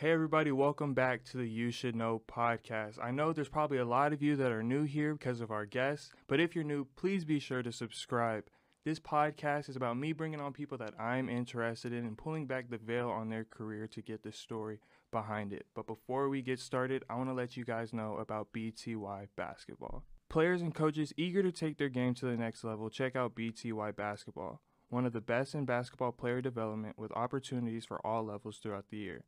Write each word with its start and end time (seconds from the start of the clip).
Hey, 0.00 0.12
everybody, 0.12 0.50
welcome 0.50 0.94
back 0.94 1.24
to 1.24 1.36
the 1.36 1.46
You 1.46 1.70
Should 1.70 1.94
Know 1.94 2.22
podcast. 2.26 2.98
I 3.02 3.10
know 3.10 3.34
there's 3.34 3.50
probably 3.50 3.76
a 3.76 3.84
lot 3.84 4.14
of 4.14 4.22
you 4.22 4.34
that 4.36 4.50
are 4.50 4.62
new 4.62 4.84
here 4.84 5.12
because 5.12 5.42
of 5.42 5.50
our 5.50 5.66
guests, 5.66 6.10
but 6.26 6.40
if 6.40 6.54
you're 6.54 6.64
new, 6.64 6.86
please 6.96 7.26
be 7.26 7.38
sure 7.38 7.62
to 7.62 7.70
subscribe. 7.70 8.44
This 8.82 8.98
podcast 8.98 9.68
is 9.68 9.76
about 9.76 9.98
me 9.98 10.14
bringing 10.14 10.40
on 10.40 10.54
people 10.54 10.78
that 10.78 10.98
I'm 10.98 11.28
interested 11.28 11.92
in 11.92 12.06
and 12.06 12.16
pulling 12.16 12.46
back 12.46 12.70
the 12.70 12.78
veil 12.78 13.10
on 13.10 13.28
their 13.28 13.44
career 13.44 13.86
to 13.88 14.00
get 14.00 14.22
the 14.22 14.32
story 14.32 14.80
behind 15.12 15.52
it. 15.52 15.66
But 15.74 15.86
before 15.86 16.30
we 16.30 16.40
get 16.40 16.60
started, 16.60 17.04
I 17.10 17.16
want 17.16 17.28
to 17.28 17.34
let 17.34 17.58
you 17.58 17.66
guys 17.66 17.92
know 17.92 18.16
about 18.16 18.54
BTY 18.54 19.28
Basketball. 19.36 20.04
Players 20.30 20.62
and 20.62 20.74
coaches 20.74 21.12
eager 21.18 21.42
to 21.42 21.52
take 21.52 21.76
their 21.76 21.90
game 21.90 22.14
to 22.14 22.24
the 22.24 22.38
next 22.38 22.64
level, 22.64 22.88
check 22.88 23.16
out 23.16 23.34
BTY 23.34 23.94
Basketball, 23.96 24.62
one 24.88 25.04
of 25.04 25.12
the 25.12 25.20
best 25.20 25.54
in 25.54 25.66
basketball 25.66 26.12
player 26.12 26.40
development 26.40 26.98
with 26.98 27.12
opportunities 27.12 27.84
for 27.84 28.00
all 28.06 28.24
levels 28.24 28.56
throughout 28.56 28.86
the 28.88 28.96
year. 28.96 29.24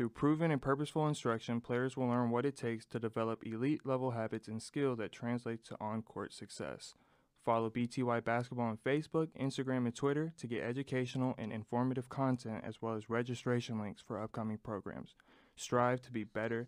Through 0.00 0.08
proven 0.08 0.50
and 0.50 0.62
purposeful 0.62 1.06
instruction, 1.06 1.60
players 1.60 1.94
will 1.94 2.08
learn 2.08 2.30
what 2.30 2.46
it 2.46 2.56
takes 2.56 2.86
to 2.86 2.98
develop 2.98 3.44
elite 3.44 3.84
level 3.84 4.12
habits 4.12 4.48
and 4.48 4.62
skill 4.62 4.96
that 4.96 5.12
translate 5.12 5.62
to 5.66 5.76
on 5.78 6.00
court 6.00 6.32
success. 6.32 6.94
Follow 7.44 7.68
BTY 7.68 8.24
Basketball 8.24 8.64
on 8.64 8.78
Facebook, 8.78 9.28
Instagram, 9.38 9.84
and 9.84 9.94
Twitter 9.94 10.32
to 10.38 10.46
get 10.46 10.62
educational 10.62 11.34
and 11.36 11.52
informative 11.52 12.08
content 12.08 12.64
as 12.66 12.80
well 12.80 12.94
as 12.94 13.10
registration 13.10 13.78
links 13.78 14.00
for 14.00 14.18
upcoming 14.18 14.56
programs. 14.56 15.16
Strive 15.54 16.00
to 16.00 16.10
be 16.10 16.24
better 16.24 16.66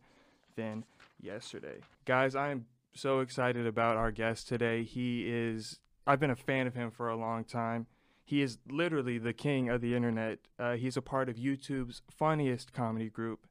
than 0.54 0.84
yesterday. 1.18 1.80
Guys, 2.04 2.34
I 2.34 2.50
am 2.50 2.66
so 2.94 3.20
excited 3.20 3.66
about 3.66 3.96
our 3.96 4.10
guest 4.10 4.46
today. 4.46 4.84
He 4.84 5.26
is, 5.26 5.78
I've 6.06 6.20
been 6.20 6.28
a 6.28 6.36
fan 6.36 6.66
of 6.66 6.74
him 6.74 6.90
for 6.90 7.08
a 7.08 7.16
long 7.16 7.44
time. 7.44 7.86
He 8.32 8.40
is 8.40 8.56
literally 8.66 9.18
the 9.18 9.34
king 9.34 9.68
of 9.68 9.82
the 9.82 9.94
internet. 9.94 10.38
Uh, 10.58 10.76
he's 10.76 10.96
a 10.96 11.02
part 11.02 11.28
of 11.28 11.36
YouTube's 11.36 12.00
funniest 12.10 12.72
comedy 12.72 13.10
group, 13.10 13.46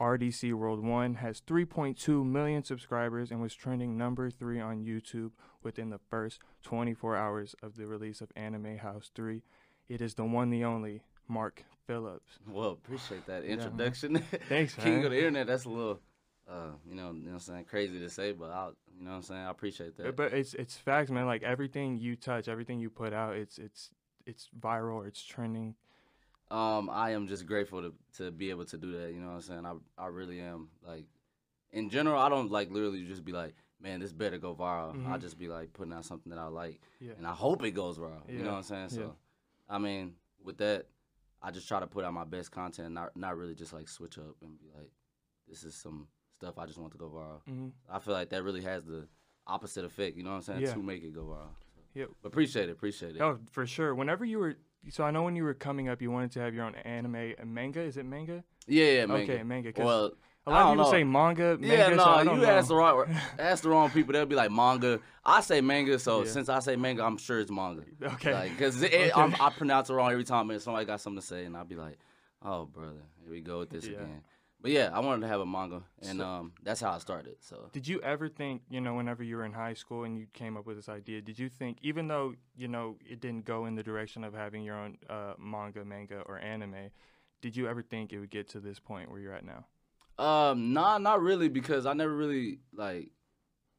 RDC 0.00 0.54
World 0.54 0.82
One, 0.82 1.16
has 1.16 1.42
3.2 1.42 2.24
million 2.24 2.64
subscribers 2.64 3.30
and 3.30 3.42
was 3.42 3.54
trending 3.54 3.98
number 3.98 4.30
three 4.30 4.58
on 4.58 4.82
YouTube 4.82 5.32
within 5.62 5.90
the 5.90 6.00
first 6.08 6.40
24 6.62 7.16
hours 7.16 7.54
of 7.62 7.76
the 7.76 7.86
release 7.86 8.22
of 8.22 8.30
Anime 8.34 8.78
House 8.78 9.10
3. 9.14 9.42
It 9.90 10.00
is 10.00 10.14
the 10.14 10.24
one, 10.24 10.48
the 10.48 10.64
only 10.64 11.02
Mark 11.28 11.62
Phillips. 11.86 12.38
Well, 12.48 12.70
appreciate 12.70 13.26
that 13.26 13.44
introduction. 13.44 14.16
Thanks, 14.48 14.78
man. 14.78 14.86
King 14.86 14.96
man. 14.96 15.04
of 15.04 15.10
the 15.10 15.18
internet. 15.18 15.48
That's 15.48 15.66
a 15.66 15.68
little, 15.68 16.00
uh, 16.50 16.68
you 16.88 16.94
know, 16.94 17.10
you 17.12 17.24
know 17.24 17.26
what 17.26 17.32
I'm 17.34 17.40
saying, 17.40 17.64
crazy 17.66 17.98
to 17.98 18.08
say, 18.08 18.32
but 18.32 18.50
I, 18.50 18.70
you 18.98 19.04
know 19.04 19.10
what 19.10 19.16
I'm 19.16 19.22
saying, 19.22 19.42
I 19.42 19.50
appreciate 19.50 19.98
that. 19.98 20.16
But 20.16 20.32
it's 20.32 20.54
it's 20.54 20.78
facts, 20.78 21.10
man. 21.10 21.26
Like 21.26 21.42
everything 21.42 21.98
you 21.98 22.16
touch, 22.16 22.48
everything 22.48 22.80
you 22.80 22.88
put 22.88 23.12
out, 23.12 23.36
it's 23.36 23.58
it's 23.58 23.90
it's 24.26 24.48
viral, 24.58 24.94
or 24.96 25.06
it's 25.06 25.22
trending. 25.22 25.74
Um, 26.50 26.90
I 26.90 27.10
am 27.10 27.26
just 27.26 27.46
grateful 27.46 27.82
to 27.82 27.94
to 28.18 28.30
be 28.30 28.50
able 28.50 28.64
to 28.66 28.78
do 28.78 28.92
that. 28.98 29.12
You 29.12 29.20
know 29.20 29.28
what 29.28 29.34
I'm 29.34 29.42
saying? 29.42 29.66
I 29.66 29.74
I 30.02 30.06
really 30.08 30.40
am. 30.40 30.68
Like, 30.86 31.06
in 31.72 31.88
general, 31.90 32.20
I 32.20 32.28
don't 32.28 32.50
like 32.50 32.70
literally 32.70 33.04
just 33.04 33.24
be 33.24 33.32
like, 33.32 33.54
man, 33.80 34.00
this 34.00 34.12
better 34.12 34.38
go 34.38 34.54
viral. 34.54 34.90
I 35.06 35.16
Mhm. 35.16 35.20
just 35.20 35.38
be 35.38 35.48
like 35.48 35.72
putting 35.72 35.92
out 35.92 36.04
something 36.04 36.30
that 36.30 36.38
I 36.38 36.46
like, 36.46 36.80
Yeah. 37.00 37.12
and 37.16 37.26
I 37.26 37.32
hope 37.32 37.64
it 37.64 37.72
goes 37.72 37.98
viral. 37.98 38.28
You 38.28 38.42
know 38.42 38.50
what 38.52 38.56
I'm 38.58 38.62
saying? 38.62 38.88
So, 38.90 39.00
Yeah. 39.00 39.74
I 39.74 39.78
mean, 39.78 40.16
with 40.42 40.58
that, 40.58 40.86
I 41.42 41.50
just 41.50 41.66
try 41.66 41.80
to 41.80 41.86
put 41.86 42.04
out 42.04 42.12
my 42.12 42.24
best 42.24 42.50
content, 42.52 42.92
not 42.94 43.16
not 43.16 43.36
really 43.36 43.54
just 43.54 43.72
like 43.72 43.88
switch 43.88 44.18
up 44.18 44.36
and 44.42 44.58
be 44.58 44.66
like, 44.76 44.92
this 45.48 45.64
is 45.64 45.74
some 45.74 46.08
stuff 46.36 46.58
I 46.58 46.66
just 46.66 46.78
want 46.78 46.92
to 46.92 46.98
go 46.98 47.08
viral. 47.08 47.42
hmm 47.44 47.68
I 47.88 47.98
feel 47.98 48.14
like 48.14 48.28
that 48.30 48.42
really 48.44 48.62
has 48.62 48.84
the 48.84 49.08
opposite 49.46 49.84
effect. 49.84 50.16
You 50.16 50.22
know 50.22 50.30
what 50.30 50.36
I'm 50.36 50.42
saying? 50.42 50.60
Yeah. 50.62 50.72
To 50.74 50.82
make 50.82 51.02
it 51.02 51.12
go 51.14 51.24
viral. 51.24 51.54
Yeah. 51.94 52.06
Appreciate 52.24 52.68
it. 52.68 52.72
Appreciate 52.72 53.16
it. 53.16 53.22
Oh, 53.22 53.38
for 53.50 53.66
sure. 53.66 53.94
Whenever 53.94 54.24
you 54.24 54.38
were, 54.38 54.56
so 54.90 55.04
I 55.04 55.10
know 55.10 55.22
when 55.22 55.36
you 55.36 55.44
were 55.44 55.54
coming 55.54 55.88
up, 55.88 56.02
you 56.02 56.10
wanted 56.10 56.32
to 56.32 56.40
have 56.40 56.54
your 56.54 56.64
own 56.64 56.74
anime 56.74 57.34
and 57.38 57.54
manga. 57.54 57.80
Is 57.80 57.96
it 57.96 58.04
manga? 58.04 58.42
Yeah, 58.66 58.84
yeah, 58.86 59.06
manga. 59.06 59.32
Okay, 59.32 59.42
manga. 59.42 59.72
Well, 59.76 60.12
a 60.46 60.50
I 60.50 60.52
lot 60.52 60.60
of 60.60 60.66
don't 60.66 60.72
people 60.76 60.84
know. 60.84 60.90
say 60.90 61.04
manga. 61.04 61.58
manga 61.58 61.66
yeah, 61.66 61.88
so 61.88 61.94
no, 61.94 62.24
don't 62.24 62.40
you 62.40 62.46
know. 62.46 62.50
ask 62.52 62.68
the 62.68 62.74
wrong, 62.74 63.16
ask 63.38 63.62
the 63.62 63.68
wrong 63.70 63.90
people. 63.90 64.12
They'll 64.12 64.26
be 64.26 64.34
like 64.34 64.50
manga. 64.50 65.00
I 65.24 65.40
say 65.40 65.60
manga, 65.60 65.98
so 65.98 66.24
Yeah. 66.24 66.30
since 66.30 66.48
I 66.48 66.58
say 66.58 66.76
manga, 66.76 67.02
I'm 67.04 67.16
sure 67.16 67.40
it's 67.40 67.50
manga. 67.50 67.82
Okay. 68.02 68.34
Like, 68.34 68.58
cause 68.58 68.82
it, 68.82 68.92
Okay. 69.16 69.36
I 69.40 69.50
pronounce 69.50 69.88
it 69.88 69.94
wrong 69.94 70.10
every 70.10 70.24
time, 70.24 70.50
and 70.50 70.60
somebody 70.60 70.84
got 70.84 71.00
something 71.00 71.20
to 71.20 71.26
say, 71.26 71.44
and 71.44 71.56
I'll 71.56 71.64
be 71.64 71.76
like, 71.76 71.98
"Oh, 72.42 72.66
brother, 72.66 73.00
here 73.22 73.30
we 73.30 73.40
go 73.40 73.60
with 73.60 73.70
this 73.70 73.86
Yeah. 73.86 73.98
again." 73.98 74.22
But 74.64 74.72
yeah, 74.72 74.88
I 74.94 75.00
wanted 75.00 75.20
to 75.20 75.28
have 75.28 75.40
a 75.42 75.44
manga, 75.46 75.82
and 76.00 76.20
So- 76.20 76.26
um, 76.26 76.52
that's 76.62 76.80
how 76.80 76.92
I 76.92 76.96
started. 76.98 77.36
So 77.40 77.68
Did 77.74 77.86
you 77.86 78.00
ever 78.00 78.30
think, 78.30 78.62
you 78.70 78.80
know, 78.80 78.94
whenever 78.94 79.22
you 79.22 79.36
were 79.36 79.44
in 79.44 79.52
high 79.52 79.74
school 79.74 80.04
and 80.04 80.16
you 80.16 80.26
came 80.32 80.56
up 80.56 80.64
with 80.64 80.76
this 80.76 80.88
idea, 80.88 81.20
did 81.20 81.38
you 81.38 81.50
think, 81.50 81.76
even 81.82 82.08
though, 82.08 82.34
you 82.56 82.66
know, 82.66 82.96
it 83.04 83.20
didn't 83.20 83.44
go 83.44 83.66
in 83.66 83.74
the 83.74 83.82
direction 83.82 84.24
of 84.24 84.32
having 84.32 84.62
your 84.64 84.76
own 84.76 84.96
uh, 85.10 85.34
manga, 85.38 85.84
manga, 85.84 86.20
or 86.22 86.38
anime, 86.38 86.88
did 87.42 87.54
you 87.54 87.68
ever 87.68 87.82
think 87.82 88.14
it 88.14 88.20
would 88.20 88.30
get 88.30 88.48
to 88.48 88.58
this 88.60 88.80
point 88.80 89.10
where 89.10 89.20
you're 89.20 89.34
at 89.34 89.44
now? 89.44 89.66
Um, 90.18 90.72
nah, 90.72 90.96
not 90.96 91.20
really, 91.20 91.50
because 91.50 91.84
I 91.84 91.92
never 91.92 92.14
really 92.16 92.60
like 92.72 93.10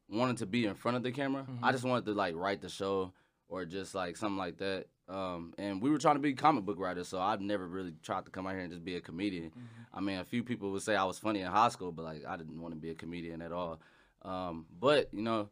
wanted 0.08 0.36
to 0.36 0.46
be 0.46 0.66
in 0.66 0.76
front 0.76 0.96
of 0.96 1.02
the 1.02 1.10
camera. 1.10 1.46
Mhm. 1.50 1.58
I 1.64 1.72
just 1.72 1.82
wanted 1.82 2.04
to 2.04 2.12
like 2.12 2.36
write 2.36 2.60
the 2.60 2.68
show 2.68 3.12
or 3.48 3.64
just 3.64 3.94
like 3.94 4.16
something 4.16 4.38
like 4.38 4.58
that. 4.58 4.86
Um, 5.08 5.54
and 5.56 5.80
we 5.80 5.90
were 5.90 5.98
trying 5.98 6.16
to 6.16 6.20
be 6.20 6.34
comic 6.34 6.64
book 6.64 6.78
writers, 6.80 7.06
so 7.08 7.20
I've 7.20 7.40
never 7.40 7.66
really 7.66 7.94
tried 8.02 8.24
to 8.24 8.30
come 8.30 8.46
out 8.46 8.54
here 8.54 8.62
and 8.62 8.70
just 8.72 8.84
be 8.84 8.96
a 8.96 9.00
comedian. 9.00 9.52
I 9.94 10.00
mean, 10.00 10.18
a 10.18 10.24
few 10.24 10.42
people 10.42 10.72
would 10.72 10.82
say 10.82 10.96
I 10.96 11.04
was 11.04 11.18
funny 11.18 11.40
in 11.40 11.46
high 11.46 11.68
school, 11.68 11.92
but 11.92 12.04
like 12.04 12.24
I 12.26 12.36
didn't 12.36 12.60
want 12.60 12.74
to 12.74 12.80
be 12.80 12.90
a 12.90 12.94
comedian 12.94 13.40
at 13.40 13.52
all. 13.52 13.80
Um, 14.22 14.66
but 14.80 15.08
you 15.12 15.22
know, 15.22 15.48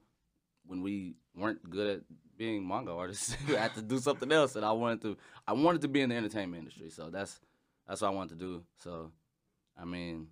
when 0.66 0.82
we 0.82 1.14
weren't 1.36 1.68
good 1.70 1.98
at 1.98 2.02
being 2.36 2.66
manga 2.66 2.90
artists, 2.92 3.36
we 3.48 3.54
had 3.54 3.74
to 3.74 3.82
do 3.82 3.98
something 3.98 4.32
else, 4.32 4.56
and 4.56 4.64
I 4.64 4.72
wanted 4.72 5.02
to. 5.02 5.16
I 5.46 5.52
wanted 5.52 5.82
to 5.82 5.88
be 5.88 6.00
in 6.00 6.10
the 6.10 6.16
entertainment 6.16 6.58
industry, 6.64 6.90
so 6.90 7.10
that's 7.10 7.40
that's 7.86 8.00
what 8.00 8.08
I 8.08 8.10
wanted 8.10 8.40
to 8.40 8.44
do. 8.44 8.62
So, 8.78 9.12
I 9.80 9.84
mean, 9.84 10.28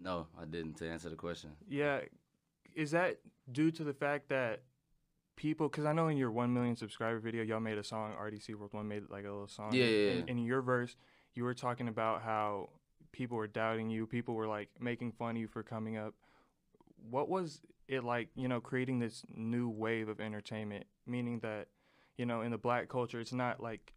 no, 0.00 0.26
I 0.40 0.46
didn't. 0.46 0.78
To 0.78 0.88
answer 0.88 1.10
the 1.10 1.16
question, 1.16 1.50
Yeah. 1.68 2.00
Is 2.74 2.90
that 2.90 3.20
due 3.52 3.70
to 3.70 3.84
the 3.84 3.92
fact 3.92 4.30
that 4.30 4.62
people, 5.36 5.68
because 5.68 5.84
I 5.84 5.92
know 5.92 6.08
in 6.08 6.16
your 6.16 6.30
1 6.30 6.52
million 6.52 6.76
subscriber 6.76 7.18
video, 7.18 7.42
y'all 7.42 7.60
made 7.60 7.78
a 7.78 7.84
song, 7.84 8.12
RDC 8.20 8.54
World 8.54 8.72
1 8.72 8.86
made 8.86 9.02
like 9.10 9.24
a 9.24 9.30
little 9.30 9.48
song. 9.48 9.72
Yeah, 9.72 9.84
yeah, 9.84 10.10
And 10.10 10.18
yeah. 10.20 10.32
in 10.32 10.38
your 10.38 10.62
verse, 10.62 10.96
you 11.34 11.44
were 11.44 11.54
talking 11.54 11.88
about 11.88 12.22
how 12.22 12.70
people 13.12 13.36
were 13.36 13.46
doubting 13.46 13.90
you, 13.90 14.06
people 14.06 14.34
were 14.34 14.46
like 14.46 14.68
making 14.80 15.12
fun 15.12 15.30
of 15.30 15.36
you 15.36 15.48
for 15.48 15.62
coming 15.62 15.96
up. 15.96 16.14
What 17.10 17.28
was 17.28 17.60
it 17.88 18.02
like, 18.04 18.28
you 18.34 18.48
know, 18.48 18.60
creating 18.60 18.98
this 18.98 19.24
new 19.34 19.68
wave 19.68 20.08
of 20.08 20.20
entertainment, 20.20 20.86
meaning 21.06 21.40
that, 21.40 21.68
you 22.16 22.26
know, 22.26 22.40
in 22.40 22.50
the 22.50 22.58
black 22.58 22.88
culture, 22.88 23.20
it's 23.20 23.32
not 23.32 23.62
like 23.62 23.92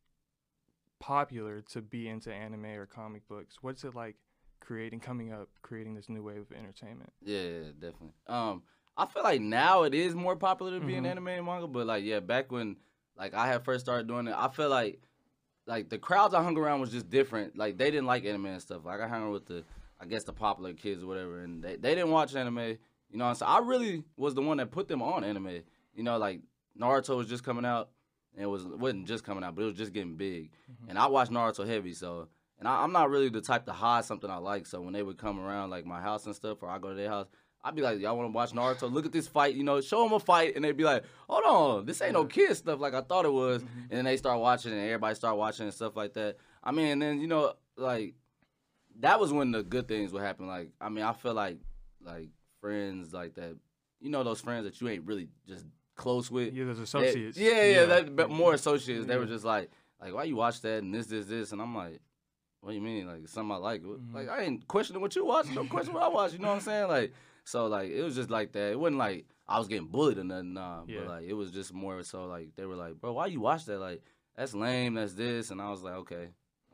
popular 1.00 1.62
to 1.62 1.82
be 1.82 2.08
into 2.08 2.34
anime 2.34 2.66
or 2.66 2.86
comic 2.86 3.28
books. 3.28 3.58
What's 3.62 3.84
it 3.84 3.96
like 3.96 4.16
creating, 4.60 5.00
coming 5.00 5.32
up, 5.32 5.50
creating 5.62 5.94
this 5.94 6.10
new 6.10 6.24
wave 6.24 6.38
of 6.40 6.52
entertainment? 6.52 7.14
yeah, 7.24 7.42
yeah, 7.42 7.72
definitely. 7.80 8.14
Um, 8.28 8.64
I 8.98 9.06
feel 9.06 9.24
like 9.24 9.42
now 9.42 9.84
it 9.84 9.94
is 9.94 10.16
more 10.16 10.36
popular 10.36 10.80
to 10.80 10.86
be 10.86 10.96
in 10.96 11.04
Mhm. 11.04 11.12
anime 11.12 11.28
and 11.28 11.46
manga, 11.46 11.68
but 11.68 11.86
like 11.86 12.04
yeah, 12.04 12.20
back 12.20 12.52
when 12.52 12.78
like 13.18 13.34
I 13.34 13.48
had 13.48 13.64
first 13.64 13.86
started 13.86 14.08
doing 14.08 14.28
it, 14.28 14.36
I 14.36 14.48
feel 14.50 14.70
like 14.70 15.02
like 15.66 15.90
the 15.90 15.98
crowds 15.98 16.34
I 16.34 16.42
hung 16.44 16.58
around 16.58 16.80
was 16.80 16.92
just 16.92 17.10
different. 17.10 17.58
Like 17.58 17.78
they 17.78 17.92
didn't 17.92 18.06
like 18.08 18.26
anime 18.26 18.46
and 18.48 18.62
stuff. 18.62 18.86
Like 18.86 19.00
I 19.02 19.08
hung 19.08 19.24
around 19.24 19.32
with 19.34 19.46
the 19.46 19.64
I 20.00 20.06
guess 20.06 20.24
the 20.24 20.34
popular 20.34 20.74
kids 20.74 21.04
or 21.04 21.08
whatever, 21.08 21.40
and 21.42 21.64
they, 21.64 21.76
they 21.76 21.96
didn't 21.96 22.12
watch 22.12 22.36
anime. 22.36 22.78
You 23.10 23.18
know, 23.18 23.34
so 23.34 23.46
I 23.46 23.60
really 23.60 24.04
was 24.16 24.34
the 24.34 24.42
one 24.42 24.58
that 24.58 24.72
put 24.72 24.88
them 24.88 25.02
on 25.02 25.24
anime. 25.24 25.62
You 25.96 26.04
know, 26.04 26.18
like 26.18 26.42
Naruto 26.80 27.18
was 27.18 27.28
just 27.28 27.44
coming 27.44 27.66
out, 27.66 27.90
and 28.34 28.44
it 28.44 28.48
was 28.48 28.66
wasn't 28.66 29.08
just 29.08 29.24
coming 29.24 29.44
out, 29.44 29.56
but 29.56 29.64
it 29.64 29.66
was 29.66 29.78
just 29.78 29.94
getting 29.94 30.16
big. 30.16 30.52
And 30.88 30.98
I 30.98 31.08
watched 31.08 31.32
Naruto 31.32 31.68
heavy, 31.68 31.94
so 31.94 32.28
and 32.60 32.68
I, 32.68 32.84
I'm 32.84 32.92
not 32.92 33.10
really 33.10 33.30
the 33.30 33.42
type 33.42 33.66
to 33.66 33.74
hide 33.74 34.06
something 34.06 34.30
I 34.30 34.38
like. 34.38 34.66
So 34.68 34.82
when 34.82 34.94
they 34.94 35.04
would 35.04 35.18
come 35.18 35.40
around 35.40 35.70
like 35.70 35.86
my 35.86 36.02
house 36.02 36.26
and 36.26 36.36
stuff, 36.36 36.62
or 36.64 36.70
I 36.70 36.78
go 36.80 36.90
to 36.90 36.96
their 36.96 37.10
house, 37.10 37.28
I'd 37.64 37.76
be 37.76 37.82
like, 37.82 38.00
"Y'all 38.00 38.16
want 38.16 38.28
to 38.30 38.32
watch 38.36 38.52
Naruto? 38.54 38.92
Look 38.92 39.06
at 39.06 39.12
this 39.12 39.28
fight, 39.28 39.56
you 39.56 39.64
know, 39.64 39.82
show 39.82 40.04
them 40.04 40.14
a 40.14 40.20
fight," 40.20 40.56
and 40.56 40.64
they'd 40.64 40.78
be 40.78 40.84
like, 40.84 41.04
"Hold 41.28 41.44
on, 41.46 41.86
this 41.86 42.02
ain't 42.02 42.14
no 42.14 42.26
kid 42.26 42.56
stuff 42.56 42.80
like 42.80 42.94
I 42.94 43.02
thought 43.02 43.26
it 43.26 43.34
was." 43.34 43.62
And 43.64 43.90
then 43.90 44.06
they 44.06 44.16
start 44.18 44.40
watching, 44.40 44.72
and 44.72 44.82
everybody 44.82 45.16
start 45.16 45.38
watching 45.38 45.66
and 45.66 45.74
stuff 45.74 45.96
like 45.96 46.14
that. 46.14 46.38
I 46.64 46.72
mean, 46.72 46.88
and 46.88 47.02
then 47.02 47.20
you 47.20 47.28
know, 47.28 47.54
like 47.76 48.14
that 49.00 49.20
was 49.20 49.32
when 49.34 49.52
the 49.52 49.64
good 49.64 49.88
things 49.88 50.12
would 50.14 50.22
happen. 50.24 50.48
Like, 50.48 50.72
I 50.82 50.90
mean, 50.90 51.04
I 51.04 51.14
feel 51.14 51.34
like 51.34 51.58
like 52.02 52.30
friends 52.62 53.14
like 53.14 53.34
that, 53.36 53.56
you 54.00 54.10
know, 54.10 54.24
those 54.24 54.42
friends 54.42 54.66
that 54.66 54.80
you 54.80 54.88
ain't 54.90 55.06
really 55.06 55.28
just 55.48 55.66
close 55.96 56.32
with. 56.32 56.54
Yeah, 56.54 56.66
They- 56.66 56.82
associates. 56.82 57.38
yeah, 57.38 57.64
yeah, 57.66 57.86
that, 57.86 58.16
but 58.16 58.30
more 58.30 58.54
associates. 58.54 59.06
They 59.08 59.18
were 59.18 59.26
just 59.26 59.44
like, 59.46 59.70
like, 60.02 60.14
why 60.14 60.24
you 60.24 60.36
watch 60.36 60.62
that 60.62 60.84
and 60.84 60.94
this, 60.94 61.08
this, 61.08 61.26
this, 61.26 61.52
and 61.52 61.62
I'm 61.62 61.76
like, 61.76 62.00
what 62.62 62.70
do 62.72 62.76
you 62.76 62.82
mean? 62.82 63.08
Like 63.08 63.28
something 63.28 63.52
I 63.52 63.58
like? 63.58 63.84
Mhm. 63.84 64.14
Like 64.14 64.30
I 64.30 64.42
ain't 64.44 64.68
questioning 64.68 65.02
what 65.02 65.16
you 65.16 65.26
watch. 65.26 65.48
No 65.52 65.66
question 65.66 65.94
what 65.94 66.04
I 66.04 66.08
watch. 66.08 66.34
You 66.34 66.40
know 66.40 66.48
what 66.50 66.56
I'm 66.56 66.62
saying? 66.62 66.88
Like 66.88 67.14
so, 67.48 67.68
like 67.68 67.90
it 67.92 68.02
was 68.04 68.14
just 68.16 68.30
like 68.30 68.52
that. 68.54 68.72
It 68.72 68.80
wasn't 68.80 68.98
like 68.98 69.26
I 69.48 69.58
was 69.60 69.68
getting 69.68 69.88
bullied 69.88 70.18
or 70.18 70.24
nothing. 70.24 70.54
Nah, 70.54 70.84
Yeah. 70.86 71.00
but 71.00 71.08
like 71.08 71.24
it 71.26 71.34
was 71.34 71.52
just 71.52 71.74
more 71.74 72.04
so 72.04 72.26
like 72.26 72.50
they 72.58 72.66
were 72.66 72.76
like, 72.76 73.00
bro, 73.00 73.14
why 73.14 73.28
you 73.28 73.40
watch 73.40 73.66
that? 73.66 73.80
Like 73.80 74.02
that's 74.36 74.54
lame. 74.54 74.96
That's 74.96 75.14
this, 75.14 75.50
and 75.52 75.62
I 75.62 75.70
was 75.72 75.82
like, 75.82 75.96
okay, 76.04 76.28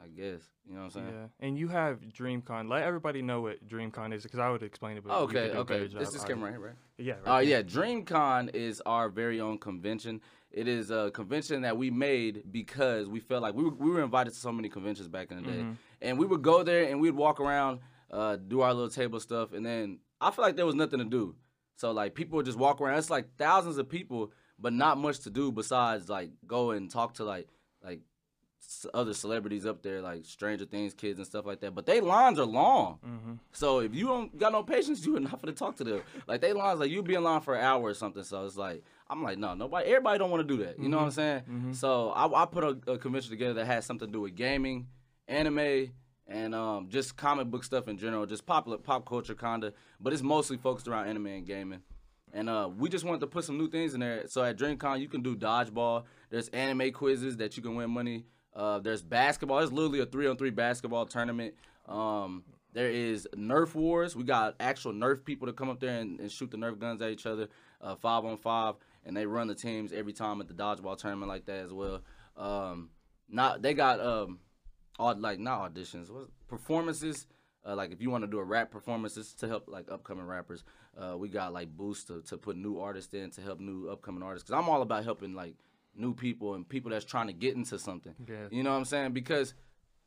I 0.03 0.07
guess. 0.07 0.41
You 0.67 0.75
know 0.75 0.79
what 0.79 0.85
I'm 0.85 0.89
saying? 0.91 1.07
Yeah, 1.13 1.45
and 1.47 1.57
you 1.57 1.67
have 1.67 1.99
DreamCon. 2.01 2.69
Let 2.69 2.83
everybody 2.83 3.21
know 3.21 3.41
what 3.41 3.67
DreamCon 3.67 4.13
is, 4.13 4.23
because 4.23 4.39
I 4.39 4.49
would 4.49 4.63
explain 4.63 4.95
it. 4.97 5.03
But 5.03 5.13
Oh, 5.13 5.23
okay, 5.25 5.51
okay. 5.51 5.87
This 5.87 6.09
is 6.09 6.21
obviously. 6.21 6.33
right 6.35 6.51
here, 6.51 6.59
right? 6.59 6.75
Yeah. 6.97 7.13
Uh, 7.27 7.31
Right 7.31 7.47
yeah, 7.47 7.61
DreamCon 7.61 8.55
is 8.55 8.81
our 8.85 9.09
very 9.09 9.39
own 9.41 9.57
convention. 9.59 10.21
It 10.51 10.67
is 10.67 10.89
a 10.91 11.11
convention 11.13 11.61
that 11.63 11.77
we 11.77 11.91
made 11.91 12.43
because 12.51 13.07
we 13.09 13.19
felt 13.19 13.41
like 13.41 13.55
we 13.55 13.63
were, 13.65 13.71
we 13.71 13.89
were 13.91 14.03
invited 14.03 14.31
to 14.33 14.39
so 14.39 14.51
many 14.51 14.69
conventions 14.69 15.07
back 15.09 15.31
in 15.31 15.37
the 15.37 15.43
day, 15.51 15.57
Mhm. 15.59 15.75
and 16.01 16.17
we 16.17 16.25
would 16.25 16.41
go 16.41 16.63
there 16.63 16.83
and 16.89 16.99
we'd 17.01 17.11
walk 17.11 17.39
around 17.39 17.79
uh, 18.11 18.35
do 18.35 18.61
our 18.61 18.73
little 18.75 18.91
table 18.91 19.19
stuff, 19.19 19.53
and 19.53 19.65
then 19.65 19.97
I 20.27 20.31
feel 20.31 20.43
like 20.43 20.55
there 20.55 20.65
was 20.65 20.75
nothing 20.75 20.99
to 20.99 21.05
do. 21.05 21.35
So 21.75 21.91
like 21.91 22.13
people 22.15 22.37
would 22.37 22.45
just 22.45 22.57
walk 22.57 22.81
around. 22.81 22.97
It's 22.97 23.09
like 23.09 23.35
thousands 23.37 23.77
of 23.77 23.89
people, 23.89 24.31
but 24.59 24.73
not 24.73 24.97
much 24.97 25.19
to 25.21 25.29
do 25.29 25.51
besides 25.51 26.09
like 26.09 26.31
go 26.47 26.71
and 26.71 26.89
talk 26.89 27.15
to 27.15 27.23
like 27.23 27.47
like 27.83 28.01
other 28.93 29.13
celebrities 29.13 29.65
up 29.65 29.81
there, 29.81 30.01
like 30.01 30.25
Stranger 30.25 30.65
Things 30.65 30.93
kids 30.93 31.19
and 31.19 31.27
stuff 31.27 31.45
like 31.45 31.59
that. 31.61 31.75
But 31.75 31.85
they 31.85 31.99
lines 31.99 32.39
are 32.39 32.45
long. 32.45 32.99
Mm-hmm. 33.05 33.33
So 33.51 33.79
if 33.79 33.93
you 33.93 34.07
don't 34.07 34.37
got 34.37 34.51
no 34.51 34.63
patience, 34.63 35.05
you 35.05 35.17
are 35.17 35.19
not 35.19 35.41
gonna 35.41 35.53
talk 35.53 35.75
to 35.77 35.83
them. 35.83 36.01
Like 36.27 36.41
they 36.41 36.53
lines 36.53 36.79
like 36.79 36.89
you 36.91 37.03
be 37.03 37.15
in 37.15 37.23
line 37.23 37.41
for 37.41 37.55
an 37.55 37.63
hour 37.63 37.83
or 37.83 37.93
something. 37.93 38.23
So 38.23 38.45
it's 38.45 38.55
like 38.57 38.83
I'm 39.09 39.23
like 39.23 39.37
no, 39.37 39.53
nobody, 39.53 39.87
everybody 39.89 40.19
don't 40.19 40.31
want 40.31 40.47
to 40.47 40.57
do 40.57 40.63
that. 40.63 40.79
You 40.79 40.89
know 40.89 40.97
what 40.97 41.05
I'm 41.05 41.11
saying? 41.11 41.41
Mhm. 41.49 41.75
So 41.75 42.11
I, 42.11 42.43
I 42.43 42.45
put 42.45 42.63
a, 42.63 42.91
a 42.93 42.97
convention 42.97 43.31
together 43.31 43.55
that 43.55 43.65
has 43.65 43.85
something 43.85 44.07
to 44.07 44.11
do 44.11 44.21
with 44.21 44.35
gaming, 44.35 44.87
anime, 45.27 45.91
and 46.27 46.55
um, 46.55 46.89
just 46.89 47.17
comic 47.17 47.47
book 47.47 47.63
stuff 47.63 47.87
in 47.87 47.97
general, 47.97 48.25
just 48.25 48.45
popular 48.45 48.77
pop 48.77 49.05
culture 49.05 49.35
kinda. 49.35 49.73
But 49.99 50.13
it's 50.13 50.21
mostly 50.21 50.57
focused 50.57 50.87
around 50.87 51.07
anime 51.07 51.27
and 51.27 51.45
gaming. 51.45 51.81
And 52.33 52.49
uh, 52.49 52.69
we 52.75 52.89
just 52.89 53.05
wanted 53.05 53.21
to 53.21 53.27
put 53.27 53.43
some 53.43 53.57
new 53.57 53.69
things 53.69 53.93
in 53.93 53.99
there. 53.99 54.27
So 54.27 54.43
at 54.43 54.57
DreamCon, 54.57 54.99
you 54.99 55.07
can 55.07 55.21
do 55.21 55.35
dodgeball. 55.35 56.05
There's 56.31 56.47
anime 56.49 56.91
quizzes 56.91 57.37
that 57.37 57.55
you 57.55 57.61
can 57.61 57.75
win 57.75 57.91
money. 57.91 58.25
Uh, 58.55 58.79
there's 58.79 59.03
basketball. 59.03 59.59
It's 59.59 59.71
literally 59.71 59.99
a 59.99 60.05
three 60.05 60.27
on 60.27 60.37
three 60.37 60.49
basketball 60.49 61.05
tournament. 61.05 61.53
Um, 61.87 62.43
there 62.73 62.89
is 62.89 63.27
Nerf 63.35 63.75
Wars. 63.75 64.15
We 64.15 64.23
got 64.23 64.55
actual 64.59 64.93
Nerf 64.93 65.23
people 65.23 65.47
to 65.47 65.53
come 65.53 65.69
up 65.69 65.79
there 65.79 65.99
and, 65.99 66.19
and 66.19 66.31
shoot 66.31 66.49
the 66.49 66.57
Nerf 66.57 66.79
guns 66.79 67.01
at 67.01 67.11
each 67.11 67.27
other, 67.27 67.49
uh, 67.81 67.95
five 67.95 68.25
on 68.25 68.37
five, 68.37 68.75
and 69.05 69.15
they 69.15 69.27
run 69.27 69.47
the 69.47 69.55
teams 69.55 69.93
every 69.93 70.13
time 70.13 70.41
at 70.41 70.47
the 70.47 70.55
dodgeball 70.55 70.97
tournament 70.97 71.29
like 71.29 71.45
that 71.45 71.59
as 71.65 71.71
well. 71.71 72.01
Um, 72.35 72.89
not 73.29 73.61
they 73.61 73.75
got 73.75 73.99
um, 73.99 74.39
all 74.99 75.15
like 75.15 75.39
not 75.39 75.73
auditions, 75.73 76.09
what 76.09 76.27
performances. 76.47 77.27
Uh, 77.65 77.75
like 77.75 77.93
if 77.93 78.01
you 78.01 78.09
want 78.09 78.23
to 78.23 78.27
do 78.27 78.39
a 78.39 78.43
rap 78.43 78.71
performances 78.71 79.33
to 79.33 79.47
help 79.47 79.69
like 79.69 79.89
upcoming 79.89 80.25
rappers, 80.25 80.65
uh, 80.97 81.17
we 81.17 81.29
got 81.29 81.53
like 81.53 81.69
boosts 81.69 82.03
to, 82.05 82.21
to 82.21 82.37
put 82.37 82.57
new 82.57 82.77
artists 82.79 83.13
in 83.13 83.31
to 83.31 83.41
help 83.41 83.59
new 83.59 83.87
upcoming 83.89 84.21
artists. 84.21 84.49
Cause 84.49 84.61
I'm 84.61 84.69
all 84.69 84.81
about 84.81 85.05
helping 85.05 85.33
like 85.33 85.55
new 85.95 86.13
people 86.13 86.55
and 86.55 86.67
people 86.67 86.91
that's 86.91 87.05
trying 87.05 87.27
to 87.27 87.33
get 87.33 87.55
into 87.55 87.79
something. 87.79 88.13
Yeah. 88.27 88.47
You 88.51 88.63
know 88.63 88.71
what 88.71 88.77
I'm 88.77 88.85
saying? 88.85 89.13
Because 89.13 89.53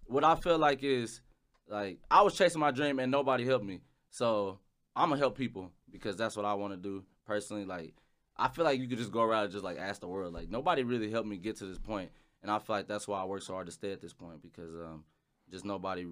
what 0.06 0.22
I 0.22 0.34
feel 0.34 0.58
like 0.58 0.82
is 0.82 1.22
like 1.68 1.98
I 2.10 2.22
was 2.22 2.34
chasing 2.34 2.60
my 2.60 2.70
dream 2.70 2.98
and 2.98 3.10
nobody 3.10 3.44
helped 3.44 3.64
me. 3.64 3.80
So 4.10 4.58
I'm 4.94 5.08
gonna 5.08 5.18
help 5.18 5.36
people 5.36 5.70
because 5.90 6.16
that's 6.16 6.36
what 6.36 6.44
I 6.44 6.54
want 6.54 6.72
to 6.72 6.76
do 6.76 7.04
personally. 7.26 7.64
Like 7.64 7.94
I 8.36 8.48
feel 8.48 8.64
like 8.64 8.80
you 8.80 8.86
could 8.86 8.98
just 8.98 9.12
go 9.12 9.22
around 9.22 9.44
and 9.44 9.52
just 9.52 9.64
like 9.64 9.78
ask 9.78 10.00
the 10.00 10.08
world. 10.08 10.32
Like 10.32 10.50
nobody 10.50 10.82
really 10.82 11.10
helped 11.10 11.28
me 11.28 11.36
get 11.36 11.56
to 11.56 11.66
this 11.66 11.78
point, 11.78 12.10
and 12.46 12.54
I 12.54 12.60
feel 12.60 12.76
like 12.76 12.86
that's 12.86 13.08
why 13.08 13.20
I 13.20 13.24
work 13.24 13.42
so 13.42 13.54
hard 13.54 13.66
to 13.66 13.72
stay 13.72 13.90
at 13.90 14.00
this 14.00 14.12
point 14.12 14.40
because 14.40 14.72
um, 14.76 15.02
just 15.50 15.64
nobody 15.64 16.06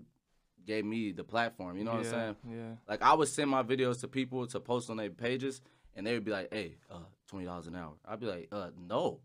gave 0.67 0.85
me 0.85 1.13
the 1.13 1.23
platform. 1.23 1.79
You 1.79 1.85
know 1.85 1.93
what 1.93 2.03
yeah, 2.03 2.09
I'm 2.09 2.37
saying? 2.45 2.59
Yeah. 2.59 2.75
Like 2.89 3.03
I 3.03 3.15
would 3.15 3.29
send 3.29 3.49
my 3.49 3.63
videos 3.63 4.01
to 4.01 4.09
people 4.09 4.45
to 4.49 4.59
post 4.59 4.91
on 4.91 4.97
their 4.97 5.11
pages, 5.11 5.61
and 5.95 6.05
they 6.05 6.13
would 6.13 6.25
be 6.25 6.33
like, 6.33 6.53
"Hey, 6.53 6.75
uh, 6.91 7.05
twenty 7.29 7.47
dollars 7.47 7.69
an 7.69 7.77
hour." 7.77 7.93
I'd 8.05 8.19
be 8.19 8.27
like, 8.27 8.49
"Uh, 8.51 8.71
no. 8.77 9.21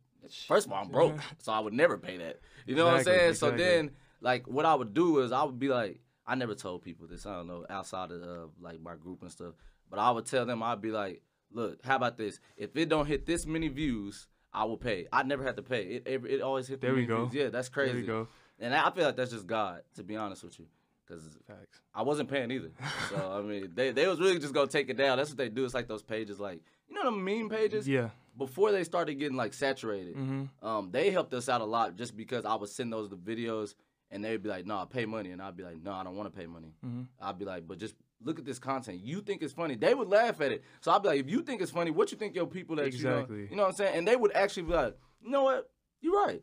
First 0.47 0.67
of 0.67 0.71
all, 0.73 0.83
I'm 0.83 0.91
broke, 0.91 1.19
so 1.39 1.51
I 1.51 1.59
would 1.59 1.73
never 1.73 1.97
pay 1.97 2.17
that." 2.17 2.41
You 2.67 2.75
know 2.75 2.85
Exactly, 2.89 2.91
what 2.91 2.93
I'm 2.99 3.03
saying? 3.03 3.29
exactly. 3.31 3.57
So 3.57 3.63
then, 3.63 3.91
like, 4.21 4.47
what 4.47 4.65
I 4.67 4.75
would 4.75 4.93
do 4.93 5.17
is 5.21 5.31
I 5.31 5.41
would 5.41 5.57
be 5.57 5.69
like, 5.69 6.01
I 6.27 6.35
never 6.35 6.53
told 6.53 6.83
people 6.83 7.07
this. 7.07 7.25
I 7.25 7.37
don't 7.37 7.47
know 7.47 7.65
outside 7.71 8.11
of 8.11 8.21
uh, 8.21 8.47
like 8.61 8.79
my 8.81 8.93
group 8.95 9.23
and 9.23 9.31
stuff, 9.31 9.55
but 9.89 9.97
I 9.97 10.11
would 10.11 10.27
tell 10.27 10.45
them 10.45 10.61
I'd 10.61 10.79
be 10.79 10.91
like, 10.91 11.23
"Look, 11.51 11.83
how 11.83 11.95
about 11.95 12.19
this? 12.19 12.39
If 12.55 12.77
it 12.77 12.87
don't 12.87 13.07
hit 13.07 13.25
this 13.25 13.47
many 13.47 13.67
views." 13.67 14.27
I 14.53 14.63
will 14.65 14.77
pay. 14.77 15.07
I 15.13 15.23
never 15.23 15.43
had 15.43 15.55
to 15.57 15.61
pay. 15.63 15.83
It 15.83 16.03
it, 16.07 16.25
it 16.25 16.41
always 16.41 16.67
hit. 16.67 16.81
the 16.81 16.87
There 16.87 16.95
we 16.95 17.05
go. 17.05 17.25
views. 17.25 17.43
Yeah, 17.43 17.49
that's 17.49 17.69
crazy. 17.69 17.91
There 17.93 18.01
you 18.01 18.07
go. 18.07 18.27
And 18.59 18.73
I 18.75 18.89
feel 18.91 19.05
like 19.05 19.15
that's 19.15 19.31
just 19.31 19.47
God, 19.47 19.81
to 19.95 20.03
be 20.03 20.15
honest 20.17 20.43
with 20.43 20.59
you, 20.59 20.65
because 21.07 21.23
Facts. 21.47 21.79
I 21.95 22.01
wasn't 22.01 22.29
paying 22.29 22.51
either. 22.51 22.71
So 23.09 23.31
I 23.39 23.41
mean, 23.41 23.71
they 23.73 23.91
they 23.91 24.07
was 24.07 24.19
really 24.19 24.39
just 24.39 24.53
gonna 24.53 24.67
take 24.67 24.89
it 24.89 24.97
down. 24.97 25.17
That's 25.17 25.29
what 25.29 25.37
they 25.37 25.49
do. 25.49 25.63
It's 25.65 25.73
like 25.73 25.87
those 25.87 26.03
pages, 26.03 26.39
like 26.39 26.59
you 26.87 26.95
know, 26.95 27.03
the 27.05 27.11
meme 27.11 27.49
pages. 27.49 27.87
Yeah. 27.87 28.09
Before 28.37 28.71
they 28.71 28.83
started 28.85 29.15
getting 29.15 29.35
like 29.37 29.53
saturated, 29.53 30.15
Mm-hmm. 30.15 30.65
um, 30.65 30.89
they 30.91 31.11
helped 31.11 31.33
us 31.33 31.49
out 31.49 31.61
a 31.61 31.65
lot 31.65 31.95
just 31.97 32.15
because 32.17 32.45
I 32.45 32.55
would 32.55 32.69
send 32.69 32.91
those 32.93 33.09
the 33.09 33.17
videos 33.17 33.75
and 34.11 34.23
they'd 34.23 34.41
be 34.41 34.49
like, 34.49 34.65
"No, 34.65 34.85
pay 34.85 35.05
money," 35.05 35.31
and 35.31 35.41
I'd 35.41 35.55
be 35.57 35.63
like, 35.63 35.81
"No, 35.83 35.91
I 35.91 36.03
don't 36.03 36.15
want 36.15 36.33
to 36.33 36.39
pay 36.39 36.47
money." 36.47 36.73
Mhm. 36.85 37.07
I'd 37.21 37.37
be 37.37 37.45
like, 37.45 37.67
"But 37.67 37.77
just 37.79 37.95
look 38.23 38.39
at 38.39 38.45
this 38.45 38.59
content. 38.59 38.99
You 39.03 39.21
think 39.21 39.41
it's 39.41 39.53
funny?" 39.53 39.75
They 39.75 39.93
would 39.93 40.07
laugh 40.07 40.41
at 40.41 40.51
it. 40.51 40.63
So 40.81 40.91
I'd 40.91 41.01
be 41.01 41.09
like, 41.09 41.19
"If 41.21 41.29
you 41.29 41.41
think 41.41 41.61
it's 41.61 41.71
funny, 41.71 41.91
what 41.91 42.11
you 42.11 42.17
think 42.17 42.35
your 42.35 42.47
people 42.47 42.75
that 42.77 42.93
you 42.93 43.03
know, 43.03 43.17
Exactly. 43.19 43.47
you 43.49 43.55
know 43.55 43.63
what 43.63 43.69
I'm 43.69 43.75
saying?" 43.75 43.97
And 43.97 44.07
they 44.07 44.15
would 44.15 44.33
actually 44.33 44.63
be 44.63 44.73
like, 44.73 44.97
"You 45.21 45.29
know 45.31 45.43
what? 45.43 45.69
You're 46.01 46.25
right." 46.25 46.41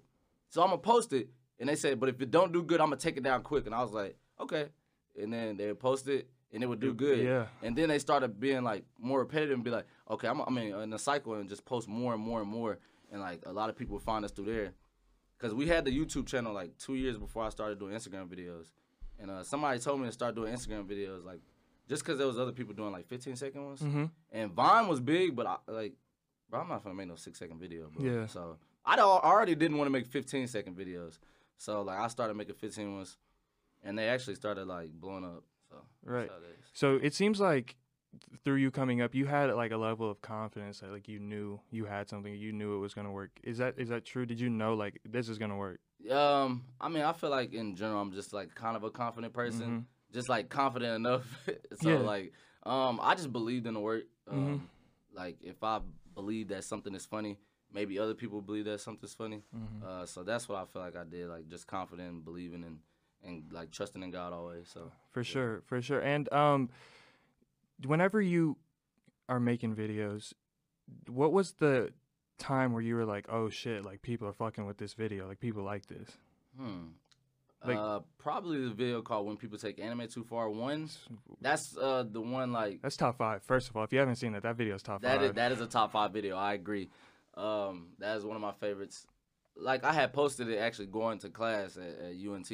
So 0.49 0.63
I'm 0.63 0.69
gonna 0.69 0.79
post 0.79 1.13
it, 1.13 1.29
and 1.59 1.69
they 1.69 1.77
said, 1.77 1.99
"But 2.01 2.09
if 2.09 2.21
it 2.21 2.31
don't 2.31 2.53
do 2.53 2.63
good, 2.63 2.81
I'm 2.81 2.87
gonna 2.89 2.97
take 3.01 3.17
it 3.17 3.23
down 3.23 3.43
quick." 3.43 3.67
And 3.67 3.75
I 3.75 3.83
was 3.83 3.93
like, 3.93 4.17
"Okay." 4.41 4.69
And 5.21 5.33
then 5.33 5.57
they 5.57 5.67
would 5.69 5.81
post 5.81 6.09
it, 6.09 6.29
and 6.53 6.63
it 6.63 6.67
would 6.67 6.81
do 6.81 6.93
good. 6.95 7.19
Yeah. 7.25 7.47
And 7.63 7.77
then 7.77 7.89
they 7.89 7.99
started 7.99 8.39
being 8.41 8.63
like 8.63 8.85
more 8.99 9.19
repetitive 9.21 9.55
and 9.55 9.65
be 9.65 9.71
like, 9.71 9.87
okay, 10.11 10.29
I'm, 10.29 10.41
I 10.43 10.51
mean, 10.51 10.75
in 10.75 10.93
a 10.93 10.99
cycle 10.99 11.35
and 11.35 11.49
just 11.49 11.65
post 11.65 11.89
more 11.89 12.15
and 12.15 12.23
more 12.23 12.41
and 12.41 12.49
more. 12.49 12.79
And 13.11 13.21
like 13.21 13.43
a 13.47 13.53
lot 13.53 13.69
of 13.71 13.77
people 13.77 13.95
would 13.95 14.03
find 14.05 14.25
us 14.25 14.31
through 14.31 14.47
there. 14.47 14.73
Cause 15.39 15.53
we 15.53 15.67
had 15.67 15.85
the 15.85 15.91
YouTube 15.91 16.27
channel 16.27 16.53
like 16.55 16.77
two 16.79 16.95
years 16.95 17.19
before 17.19 17.45
I 17.45 17.51
started 17.51 17.79
doing 17.79 17.95
Instagram 17.95 18.27
videos. 18.29 18.67
And 19.19 19.31
uh, 19.31 19.43
somebody 19.43 19.79
told 19.79 20.01
me 20.01 20.07
to 20.07 20.13
start 20.13 20.35
doing 20.35 20.55
Instagram 20.55 20.87
videos, 20.87 21.25
like 21.25 21.41
just 21.89 22.05
cause 22.05 22.19
there 22.19 22.27
was 22.27 22.39
other 22.39 22.53
people 22.53 22.75
doing 22.75 22.93
like 22.93 23.07
15 23.07 23.37
second 23.37 23.65
ones. 23.65 23.81
Mm-hmm. 23.81 24.05
And 24.33 24.53
Vine 24.53 24.89
was 24.89 25.01
big, 25.01 25.37
but 25.37 25.47
I, 25.47 25.57
like, 25.69 25.95
bro, 26.51 26.61
I'm 26.61 26.69
not 26.69 26.83
gonna 26.83 26.95
make 26.95 27.09
no 27.09 27.17
six 27.17 27.39
second 27.39 27.59
video, 27.61 27.89
bro. 27.89 28.05
Yeah. 28.05 28.27
So 28.27 28.57
I 28.85 28.99
already 28.99 29.55
didn't 29.55 29.79
want 29.79 29.87
to 29.87 29.93
make 29.93 30.07
15 30.07 30.47
second 30.49 30.77
videos. 30.77 31.19
So 31.59 31.83
like 31.83 31.99
I 31.99 32.09
started 32.09 32.35
making 32.35 32.55
15 32.57 32.97
ones, 32.97 33.17
and 33.83 33.99
they 33.99 34.09
actually 34.09 34.37
started 34.37 34.67
like 34.67 34.91
blowing 34.93 35.25
up. 35.25 35.45
So 35.71 35.77
Right. 36.05 36.29
how 36.29 36.37
it 36.37 36.59
is. 36.59 36.67
So 36.73 36.97
it 37.03 37.15
seems 37.15 37.41
like 37.41 37.77
through 38.45 38.57
you 38.57 38.71
coming 38.71 39.01
up, 39.01 39.15
you 39.15 39.27
had 39.27 39.53
like 39.55 39.73
a 39.73 39.77
level 39.77 40.11
of 40.11 40.21
confidence 40.23 40.81
that 40.81 40.91
like 40.91 41.09
you 41.09 41.19
knew 41.19 41.61
you 41.71 41.85
had 41.85 42.09
something, 42.09 42.35
you 42.35 42.53
knew 42.53 42.77
it 42.77 42.79
was 42.79 42.95
gonna 42.95 43.13
work. 43.13 43.31
Is 43.43 43.59
that 43.59 43.75
is 43.79 43.89
that 43.89 44.05
true? 44.05 44.27
Did 44.27 44.41
you 44.41 44.49
know 44.49 44.75
like 44.75 45.01
this 45.05 45.29
is 45.29 45.39
gonna 45.39 45.57
work? 45.57 45.81
Um, 46.11 46.65
I 46.81 46.89
mean, 46.89 47.03
I 47.03 47.13
feel 47.13 47.31
like 47.31 47.53
in 47.53 47.75
general, 47.75 48.01
I'm 48.01 48.13
just 48.13 48.33
like 48.33 48.55
kind 48.55 48.77
of 48.77 48.85
a 48.85 48.91
confident 48.91 49.33
person, 49.33 49.87
just 50.13 50.29
like 50.29 50.49
confident 50.49 50.95
enough. 50.97 51.25
so 51.81 51.91
Yeah. 51.91 51.99
like, 51.99 52.33
um, 52.65 52.99
I 53.03 53.15
just 53.15 53.33
believed 53.33 53.67
in 53.67 53.75
the 53.75 53.81
work. 53.81 54.05
Um, 54.29 54.37
Mhm. 54.37 54.61
like 55.17 55.37
if 55.43 55.63
I 55.63 55.81
believe 56.15 56.49
that 56.49 56.65
something 56.65 56.95
is 56.95 57.07
funny, 57.07 57.39
maybe 57.73 57.99
other 57.99 58.15
people 58.15 58.41
believe 58.41 58.65
that 58.67 58.81
something's 58.81 59.15
funny. 59.15 59.43
Mhm. 59.55 59.83
Uh, 59.83 60.07
so 60.07 60.23
that's 60.23 60.49
what 60.49 60.59
I 60.63 60.65
feel 60.67 60.83
like 60.83 60.97
I 60.97 61.05
did, 61.05 61.29
like 61.29 61.49
just 61.49 61.67
confident 61.67 62.09
and 62.11 62.25
believing 62.25 62.65
and 62.65 62.81
and 63.23 63.53
like 63.53 63.71
trusting 63.71 64.03
in 64.03 64.11
God 64.11 64.33
always. 64.33 64.69
So 64.69 64.91
For 65.11 65.25
sure, 65.25 65.63
for 65.67 65.81
sure. 65.83 66.01
And 66.01 66.33
um, 66.33 66.71
whenever 67.85 68.21
you 68.21 68.57
are 69.29 69.41
making 69.41 69.75
videos, 69.75 70.33
what 71.09 71.33
was 71.33 71.53
the 71.55 71.93
time 72.39 72.73
where 72.73 72.83
you 72.83 72.95
were 72.95 73.05
like, 73.05 73.27
"Oh 73.29 73.49
shit!" 73.49 73.85
Like 73.85 74.03
people 74.03 74.29
are 74.29 74.33
fucking 74.33 74.67
with 74.67 74.79
this 74.79 74.95
video. 74.95 75.27
Like 75.27 75.41
people 75.41 75.63
like 75.63 75.87
this. 75.87 76.17
hmm. 76.57 76.89
Like- 77.69 77.79
uh, 77.79 78.01
probably 78.19 78.63
the 78.65 78.75
video 78.75 79.03
called 79.03 79.27
"When 79.27 79.37
People 79.37 79.59
Take 79.59 79.79
Anime 79.81 80.09
Too 80.09 80.25
Far." 80.25 80.49
One, 80.51 80.89
that's 81.41 81.77
uh 81.77 82.05
the 82.11 82.21
one 82.21 82.53
like 82.53 82.83
That's 82.83 82.97
top 82.97 83.17
five. 83.19 83.43
First 83.43 83.69
of 83.71 83.77
all, 83.77 83.85
if 83.85 83.93
you 83.93 83.99
haven't 83.99 84.17
seen 84.17 84.35
it, 84.35 84.43
that 84.43 84.57
video's 84.57 84.83
top 84.83 85.03
That 85.03 85.19
five. 85.19 85.27
is, 85.31 85.33
that 85.35 85.53
is 85.53 85.61
a 85.61 85.67
top 85.67 85.93
five 85.93 86.13
video. 86.13 86.37
I 86.37 86.55
agree. 86.55 86.89
Um, 87.35 87.89
that 87.99 88.17
is 88.17 88.25
one 88.25 88.37
of 88.37 88.43
my 88.43 88.53
favorites. 88.53 89.07
Like 89.57 89.85
I 89.85 89.93
had 89.93 90.13
posted 90.13 90.49
it 90.49 90.59
actually 90.59 90.87
going 90.87 91.19
to 91.21 91.29
class 91.31 91.77
at, 91.77 92.11
at 92.11 92.15
UNT. 92.15 92.51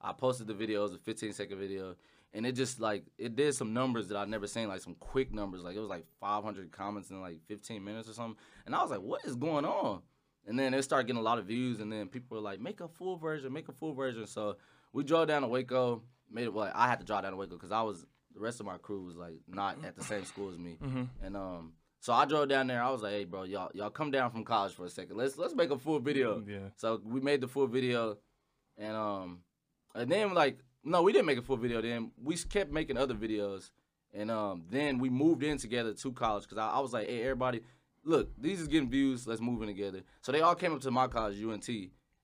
I 0.00 0.12
posted 0.12 0.46
the 0.46 0.54
video. 0.54 0.80
It 0.80 0.82
was 0.84 0.94
a 0.94 0.98
15 0.98 1.32
second 1.32 1.58
video, 1.58 1.96
and 2.32 2.46
it 2.46 2.52
just 2.52 2.78
like 2.80 3.04
it 3.18 3.34
did 3.36 3.54
some 3.54 3.72
numbers 3.72 4.08
that 4.08 4.16
I've 4.16 4.28
never 4.28 4.46
seen, 4.46 4.68
like 4.68 4.80
some 4.80 4.94
quick 4.96 5.32
numbers. 5.32 5.62
Like 5.62 5.74
it 5.76 5.80
was 5.80 5.88
like 5.88 6.04
500 6.20 6.70
comments 6.70 7.10
in 7.10 7.20
like 7.20 7.40
15 7.46 7.82
minutes 7.82 8.08
or 8.08 8.12
something. 8.12 8.36
And 8.66 8.74
I 8.74 8.82
was 8.82 8.90
like, 8.90 9.00
what 9.00 9.24
is 9.24 9.34
going 9.36 9.64
on? 9.64 10.02
And 10.46 10.58
then 10.58 10.74
it 10.74 10.82
started 10.82 11.06
getting 11.06 11.20
a 11.20 11.24
lot 11.24 11.38
of 11.38 11.46
views, 11.46 11.80
and 11.80 11.90
then 11.90 12.08
people 12.08 12.36
were 12.36 12.42
like, 12.42 12.60
make 12.60 12.80
a 12.80 12.88
full 12.88 13.16
version, 13.16 13.52
make 13.52 13.68
a 13.68 13.72
full 13.72 13.94
version. 13.94 14.26
So 14.26 14.56
we 14.92 15.02
drove 15.02 15.28
down 15.28 15.42
to 15.42 15.48
Waco. 15.48 16.02
Made 16.30 16.44
it. 16.44 16.52
Well, 16.52 16.70
I 16.74 16.88
had 16.88 17.00
to 17.00 17.06
drive 17.06 17.22
down 17.22 17.32
to 17.32 17.36
Waco 17.38 17.54
because 17.54 17.72
I 17.72 17.82
was 17.82 18.04
the 18.34 18.40
rest 18.40 18.60
of 18.60 18.66
my 18.66 18.76
crew 18.78 19.04
was 19.04 19.16
like 19.16 19.34
not 19.46 19.76
at 19.84 19.96
the 19.96 20.02
same 20.04 20.24
school 20.24 20.50
as 20.50 20.58
me. 20.58 20.72
hmm 20.82 21.04
And 21.22 21.36
um, 21.36 21.72
so 22.00 22.12
I 22.12 22.24
drove 22.24 22.48
down 22.48 22.66
there. 22.66 22.82
I 22.82 22.90
was 22.90 23.02
like, 23.02 23.12
"Hey, 23.12 23.24
bro, 23.24 23.44
y'all 23.44 23.70
y'all 23.74 23.90
come 23.90 24.10
down 24.10 24.30
from 24.30 24.44
college 24.44 24.74
for 24.74 24.84
a 24.84 24.90
second. 24.90 25.16
Let's 25.16 25.38
let's 25.38 25.54
make 25.54 25.70
a 25.70 25.78
full 25.78 26.00
video." 26.00 26.42
Yeah. 26.46 26.68
So 26.76 27.00
we 27.04 27.20
made 27.20 27.40
the 27.40 27.48
full 27.48 27.66
video, 27.66 28.18
and 28.76 28.96
um, 28.96 29.40
and 29.94 30.10
then 30.10 30.34
like 30.34 30.58
no, 30.82 31.02
we 31.02 31.12
didn't 31.12 31.26
make 31.26 31.38
a 31.38 31.42
full 31.42 31.56
video. 31.56 31.80
Then 31.80 32.10
we 32.22 32.36
kept 32.36 32.70
making 32.72 32.96
other 32.98 33.14
videos, 33.14 33.70
and 34.12 34.30
um, 34.30 34.64
then 34.70 34.98
we 34.98 35.08
moved 35.08 35.42
in 35.42 35.56
together 35.56 35.94
to 35.94 36.12
college 36.12 36.42
because 36.44 36.58
I, 36.58 36.68
I 36.70 36.80
was 36.80 36.92
like, 36.92 37.08
"Hey, 37.08 37.22
everybody, 37.22 37.60
look, 38.04 38.30
these 38.40 38.60
is 38.60 38.68
getting 38.68 38.88
views. 38.88 39.26
Let's 39.26 39.40
move 39.40 39.62
in 39.62 39.68
together." 39.68 40.02
So 40.22 40.32
they 40.32 40.40
all 40.40 40.54
came 40.54 40.72
up 40.72 40.80
to 40.82 40.90
my 40.90 41.06
college, 41.06 41.42
UNT, 41.42 41.68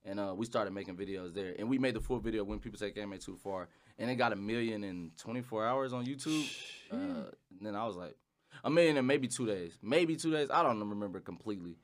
and 0.04 0.20
uh, 0.20 0.34
we 0.36 0.46
started 0.46 0.72
making 0.72 0.96
videos 0.96 1.34
there. 1.34 1.54
And 1.58 1.68
we 1.68 1.78
made 1.78 1.94
the 1.94 2.00
full 2.00 2.18
video 2.18 2.44
when 2.44 2.58
people 2.58 2.78
take 2.78 2.96
anime 2.96 3.18
too 3.18 3.36
far, 3.36 3.68
and 3.98 4.10
it 4.10 4.16
got 4.16 4.32
a 4.32 4.36
million 4.36 4.84
in 4.84 5.12
24 5.18 5.66
hours 5.66 5.92
on 5.92 6.06
YouTube. 6.06 6.48
Uh, 6.90 6.96
and 6.96 7.60
then 7.60 7.76
I 7.76 7.86
was 7.86 7.96
like, 7.96 8.16
a 8.64 8.70
million 8.70 8.96
in 8.96 9.06
maybe 9.06 9.28
two 9.28 9.46
days, 9.46 9.78
maybe 9.82 10.16
two 10.16 10.30
days. 10.30 10.50
I 10.50 10.62
don't 10.62 10.80
remember 10.80 11.20
completely. 11.20 11.76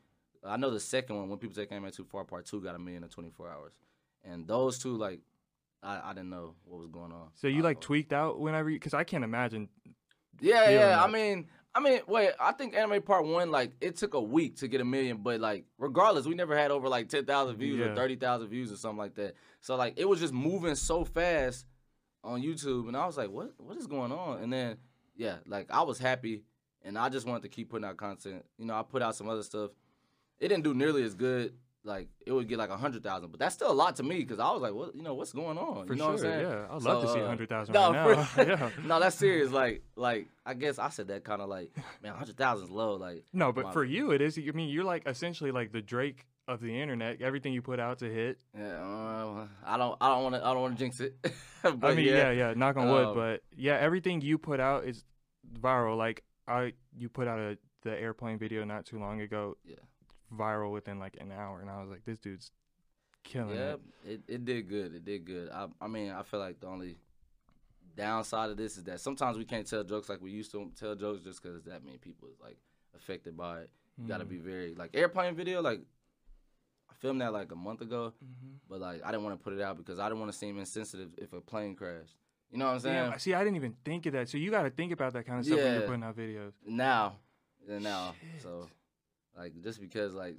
I 0.44 0.56
know 0.56 0.70
the 0.70 0.80
second 0.80 1.16
one, 1.16 1.28
when 1.28 1.38
people 1.38 1.56
take 1.56 1.72
anime 1.72 1.90
too 1.90 2.04
far, 2.04 2.24
part 2.24 2.46
two, 2.46 2.60
got 2.60 2.74
a 2.74 2.78
million 2.78 3.02
in 3.02 3.08
24 3.08 3.48
hours, 3.50 3.72
and 4.24 4.46
those 4.46 4.78
two 4.78 4.96
like. 4.96 5.20
I, 5.82 6.10
I 6.10 6.14
didn't 6.14 6.30
know 6.30 6.54
what 6.64 6.80
was 6.80 6.88
going 6.88 7.12
on. 7.12 7.28
So 7.34 7.46
you 7.46 7.62
like 7.62 7.80
tweaked 7.80 8.12
out 8.12 8.40
whenever 8.40 8.70
you, 8.70 8.76
because 8.76 8.94
I 8.94 9.04
can't 9.04 9.22
imagine. 9.22 9.68
Yeah, 10.40 10.70
yeah. 10.70 11.04
I 11.04 11.06
mean, 11.06 11.46
I 11.76 11.80
mean, 11.80 12.00
wait. 12.06 12.30
I 12.40 12.52
think 12.52 12.74
Anime 12.74 13.02
Part 13.02 13.26
One, 13.26 13.50
like, 13.50 13.72
it 13.82 13.96
took 13.96 14.14
a 14.14 14.20
week 14.20 14.56
to 14.58 14.68
get 14.68 14.80
a 14.80 14.84
million, 14.84 15.18
but 15.18 15.40
like, 15.40 15.66
regardless, 15.78 16.24
we 16.24 16.34
never 16.34 16.56
had 16.56 16.70
over 16.70 16.88
like 16.88 17.08
ten 17.10 17.26
thousand 17.26 17.58
views 17.58 17.78
Yeah. 17.78 17.86
or 17.86 17.94
thirty 17.94 18.16
thousand 18.16 18.48
views 18.48 18.72
or 18.72 18.76
something 18.76 18.96
like 18.98 19.14
that. 19.16 19.34
So 19.60 19.76
like, 19.76 19.94
it 19.98 20.08
was 20.08 20.18
just 20.20 20.32
moving 20.32 20.74
so 20.74 21.04
fast 21.04 21.66
on 22.24 22.42
YouTube, 22.42 22.88
and 22.88 22.96
I 22.96 23.04
was 23.06 23.18
like, 23.18 23.30
what, 23.30 23.52
what 23.58 23.76
is 23.76 23.86
going 23.86 24.10
on? 24.10 24.42
And 24.42 24.50
then, 24.52 24.78
yeah, 25.16 25.36
like, 25.46 25.70
I 25.70 25.82
was 25.82 25.98
happy, 25.98 26.44
and 26.82 26.96
I 26.98 27.10
just 27.10 27.26
wanted 27.26 27.42
to 27.42 27.48
keep 27.50 27.68
putting 27.68 27.84
out 27.86 27.98
content. 27.98 28.44
You 28.58 28.64
know, 28.64 28.74
I 28.74 28.82
put 28.82 29.02
out 29.02 29.14
some 29.14 29.28
other 29.28 29.42
stuff. 29.42 29.70
It 30.40 30.48
didn't 30.48 30.64
do 30.64 30.72
nearly 30.74 31.02
as 31.02 31.14
good. 31.14 31.52
Like, 31.86 32.08
it 32.26 32.32
would 32.32 32.48
get 32.48 32.58
like 32.58 32.70
a 32.70 32.76
hundred 32.76 33.02
thousand, 33.02 33.30
but 33.30 33.38
that's 33.40 33.54
still 33.54 33.70
a 33.70 33.74
lot 33.74 33.96
to 33.96 34.02
me 34.02 34.18
because 34.18 34.38
I 34.40 34.50
was 34.50 34.60
like, 34.60 34.74
what, 34.74 34.94
you 34.94 35.02
know, 35.02 35.14
what's 35.14 35.32
going 35.32 35.56
on? 35.56 35.86
For 35.86 35.92
you 35.94 35.98
know 35.98 36.04
sure, 36.06 36.12
what 36.14 36.24
I'm 36.24 36.30
saying? 36.32 36.40
yeah. 36.50 36.66
I'd 36.70 36.82
love 36.82 37.02
to 37.02 37.08
see 37.08 37.18
uh, 37.20 37.22
100,000 37.22 37.72
no, 37.74 37.92
right 37.92 38.16
now. 38.16 38.24
for- 38.24 38.42
yeah. 38.42 38.70
no, 38.84 39.00
that's 39.00 39.16
serious. 39.16 39.50
Like, 39.50 39.82
like 39.94 40.26
I 40.44 40.54
guess 40.54 40.78
I 40.78 40.88
said 40.90 41.08
that 41.08 41.24
kind 41.24 41.40
of 41.40 41.48
like, 41.48 41.70
man, 42.02 42.12
a 42.12 42.16
hundred 42.16 42.36
thousand 42.36 42.64
is 42.66 42.70
low. 42.70 42.96
Like, 42.96 43.24
No, 43.32 43.52
but 43.52 43.66
my- 43.66 43.72
for 43.72 43.84
you, 43.84 44.10
it 44.10 44.20
is. 44.20 44.36
I 44.38 44.50
mean, 44.52 44.68
you're 44.68 44.84
like 44.84 45.06
essentially 45.06 45.52
like 45.52 45.72
the 45.72 45.80
Drake 45.80 46.26
of 46.48 46.60
the 46.60 46.80
internet. 46.80 47.22
Everything 47.22 47.52
you 47.52 47.62
put 47.62 47.80
out 47.80 47.98
to 48.00 48.06
hit. 48.12 48.38
yeah, 48.56 48.64
uh, 48.82 49.46
I 49.64 49.76
don't, 49.76 49.96
I 50.00 50.08
don't 50.08 50.22
want 50.22 50.34
to, 50.36 50.44
I 50.44 50.52
don't 50.52 50.62
want 50.62 50.76
to 50.76 50.84
jinx 50.84 51.00
it. 51.00 51.16
but 51.62 51.84
I 51.84 51.94
mean, 51.94 52.06
yeah. 52.06 52.30
yeah, 52.30 52.48
yeah, 52.48 52.54
knock 52.54 52.76
on 52.76 52.88
wood. 52.88 53.06
um, 53.06 53.14
but 53.14 53.42
yeah, 53.56 53.76
everything 53.76 54.20
you 54.20 54.38
put 54.38 54.60
out 54.60 54.84
is 54.84 55.04
viral. 55.60 55.96
Like 55.96 56.22
I, 56.48 56.72
you 56.96 57.08
put 57.08 57.28
out 57.28 57.38
a 57.38 57.58
the 57.82 57.92
airplane 57.92 58.38
video 58.38 58.64
not 58.64 58.84
too 58.84 58.98
long 58.98 59.20
ago. 59.20 59.56
Yeah. 59.64 59.76
Viral 60.34 60.72
within 60.72 60.98
like 60.98 61.16
an 61.20 61.32
hour, 61.32 61.60
and 61.60 61.70
I 61.70 61.80
was 61.80 61.88
like, 61.90 62.04
this 62.04 62.18
dude's 62.18 62.50
killing 63.22 63.56
yeah, 63.56 63.74
it. 63.74 63.80
it, 64.06 64.20
it 64.28 64.44
did 64.44 64.68
good. 64.68 64.94
It 64.94 65.04
did 65.04 65.24
good. 65.24 65.50
I, 65.50 65.66
I 65.80 65.86
mean, 65.88 66.10
I 66.10 66.22
feel 66.22 66.40
like 66.40 66.60
the 66.60 66.66
only 66.68 66.96
downside 67.96 68.50
of 68.50 68.56
this 68.56 68.76
is 68.76 68.84
that 68.84 69.00
sometimes 69.00 69.38
we 69.38 69.44
can't 69.44 69.66
tell 69.66 69.82
jokes 69.82 70.08
like 70.08 70.20
we 70.20 70.30
used 70.30 70.50
to 70.52 70.70
tell 70.78 70.94
jokes 70.94 71.22
just 71.22 71.42
because 71.42 71.62
that 71.64 71.84
many 71.84 71.96
people 71.98 72.28
is 72.28 72.38
like 72.42 72.56
affected 72.94 73.36
by 73.36 73.60
it. 73.60 73.70
You 73.98 74.06
gotta 74.06 74.24
Mm. 74.24 74.28
be 74.28 74.38
very 74.38 74.74
like 74.74 74.90
airplane 74.94 75.34
video. 75.34 75.62
Like 75.62 75.80
I 76.90 76.94
filmed 76.94 77.20
that 77.22 77.32
like 77.32 77.50
a 77.52 77.56
month 77.56 77.80
ago, 77.80 78.12
Mhm. 78.22 78.56
but 78.68 78.80
like 78.80 79.02
I 79.04 79.10
didn't 79.10 79.24
want 79.24 79.38
to 79.38 79.42
put 79.42 79.54
it 79.54 79.60
out 79.62 79.76
because 79.78 79.98
I 79.98 80.08
didn't 80.08 80.20
want 80.20 80.32
to 80.32 80.36
seem 80.38 80.58
insensitive 80.58 81.10
if 81.16 81.32
a 81.32 81.40
plane 81.40 81.74
crashed. 81.74 82.16
You 82.50 82.58
know 82.58 82.66
what 82.66 82.72
I'm 82.74 82.80
saying? 82.80 83.10
Damn, 83.10 83.18
see, 83.18 83.34
I 83.34 83.42
didn't 83.42 83.56
even 83.56 83.74
think 83.84 84.06
of 84.06 84.12
that. 84.12 84.28
So 84.28 84.38
you 84.38 84.50
got 84.50 84.62
to 84.64 84.70
think 84.70 84.92
about 84.92 85.12
that 85.14 85.24
kind 85.26 85.40
of 85.40 85.46
stuff 85.46 85.58
when 85.58 85.72
you're 85.74 85.82
putting 85.82 86.02
out 86.04 86.16
videos. 86.16 86.52
now, 86.64 87.16
now, 87.66 88.14
Shit. 88.20 88.42
so 88.42 88.68
like 89.36 89.52
just 89.62 89.80
because 89.80 90.14
like 90.14 90.36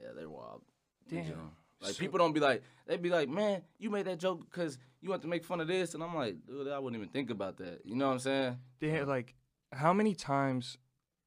yeah 0.00 0.08
they're 0.16 0.30
wild. 0.30 0.62
you 1.10 1.18
Damn. 1.22 1.30
know? 1.30 1.50
Like 1.80 1.94
So- 1.94 2.00
people 2.00 2.18
don't 2.18 2.32
be 2.32 2.40
like 2.40 2.62
they'd 2.86 3.02
be 3.02 3.10
like 3.10 3.28
man 3.28 3.62
you 3.78 3.90
made 3.90 4.06
that 4.06 4.18
joke 4.18 4.40
because 4.50 4.78
you 5.00 5.10
want 5.10 5.22
to 5.22 5.28
make 5.28 5.44
fun 5.44 5.60
of 5.60 5.68
this 5.68 5.94
and 5.94 6.02
I'm 6.02 6.14
like 6.14 6.36
dude 6.46 6.68
I 6.68 6.78
wouldn't 6.78 7.00
even 7.00 7.12
think 7.12 7.30
about 7.30 7.56
that. 7.58 7.80
You 7.84 7.94
know 7.96 8.06
what 8.06 8.12
I'm 8.14 8.18
saying? 8.18 8.56
Damn, 8.80 9.06
like, 9.06 9.34
how 9.72 9.92
many 9.92 10.14
times 10.14 10.78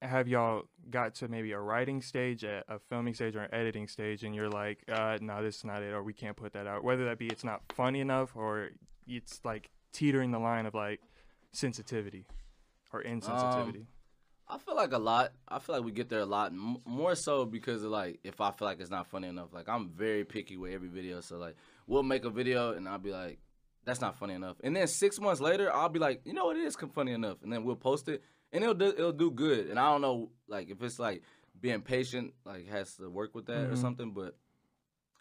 have 0.02 0.28
y'all 0.28 0.64
got 0.90 1.14
to 1.16 1.28
maybe 1.28 1.52
a 1.52 1.60
writing 1.60 2.02
stage, 2.02 2.44
a, 2.44 2.64
a 2.68 2.80
filming 2.80 3.14
stage, 3.14 3.36
or 3.36 3.42
an 3.42 3.54
editing 3.54 3.88
stage, 3.88 4.24
and 4.24 4.34
you're 4.34 4.50
like, 4.50 4.84
uh, 4.92 5.20
no, 5.22 5.44
this 5.44 5.58
is 5.58 5.64
not 5.64 5.84
it, 5.84 5.94
or 5.94 6.02
we 6.02 6.12
can't 6.14 6.36
put 6.36 6.54
that 6.54 6.66
out? 6.66 6.84
Whether 6.84 7.06
that 7.06 7.20
be 7.20 7.28
it's 7.28 7.44
not 7.44 7.62
funny 7.76 8.00
enough, 8.00 8.36
or 8.36 8.70
it's 9.08 9.40
like 9.44 9.70
teetering 9.94 10.32
the 10.32 10.40
line 10.40 10.66
of 10.66 10.74
like 10.74 11.02
sensitivity 11.52 12.26
or 12.92 13.04
insensitivity. 13.04 13.86
I 14.52 14.58
feel 14.58 14.76
like 14.76 14.92
a 14.92 14.98
lot. 14.98 15.32
I 15.48 15.60
feel 15.60 15.76
like 15.76 15.86
we 15.86 15.92
get 15.94 16.10
there 16.10 16.20
a 16.20 16.26
lot, 16.26 16.52
m- 16.52 16.78
more 16.86 17.16
so 17.16 17.46
because 17.46 17.84
of 17.84 17.92
like 17.92 18.20
if 18.24 18.42
I 18.42 18.52
feel 18.52 18.68
like 18.68 18.82
it's 18.82 18.90
not 18.92 19.08
funny 19.08 19.30
enough. 19.30 19.54
Like 19.54 19.70
I'm 19.70 19.88
very 19.90 20.26
picky 20.26 20.58
with 20.58 20.74
every 20.74 20.90
video, 20.90 21.22
so 21.22 21.38
like 21.38 21.56
we'll 21.88 22.04
make 22.04 22.26
a 22.26 22.30
video 22.30 22.74
and 22.74 22.88
I'll 22.88 23.00
be 23.00 23.12
like, 23.12 23.40
that's 23.86 24.02
not 24.02 24.20
funny 24.20 24.34
enough. 24.34 24.58
And 24.62 24.76
then 24.76 24.88
six 24.88 25.20
months 25.22 25.40
later, 25.40 25.74
I'll 25.74 25.88
be 25.90 26.00
like, 26.00 26.22
you 26.26 26.34
know 26.34 26.46
what, 26.46 26.58
it 26.58 26.66
is 26.66 26.76
funny 26.76 27.14
enough, 27.14 27.38
and 27.44 27.52
then 27.52 27.64
we'll 27.64 27.78
post 27.78 28.10
it 28.10 28.24
and 28.52 28.62
it'll 28.62 28.76
do, 28.76 28.88
it'll 28.90 29.14
do 29.14 29.32
good. 29.32 29.68
And 29.70 29.80
I 29.80 29.90
don't 29.90 30.02
know 30.02 30.32
like 30.50 30.70
if 30.70 30.84
it's 30.84 31.00
like 31.00 31.24
being 31.62 31.82
patient, 31.82 32.34
like 32.46 32.68
has 32.68 32.96
to 32.98 33.10
work 33.10 33.34
with 33.34 33.46
that 33.46 33.68
or 33.70 33.74
Mhm. 33.74 33.78
something, 33.78 34.12
but 34.12 34.36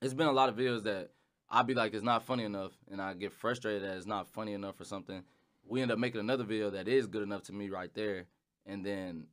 it's 0.02 0.14
been 0.14 0.26
a 0.26 0.32
lot 0.32 0.48
of 0.48 0.56
videos 0.56 0.82
that 0.84 1.10
I'll 1.48 1.62
be 1.64 1.74
like, 1.74 1.94
it's 1.94 2.02
not 2.02 2.24
funny 2.24 2.42
enough, 2.44 2.72
and 2.90 3.00
I 3.00 3.14
get 3.14 3.32
frustrated 3.32 3.82
that 3.84 3.96
it's 3.96 4.06
not 4.06 4.26
funny 4.26 4.54
enough 4.54 4.80
or 4.80 4.84
something. 4.84 5.22
We 5.64 5.82
end 5.82 5.92
up 5.92 5.98
making 6.00 6.20
another 6.20 6.42
video 6.44 6.70
that 6.70 6.88
is 6.88 7.06
good 7.06 7.22
enough 7.22 7.44
to 7.44 7.52
me 7.52 7.68
right 7.70 7.92
there, 7.94 8.26
and 8.66 8.84
then 8.84 9.26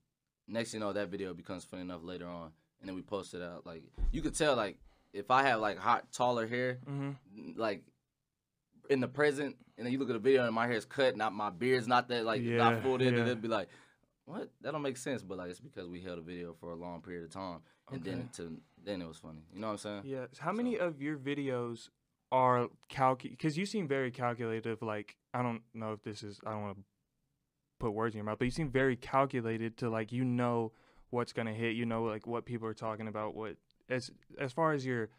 next 0.47 0.71
thing 0.71 0.79
you 0.81 0.85
know 0.85 0.93
that 0.93 1.09
video 1.09 1.33
becomes 1.33 1.63
funny 1.65 1.81
enough 1.83 2.03
later 2.03 2.27
on, 2.27 2.51
and 2.79 2.87
then 2.87 2.95
we 2.95 3.01
post 3.01 3.33
it 3.33 3.41
out. 3.41 3.65
Like 3.65 3.83
you 4.11 4.21
could 4.21 4.35
tell, 4.35 4.55
like 4.55 4.77
if 5.13 5.31
I 5.31 5.43
have 5.43 5.59
like 5.59 5.77
hot 5.77 6.11
taller 6.11 6.47
hair, 6.47 6.79
Mm-hmm. 6.89 7.59
like 7.59 7.83
in 8.89 8.99
the 9.01 9.07
present, 9.07 9.55
and 9.77 9.85
then 9.85 9.91
you 9.91 9.99
look 9.99 10.09
at 10.09 10.13
the 10.13 10.19
video 10.19 10.45
and 10.45 10.55
my 10.55 10.67
hair's 10.67 10.85
cut, 10.85 11.17
not 11.17 11.33
my 11.33 11.49
beard's 11.49 11.87
not 11.87 12.07
that 12.09 12.23
like 12.25 12.41
Yeah, 12.41 12.57
not 12.57 12.81
full 12.83 12.95
in, 12.95 13.01
yeah. 13.13 13.19
and 13.19 13.27
it'd 13.27 13.41
be 13.41 13.47
like, 13.47 13.67
what? 14.25 14.49
That 14.61 14.71
don't 14.71 14.81
make 14.81 14.97
sense. 14.97 15.23
But 15.23 15.37
like 15.37 15.49
it's 15.49 15.59
because 15.59 15.87
we 15.87 16.01
held 16.01 16.19
a 16.19 16.21
video 16.21 16.53
for 16.59 16.71
a 16.71 16.75
long 16.75 17.01
period 17.01 17.23
of 17.25 17.31
time, 17.31 17.59
and 17.91 18.03
then 18.03 18.29
to 18.37 18.57
then 18.83 19.01
it 19.01 19.07
was 19.07 19.17
funny. 19.17 19.41
You 19.53 19.59
know 19.59 19.67
what 19.67 19.73
I'm 19.73 19.77
saying? 19.79 20.01
Yeah. 20.05 20.25
How 20.39 20.51
many 20.53 20.77
of 20.77 21.01
your 21.01 21.17
videos 21.17 21.89
are 22.31 22.67
calcu? 22.89 23.29
Because 23.31 23.57
you 23.57 23.65
seem 23.65 23.87
very 23.87 24.11
calculative. 24.11 24.81
Like 24.81 25.15
I 25.33 25.41
don't 25.41 25.61
know 25.73 25.91
if 25.93 26.01
this 26.03 26.23
is. 26.23 26.39
I 26.45 26.51
don't 26.51 26.61
want 26.61 26.77
to 26.77 26.83
put 27.79 27.91
words 27.91 28.15
in 28.15 28.17
your 28.17 28.25
mouth, 28.25 28.39
but 28.39 28.45
you 28.45 28.51
seem 28.51 28.69
very 28.69 28.95
calculated 28.95 29.77
to 29.77 29.89
like 29.89 30.11
you 30.11 30.23
know 30.23 30.71
what's 31.09 31.33
gonna 31.33 31.53
hit. 31.53 31.75
You 31.75 31.85
know 31.85 32.03
like 32.03 32.27
what 32.27 32.45
people 32.45 32.67
are 32.67 32.73
talking 32.73 33.07
about. 33.07 33.35
What 33.35 33.57
as 33.89 34.11
as 34.39 34.51
far 34.51 34.73
as 34.73 34.85
your 34.85 35.09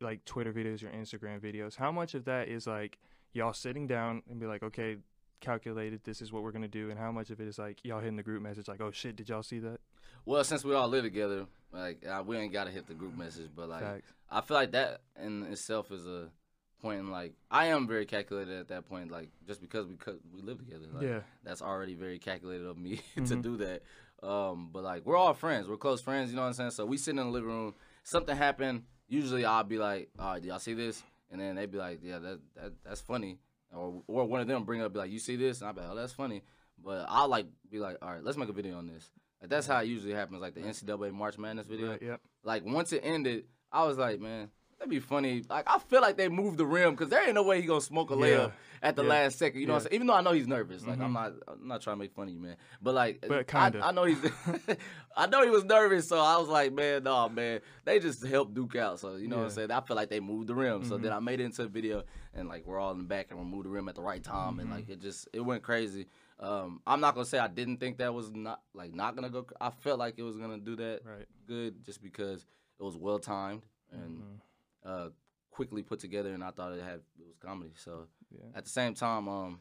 like 0.00 0.24
Twitter 0.24 0.52
videos, 0.52 0.82
your 0.82 0.90
Instagram 0.90 1.40
videos. 1.40 1.76
How 1.76 1.90
much 1.90 2.14
of 2.14 2.24
that 2.26 2.48
is 2.48 2.66
like 2.66 2.98
y'all 3.32 3.52
sitting 3.52 3.86
down 3.86 4.22
and 4.28 4.38
be 4.38 4.46
like, 4.46 4.62
okay, 4.62 4.96
calculated. 5.40 6.00
This 6.04 6.20
is 6.20 6.32
what 6.32 6.42
we're 6.42 6.52
gonna 6.52 6.68
do, 6.68 6.90
and 6.90 6.98
how 6.98 7.12
much 7.12 7.30
of 7.30 7.40
it 7.40 7.48
is 7.48 7.58
like 7.58 7.78
y'all 7.84 8.00
hitting 8.00 8.16
the 8.16 8.22
group 8.22 8.42
message, 8.42 8.68
like, 8.68 8.80
oh 8.80 8.90
shit, 8.90 9.16
did 9.16 9.28
y'all 9.28 9.42
see 9.42 9.58
that? 9.60 9.78
Well, 10.24 10.42
since 10.44 10.64
we 10.64 10.74
all 10.74 10.88
live 10.88 11.04
together, 11.04 11.46
like 11.72 12.04
uh, 12.06 12.22
we 12.26 12.36
ain't 12.36 12.52
gotta 12.52 12.70
hit 12.70 12.86
the 12.86 12.94
group 12.94 13.16
message, 13.16 13.50
but 13.54 13.68
like 13.68 13.82
Facts. 13.82 14.12
I 14.30 14.40
feel 14.40 14.56
like 14.56 14.72
that 14.72 15.02
in 15.22 15.44
itself 15.44 15.90
is 15.90 16.06
a 16.06 16.30
point. 16.80 17.00
In, 17.00 17.10
like 17.10 17.34
I 17.50 17.66
am 17.66 17.86
very 17.86 18.06
calculated 18.06 18.58
at 18.58 18.68
that 18.68 18.86
point, 18.88 19.10
like 19.10 19.30
just 19.46 19.60
because 19.60 19.86
we 19.86 19.96
could, 19.96 20.20
we 20.32 20.40
live 20.42 20.58
together. 20.58 20.86
Like, 20.92 21.02
yeah. 21.04 21.20
that's 21.44 21.62
already 21.62 21.94
very 21.94 22.18
calculated 22.18 22.66
of 22.66 22.76
me 22.78 23.00
to 23.16 23.20
Mhm. 23.22 23.42
do 23.42 23.56
that. 23.58 23.82
Um, 24.22 24.70
but 24.72 24.82
like 24.82 25.04
we're 25.04 25.16
all 25.16 25.34
friends, 25.34 25.68
we're 25.68 25.76
close 25.76 26.00
friends. 26.00 26.30
You 26.30 26.36
know 26.36 26.42
what 26.42 26.48
I'm 26.48 26.54
saying? 26.54 26.70
So 26.70 26.86
we 26.86 26.96
sitting 26.96 27.18
in 27.20 27.26
the 27.26 27.32
living 27.32 27.48
room, 27.50 27.74
something 28.02 28.36
happened. 28.36 28.84
Usually 29.08 29.44
I'll 29.44 29.62
be 29.64 29.78
like, 29.78 30.08
"All 30.18 30.32
right, 30.32 30.42
do 30.42 30.48
y'all 30.48 30.58
see 30.58 30.74
this?" 30.74 31.02
And 31.30 31.40
then 31.40 31.54
they'd 31.56 31.70
be 31.70 31.78
like, 31.78 32.00
"Yeah, 32.02 32.18
that, 32.18 32.40
that 32.56 32.72
that's 32.84 33.00
funny." 33.00 33.38
Or 33.72 34.02
or 34.06 34.24
one 34.24 34.40
of 34.40 34.46
them 34.48 34.64
bring 34.64 34.80
up 34.80 34.92
be 34.92 34.98
like, 34.98 35.10
"You 35.10 35.18
see 35.18 35.36
this?" 35.36 35.60
And 35.60 35.68
I'll 35.68 35.74
be 35.74 35.80
like, 35.82 35.90
"Oh, 35.90 35.94
that's 35.94 36.12
funny." 36.12 36.42
But 36.82 37.06
I'll 37.08 37.28
like 37.28 37.46
be 37.70 37.78
like, 37.78 37.98
"All 38.02 38.10
right, 38.10 38.22
let's 38.24 38.36
make 38.38 38.48
a 38.48 38.52
video 38.52 38.78
on 38.78 38.86
this." 38.86 39.10
Like 39.40 39.50
that's 39.50 39.66
how 39.66 39.78
it 39.80 39.86
usually 39.86 40.14
happens. 40.14 40.40
Like 40.40 40.54
the 40.54 40.62
NCAA 40.62 41.12
March 41.12 41.36
Madness 41.38 41.66
video. 41.66 41.90
Right, 41.90 42.02
yep. 42.02 42.20
Like 42.42 42.64
once 42.64 42.92
it 42.92 43.02
ended, 43.04 43.44
I 43.70 43.84
was 43.84 43.98
like, 43.98 44.18
man, 44.18 44.48
that'd 44.78 44.90
be 44.90 45.00
funny. 45.00 45.42
Like 45.48 45.64
I 45.66 45.78
feel 45.78 46.00
like 46.00 46.16
they 46.16 46.28
moved 46.28 46.58
the 46.58 46.66
rim 46.66 46.92
because 46.92 47.08
there 47.08 47.24
ain't 47.24 47.34
no 47.34 47.42
way 47.42 47.60
he 47.60 47.66
gonna 47.66 47.80
smoke 47.80 48.10
a 48.10 48.14
layup 48.14 48.48
Yeah. 48.48 48.50
at 48.82 48.96
the 48.96 49.02
Yeah. 49.02 49.08
last 49.08 49.38
second. 49.38 49.60
You 49.60 49.66
know 49.66 49.74
what 49.74 49.82
I'm 49.84 49.88
saying? 49.88 49.94
Even 49.94 50.06
though 50.06 50.14
I 50.14 50.20
know 50.22 50.32
he's 50.32 50.46
nervous. 50.46 50.86
Like 50.86 51.00
I'm 51.00 51.10
Mhm. 51.10 51.14
not, 51.14 51.32
I'm 51.48 51.68
not 51.68 51.80
trying 51.82 51.96
to 51.96 51.98
make 52.00 52.12
fun 52.12 52.28
of 52.28 52.34
you, 52.34 52.40
man. 52.40 52.56
But 52.82 52.94
like, 52.94 53.24
But 53.26 53.52
I- 53.54 53.70
kinda. 53.70 53.86
I, 53.86 53.92
know 53.92 54.04
he's, 54.04 54.18
I 55.16 55.26
know 55.26 55.42
he 55.42 55.50
was 55.50 55.64
nervous. 55.64 56.08
So 56.08 56.18
I 56.18 56.36
was 56.38 56.48
like, 56.48 56.72
man, 56.72 57.04
no, 57.04 57.28
man, 57.28 57.60
they 57.84 57.98
just 57.98 58.24
helped 58.24 58.54
Duke 58.54 58.76
out. 58.76 59.00
So 59.00 59.16
you 59.16 59.28
know 59.28 59.38
what 59.38 59.44
I'm 59.44 59.50
saying? 59.50 59.70
I 59.70 59.80
feel 59.80 59.96
like 59.96 60.10
they 60.10 60.20
moved 60.20 60.48
the 60.48 60.54
rim. 60.54 60.84
So 60.84 60.98
Mhm. 60.98 61.02
then 61.02 61.12
I 61.12 61.20
made 61.20 61.40
it 61.40 61.44
into 61.44 61.62
a 61.62 61.68
video 61.68 62.02
and 62.34 62.48
like 62.48 62.66
we're 62.66 62.78
all 62.78 62.92
in 62.92 62.98
the 62.98 63.04
back 63.04 63.30
and 63.30 63.38
we 63.40 63.46
moved 63.46 63.64
the 63.66 63.70
rim 63.70 63.88
at 63.88 63.94
the 63.94 64.02
right 64.02 64.22
time 64.22 64.60
and 64.60 64.68
Mhm. 64.68 64.74
like 64.74 64.88
it 64.88 65.00
just 65.00 65.28
it 65.32 65.40
went 65.40 65.62
crazy. 65.62 66.06
Um, 66.38 66.82
I'm 66.86 67.00
not 67.00 67.14
gonna 67.14 67.24
say 67.24 67.38
I 67.38 67.48
didn't 67.48 67.78
think 67.78 67.96
that 67.98 68.12
was 68.12 68.30
not 68.30 68.60
like 68.74 68.92
not 68.94 69.14
gonna 69.16 69.30
go. 69.30 69.46
I 69.58 69.70
felt 69.70 69.98
like 69.98 70.18
it 70.18 70.22
was 70.22 70.36
gonna 70.36 70.58
do 70.58 70.76
that 70.76 71.00
Right. 71.04 71.26
good 71.46 71.82
just 71.82 72.02
because 72.02 72.44
it 72.78 72.82
was 72.82 72.94
well 72.96 73.18
timed 73.18 73.62
and 73.90 74.18
Mhm. 74.18 74.40
Uh, 74.86 75.08
quickly 75.50 75.82
put 75.82 75.98
together, 75.98 76.32
and 76.32 76.44
I 76.44 76.50
thought 76.50 76.72
it 76.72 76.82
had 76.82 77.00
it 77.18 77.26
was 77.26 77.36
comedy. 77.38 77.72
So 77.76 78.06
Yeah. 78.30 78.46
at 78.54 78.64
the 78.64 78.70
same 78.70 78.94
time, 78.94 79.28
um, 79.28 79.60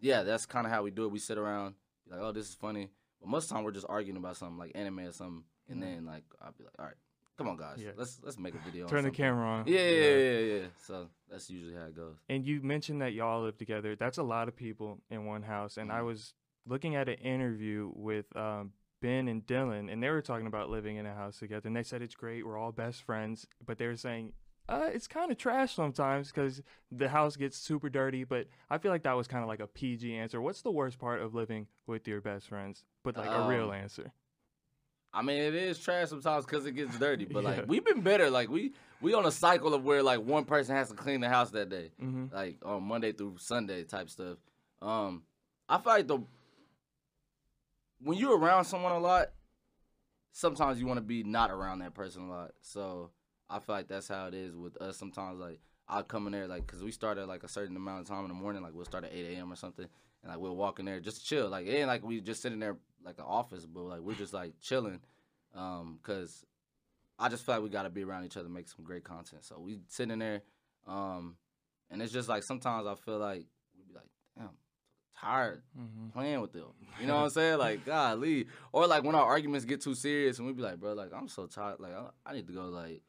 yeah, 0.00 0.22
that's 0.22 0.46
kind 0.46 0.66
of 0.66 0.72
how 0.72 0.82
we 0.82 0.90
do 0.90 1.04
it. 1.04 1.10
We 1.12 1.18
sit 1.18 1.38
around, 1.38 1.74
be 2.06 2.12
like, 2.12 2.20
oh, 2.20 2.32
this 2.32 2.48
is 2.48 2.54
funny, 2.54 2.90
but 3.20 3.28
most 3.28 3.44
of 3.44 3.48
the 3.50 3.54
time 3.56 3.64
we're 3.64 3.72
just 3.72 3.86
arguing 3.88 4.16
about 4.16 4.36
something 4.36 4.58
like 4.58 4.72
anime 4.74 5.00
or 5.00 5.12
something, 5.12 5.44
and 5.68 5.82
then 5.82 6.04
like 6.06 6.24
I'll 6.40 6.52
be 6.52 6.64
like, 6.64 6.74
all 6.78 6.86
right, 6.86 6.94
come 7.36 7.48
on, 7.48 7.56
guys, 7.56 7.78
Yeah. 7.82 7.92
let's 7.96 8.20
let's 8.22 8.38
make 8.38 8.54
a 8.54 8.58
video. 8.58 8.86
Turn 8.88 9.04
the 9.04 9.10
camera 9.10 9.46
on. 9.46 9.66
Yeah, 9.66 9.80
yeah, 9.80 9.90
yeah, 9.90 10.16
yeah, 10.16 10.54
yeah. 10.60 10.66
So 10.78 11.08
that's 11.30 11.50
usually 11.50 11.74
how 11.74 11.86
it 11.86 11.94
goes. 11.94 12.16
And 12.28 12.44
you 12.46 12.60
mentioned 12.62 13.02
that 13.02 13.12
y'all 13.12 13.42
live 13.42 13.58
together. 13.58 13.94
That's 13.96 14.18
a 14.18 14.22
lot 14.22 14.48
of 14.48 14.56
people 14.56 15.00
in 15.10 15.26
one 15.26 15.42
house. 15.42 15.76
And 15.76 15.92
I 15.92 16.00
Mhm. 16.00 16.06
was 16.06 16.34
looking 16.66 16.96
at 16.96 17.08
an 17.08 17.16
interview 17.16 17.90
with 17.94 18.34
um, 18.36 18.72
Ben 19.00 19.28
and 19.28 19.46
Dylan, 19.46 19.92
and 19.92 20.02
they 20.02 20.10
were 20.10 20.22
talking 20.22 20.46
about 20.46 20.70
living 20.70 20.96
in 20.96 21.06
a 21.06 21.14
house 21.14 21.38
together. 21.38 21.66
And 21.68 21.76
they 21.76 21.82
said 21.82 22.02
it's 22.02 22.14
great. 22.16 22.44
We're 22.46 22.58
all 22.58 22.72
best 22.72 23.02
friends. 23.02 23.46
But 23.64 23.78
they 23.78 23.86
were 23.86 23.96
saying 23.96 24.32
uh, 24.68 24.88
it's 24.92 25.06
kind 25.08 25.30
of 25.32 25.38
trash 25.38 25.74
sometimes 25.74 26.30
because 26.30 26.62
the 26.92 27.08
house 27.08 27.36
gets 27.36 27.56
super 27.56 27.88
dirty. 27.88 28.24
But 28.24 28.48
I 28.70 28.78
feel 28.78 28.92
like 28.92 29.02
that 29.04 29.16
was 29.16 29.26
kind 29.26 29.42
of 29.42 29.48
like 29.48 29.60
a 29.60 29.66
PG 29.66 30.14
answer. 30.14 30.40
What's 30.40 30.62
the 30.62 30.70
worst 30.70 30.98
part 30.98 31.20
of 31.22 31.34
living 31.34 31.66
with 31.86 32.06
your 32.06 32.20
best 32.20 32.48
friends? 32.48 32.84
But 33.02 33.16
like 33.16 33.30
a 33.30 33.48
real 33.48 33.64
Um, 33.64 33.72
answer. 33.72 34.12
I 35.12 35.22
mean, 35.22 35.38
it 35.40 35.54
is 35.54 35.78
trash 35.78 36.10
sometimes 36.10 36.44
because 36.44 36.66
it 36.66 36.72
gets 36.72 36.98
dirty. 36.98 37.24
But 37.32 37.44
Yeah. 37.44 37.50
like, 37.50 37.64
we've 37.66 37.84
been 37.84 38.02
better. 38.02 38.30
Like 38.30 38.50
we 38.50 38.74
we 39.00 39.14
on 39.14 39.24
a 39.26 39.30
cycle 39.32 39.72
of 39.74 39.84
where 39.84 40.02
like 40.02 40.20
one 40.20 40.44
person 40.44 40.76
has 40.76 40.90
to 40.90 40.94
clean 40.94 41.20
the 41.20 41.28
house 41.28 41.50
that 41.52 41.68
day, 41.70 41.90
hmm 41.98 42.26
like 42.30 42.58
on 42.64 42.82
Monday 42.82 43.12
through 43.12 43.36
Sunday 43.38 43.84
type 43.84 44.10
stuff. 44.10 44.36
Um, 44.82 45.22
I 45.68 45.78
feel 45.78 45.92
like 45.92 46.06
the 46.08 46.18
when 48.00 48.18
you're 48.18 48.38
around 48.38 48.64
someone 48.64 48.92
a 48.92 48.98
lot, 48.98 49.28
sometimes 50.32 50.78
you 50.78 50.86
want 50.86 50.98
to 50.98 51.02
be 51.02 51.22
not 51.22 51.50
around 51.50 51.80
that 51.80 51.94
person 51.94 52.22
a 52.22 52.28
lot. 52.30 52.52
So 52.60 53.10
I 53.50 53.58
feel 53.60 53.74
like 53.74 53.88
that's 53.88 54.08
how 54.08 54.26
it 54.26 54.34
is 54.34 54.54
with 54.54 54.76
us. 54.80 54.96
Sometimes 54.96 55.40
like 55.40 55.60
I'll 55.88 56.02
come 56.02 56.26
in 56.26 56.32
there 56.32 56.46
like 56.46 56.66
because 56.66 56.82
we 56.82 56.90
start 56.92 57.18
at 57.18 57.28
like 57.28 57.44
a 57.44 57.48
certain 57.48 57.76
amount 57.76 58.02
of 58.02 58.08
time 58.08 58.22
in 58.22 58.28
the 58.28 58.34
morning. 58.34 58.62
Like 58.62 58.74
we'll 58.74 58.84
start 58.84 59.04
at 59.04 59.12
eight 59.12 59.36
a.m. 59.36 59.52
or 59.52 59.56
something, 59.56 59.86
and 60.22 60.32
like 60.32 60.40
we'll 60.40 60.56
walk 60.56 60.78
in 60.78 60.84
there 60.84 61.00
just 61.00 61.20
to 61.22 61.26
chill. 61.26 61.48
Like 61.48 61.66
it 61.66 61.72
ain't 61.72 61.88
like 61.88 62.04
we 62.04 62.20
just 62.20 62.42
sitting 62.42 62.58
there 62.58 62.76
like 63.04 63.18
an 63.18 63.24
office, 63.26 63.64
but 63.64 63.82
like 63.84 64.00
we're 64.00 64.14
just 64.14 64.32
like 64.34 64.52
chilling. 64.60 65.00
Um, 65.54 65.98
cause 66.02 66.44
I 67.18 67.28
just 67.28 67.44
feel 67.44 67.54
like 67.56 67.64
we 67.64 67.70
gotta 67.70 67.90
be 67.90 68.04
around 68.04 68.24
each 68.24 68.36
other, 68.36 68.48
make 68.48 68.68
some 68.68 68.84
great 68.84 69.04
content. 69.04 69.44
So 69.44 69.58
we 69.58 69.78
sitting 69.88 70.12
in 70.12 70.18
there, 70.18 70.42
um, 70.86 71.36
and 71.90 72.02
it's 72.02 72.12
just 72.12 72.28
like 72.28 72.42
sometimes 72.42 72.86
I 72.86 72.94
feel 72.96 73.18
like 73.18 73.46
we 73.76 73.84
be 73.88 73.94
like, 73.94 74.08
damn, 74.36 74.50
tired 75.18 75.62
hmm 75.74 76.08
playing 76.12 76.40
with 76.40 76.52
them. 76.52 76.68
You 77.00 77.06
know 77.06 77.16
what 77.16 77.24
I'm 77.24 77.30
saying? 77.30 77.58
Like, 77.58 77.84
golly. 77.84 78.46
Or 78.72 78.86
like 78.86 79.04
when 79.04 79.14
our 79.14 79.24
arguments 79.24 79.64
get 79.64 79.80
too 79.80 79.94
serious 79.94 80.38
and 80.38 80.46
we 80.46 80.52
be 80.52 80.62
like, 80.62 80.80
bro, 80.80 80.94
like 80.94 81.12
I'm 81.14 81.28
so 81.28 81.46
tired. 81.46 81.80
Like 81.80 81.92
I, 81.92 82.30
I 82.30 82.34
need 82.34 82.46
to 82.46 82.52
go 82.52 82.66
like 82.66 83.02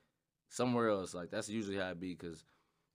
somewhere 0.50 0.90
else. 0.90 1.14
Like 1.14 1.32
that's 1.32 1.50
usually 1.50 1.78
how 1.78 1.90
it 1.90 2.00
be 2.00 2.14
because 2.14 2.44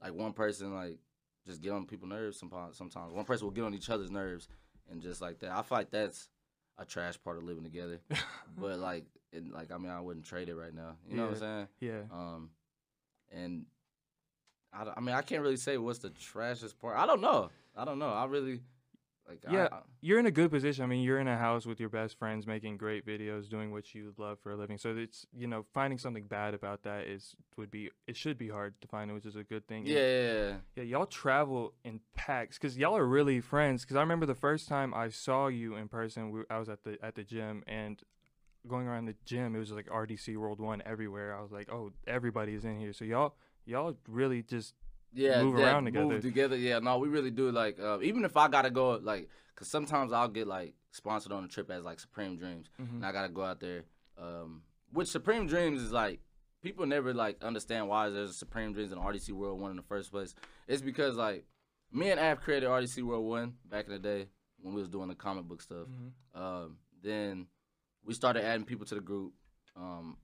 like 0.03 0.13
one 0.13 0.33
person 0.33 0.75
like 0.75 0.99
just 1.47 1.63
get 1.63 1.73
on 1.73 1.87
people's 1.87 2.11
nerves 2.11 2.39
sometimes. 2.39 2.77
Sometimes 2.77 3.13
one 3.13 3.25
person 3.25 3.47
will 3.47 3.53
get 3.53 3.65
on 3.65 3.75
each 3.75 3.91
other's 3.91 4.11
nerves 4.11 4.49
and 4.91 5.01
just 5.01 5.21
like 5.21 5.41
that. 5.41 5.51
I 5.51 5.63
feel 5.63 5.79
like 5.79 5.91
that's 5.91 6.29
a 6.79 6.85
trash 6.85 7.15
part 7.23 7.39
of 7.39 7.45
living 7.45 7.65
together. 7.65 8.01
but 8.59 8.79
like, 8.79 9.07
and 9.33 9.53
like 9.53 9.71
I 9.73 9.79
mean, 9.79 9.91
I 9.91 10.01
wouldn't 10.01 10.27
trade 10.27 10.49
it 10.49 10.55
right 10.55 10.75
now. 10.75 10.97
You 11.09 11.17
know 11.17 11.25
what 11.25 11.33
I'm 11.33 11.39
saying? 11.39 11.69
yeah. 11.81 12.01
Um, 12.13 12.51
and 13.33 13.67
I, 14.73 14.87
I 14.97 15.01
mean, 15.01 15.15
I 15.15 15.23
can't 15.23 15.43
really 15.43 15.57
say 15.57 15.77
what's 15.79 16.01
the 16.01 16.11
trashiest 16.11 16.79
part. 16.79 16.97
I 16.97 17.07
don't 17.07 17.21
know. 17.21 17.51
I 17.77 17.85
don't 17.85 17.99
know. 17.99 18.09
I 18.11 18.27
really 18.27 18.61
like. 19.28 19.40
Yeah. 19.50 19.69
I, 19.71 19.78
You're 20.00 20.19
in 20.19 20.26
a 20.26 20.31
good 20.31 20.50
position. 20.50 20.85
I 20.85 20.87
mean, 20.87 21.02
you're 21.02 21.19
in 21.19 21.28
a 21.28 21.37
house 21.37 21.66
with 21.66 21.81
your 21.81 21.88
best 21.88 22.19
friends, 22.19 22.47
making 22.47 22.76
great 22.76 23.07
videos, 23.07 23.49
doing 23.49 23.71
what 23.73 23.95
you 23.95 24.14
love 24.19 24.38
for 24.40 24.52
a 24.52 24.57
living. 24.57 24.78
So 24.78 24.95
it's 24.97 25.26
you 25.37 25.47
know 25.47 25.64
finding 25.73 25.99
something 25.99 26.25
bad 26.25 26.54
about 26.54 26.83
that 26.83 27.07
is 27.07 27.35
would 27.57 27.71
be 27.71 27.90
it 28.07 28.16
should 28.16 28.38
be 28.38 28.49
hard 28.49 28.75
to 28.81 28.88
find, 28.88 29.12
which 29.12 29.26
is 29.26 29.37
a 29.37 29.45
good 29.45 29.66
thing. 29.66 29.81
And 29.81 29.88
yeah, 29.88 29.99
yeah, 29.99 30.33
yeah. 30.33 30.57
Yeah, 30.76 30.83
y'all 30.85 31.07
travel 31.07 31.75
in 31.85 32.00
packs 32.14 32.59
because 32.59 32.76
y'all 32.76 32.97
are 32.97 33.07
really 33.07 33.40
friends. 33.40 33.83
Because 33.83 33.97
I 33.97 34.00
remember 34.00 34.26
the 34.26 34.35
first 34.35 34.69
time 34.69 34.93
I 34.95 35.09
saw 35.09 35.49
you 35.49 35.76
in 35.76 35.88
person, 35.88 36.31
we, 36.31 36.43
I 36.50 36.59
was 36.59 36.69
at 36.69 36.85
the 36.85 36.99
at 37.02 37.14
the 37.14 37.25
gym 37.25 37.64
and 37.66 38.02
going 38.66 38.87
around 38.87 39.07
the 39.07 39.14
gym, 39.25 39.54
it 39.54 39.59
was 39.59 39.71
like 39.71 39.87
RDC 39.87 40.37
World 40.37 40.61
One 40.61 40.83
everywhere. 40.87 41.37
I 41.37 41.43
was 41.43 41.52
like, 41.52 41.71
oh, 41.71 41.93
everybody's 42.07 42.64
in 42.64 42.78
here. 42.78 42.93
So 42.93 43.04
y'all 43.04 43.35
y'all 43.66 43.97
really 44.09 44.43
just 44.43 44.75
yeah, 45.14 45.42
move 45.42 45.54
around 45.54 45.85
together. 45.87 46.06
Move 46.06 46.23
together. 46.23 46.56
Yeah, 46.56 46.78
no, 46.80 46.99
we 46.99 47.09
really 47.09 47.30
do. 47.30 47.50
Like, 47.50 47.78
uh, 47.80 48.00
even 48.02 48.25
if 48.25 48.37
I 48.37 48.49
gotta 48.49 48.71
go, 48.71 48.92
like, 49.02 49.28
cause 49.54 49.68
sometimes 49.68 50.12
I'll 50.12 50.28
get 50.28 50.47
like 50.47 50.75
sponsored 50.90 51.33
on 51.33 51.44
a 51.44 51.49
trip 51.49 51.71
as 51.71 51.85
like 51.85 52.00
Supreme 52.00 52.37
Dreams, 52.37 52.68
Mhm. 52.80 52.97
and 52.97 53.06
I 53.06 53.12
gotta 53.12 53.28
go 53.28 53.42
out 53.44 53.61
there. 53.61 53.85
Um, 54.18 54.62
which 54.92 55.09
Supreme 55.09 55.47
Dreams 55.47 55.80
is 55.83 55.92
like 55.92 56.21
people 56.62 56.87
never 56.87 57.12
like 57.12 57.42
understand 57.42 57.88
why 57.88 58.09
there's 58.11 58.30
a 58.30 58.35
Supreme 58.35 58.73
Dreams 58.73 58.92
and 58.92 59.00
RDC 59.00 59.33
World 59.33 59.61
One 59.61 59.71
in 59.71 59.76
the 59.76 59.83
first 59.83 60.11
place. 60.11 60.35
It's 60.68 60.83
because 60.83 61.16
like 61.16 61.47
me 61.92 62.11
and 62.11 62.18
Af 62.21 62.40
created 62.40 62.68
RDC 62.68 63.02
World 63.02 63.25
One 63.26 63.54
back 63.66 63.87
in 63.87 63.92
the 63.92 63.99
day 63.99 64.28
when 64.61 64.75
we 64.75 64.80
was 64.80 64.88
doing 64.88 65.09
the 65.09 65.14
comic 65.14 65.44
book 65.44 65.61
stuff. 65.62 65.87
Mhm. 65.88 66.40
Um, 66.40 66.78
then 67.02 67.49
we 68.04 68.14
started 68.14 68.44
adding 68.44 68.64
people 68.64 68.87
to 68.87 68.94
the 68.94 69.00
group. 69.00 69.35
Um, 69.76 70.16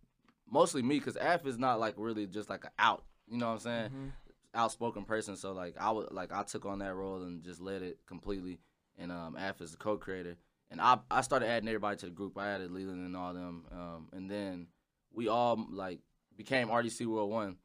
mostly 0.49 0.82
me, 0.82 0.99
cause 1.00 1.16
Af 1.20 1.44
is 1.47 1.59
not 1.59 1.78
like 1.80 1.94
really 1.99 2.26
just 2.26 2.49
like 2.49 2.64
an 2.64 2.70
out. 2.78 3.04
You 3.26 3.37
know 3.38 3.47
what 3.49 3.52
I'm 3.54 3.59
saying? 3.59 3.90
Mhm. 3.90 4.12
Outspoken 4.54 5.04
person, 5.04 5.37
so 5.37 5.52
like 5.52 5.77
I 5.79 5.90
would 5.90 6.11
like 6.12 6.33
I 6.33 6.42
took 6.42 6.66
on 6.66 6.79
that 6.81 6.94
role 6.94 7.22
and 7.22 7.42
just 7.42 7.61
led 7.61 7.83
it 7.83 7.98
completely. 8.07 8.61
And 8.98 9.11
um, 9.12 9.37
Af 9.37 9.61
is 9.61 9.70
the 9.72 9.77
co-creator, 9.79 10.37
and 10.70 10.81
I 10.81 10.98
I 11.11 11.20
started 11.22 11.48
adding 11.48 11.68
everybody 11.68 11.96
to 11.98 12.07
the 12.07 12.12
group. 12.12 12.37
I 12.37 12.48
added 12.48 12.70
Leland 12.70 13.05
and 13.07 13.16
all 13.16 13.33
them, 13.33 13.64
um, 13.72 14.09
and 14.12 14.31
then 14.31 14.66
we 15.12 15.29
all 15.29 15.64
like 15.70 16.01
became 16.37 16.68
RDC 16.68 17.07
World 17.07 17.31
One. 17.31 17.57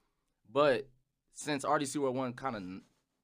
But 0.51 0.87
since 1.33 1.65
RDC 1.65 1.97
World 1.97 2.15
One 2.15 2.33
kind 2.33 2.55
of 2.55 2.63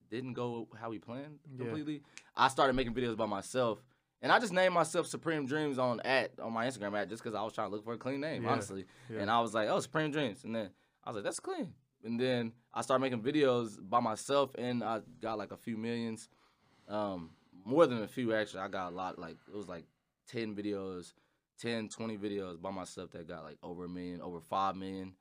didn't 0.10 0.34
go 0.34 0.68
how 0.80 0.90
we 0.90 1.00
planned 1.00 1.40
Yeah. 1.52 1.60
completely, 1.66 2.02
I 2.36 2.50
started 2.50 2.74
making 2.74 2.94
videos 2.94 3.16
by 3.16 3.26
myself. 3.28 3.82
And 4.24 4.32
I 4.32 4.38
just 4.40 4.54
named 4.54 4.74
myself 4.76 5.08
Supreme 5.08 5.46
Dreams 5.48 5.80
on 5.80 6.00
at 6.02 6.40
on 6.40 6.52
my 6.54 6.68
Instagram 6.68 6.96
at 7.00 7.10
just 7.10 7.24
because 7.24 7.36
I 7.36 7.42
was 7.44 7.54
trying 7.54 7.70
to 7.70 7.76
look 7.76 7.84
for 7.86 7.94
a 7.94 7.98
clean 7.98 8.20
name, 8.22 8.44
Yeah. 8.44 8.50
honestly. 8.52 8.86
Yeah. 9.10 9.22
And 9.22 9.32
I 9.32 9.40
was 9.40 9.54
like, 9.54 9.68
oh, 9.70 9.80
Supreme 9.80 10.12
Dreams. 10.12 10.44
And 10.44 10.54
then 10.56 10.70
I 11.04 11.10
was 11.10 11.16
like, 11.16 11.24
that's 11.24 11.40
clean. 11.40 11.74
And 12.04 12.20
then 12.20 12.54
I 12.74 12.82
started 12.82 13.02
making 13.02 13.22
videos 13.22 13.78
by 13.82 14.00
myself, 14.00 14.52
and 14.58 14.84
I 14.84 15.02
got 15.22 15.38
like 15.38 15.52
a 15.52 15.58
few 15.58 15.78
millions, 15.78 16.30
um, 16.88 17.32
more 17.66 17.86
than 17.88 18.02
a 18.04 18.08
few 18.08 18.34
actually. 18.34 18.62
I 18.62 18.68
got 18.68 18.92
a 18.92 18.96
lot, 18.96 19.20
like 19.20 19.38
it 19.48 19.56
was 19.56 19.68
like 19.68 19.86
ten 20.28 20.56
videos, 20.56 21.14
10, 21.60 21.90
20 21.90 22.18
videos 22.18 22.60
by 22.62 22.72
myself 22.72 23.12
that 23.12 23.28
got 23.28 23.44
like 23.44 23.58
over 23.62 23.86
a 23.86 23.90
million, 23.90 24.22
over 24.22 24.40
five 24.42 24.76
million. 24.76 25.14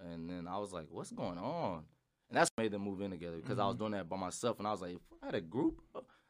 And 0.00 0.30
then 0.30 0.46
I 0.46 0.58
was 0.58 0.72
like, 0.72 0.86
what's 0.90 1.10
going 1.10 1.38
on? 1.38 1.82
And 2.30 2.36
that's 2.36 2.50
what 2.54 2.62
made 2.62 2.70
them 2.72 2.82
move 2.82 3.00
in 3.00 3.10
together 3.10 3.38
because 3.38 3.58
I 3.58 3.66
was 3.66 3.74
doing 3.76 3.92
that 3.92 4.08
by 4.08 4.16
myself, 4.16 4.58
and 4.58 4.66
I 4.68 4.70
was 4.70 4.80
like, 4.82 4.92
if 4.92 5.00
I 5.22 5.26
had 5.26 5.34
a 5.34 5.40
group, 5.40 5.80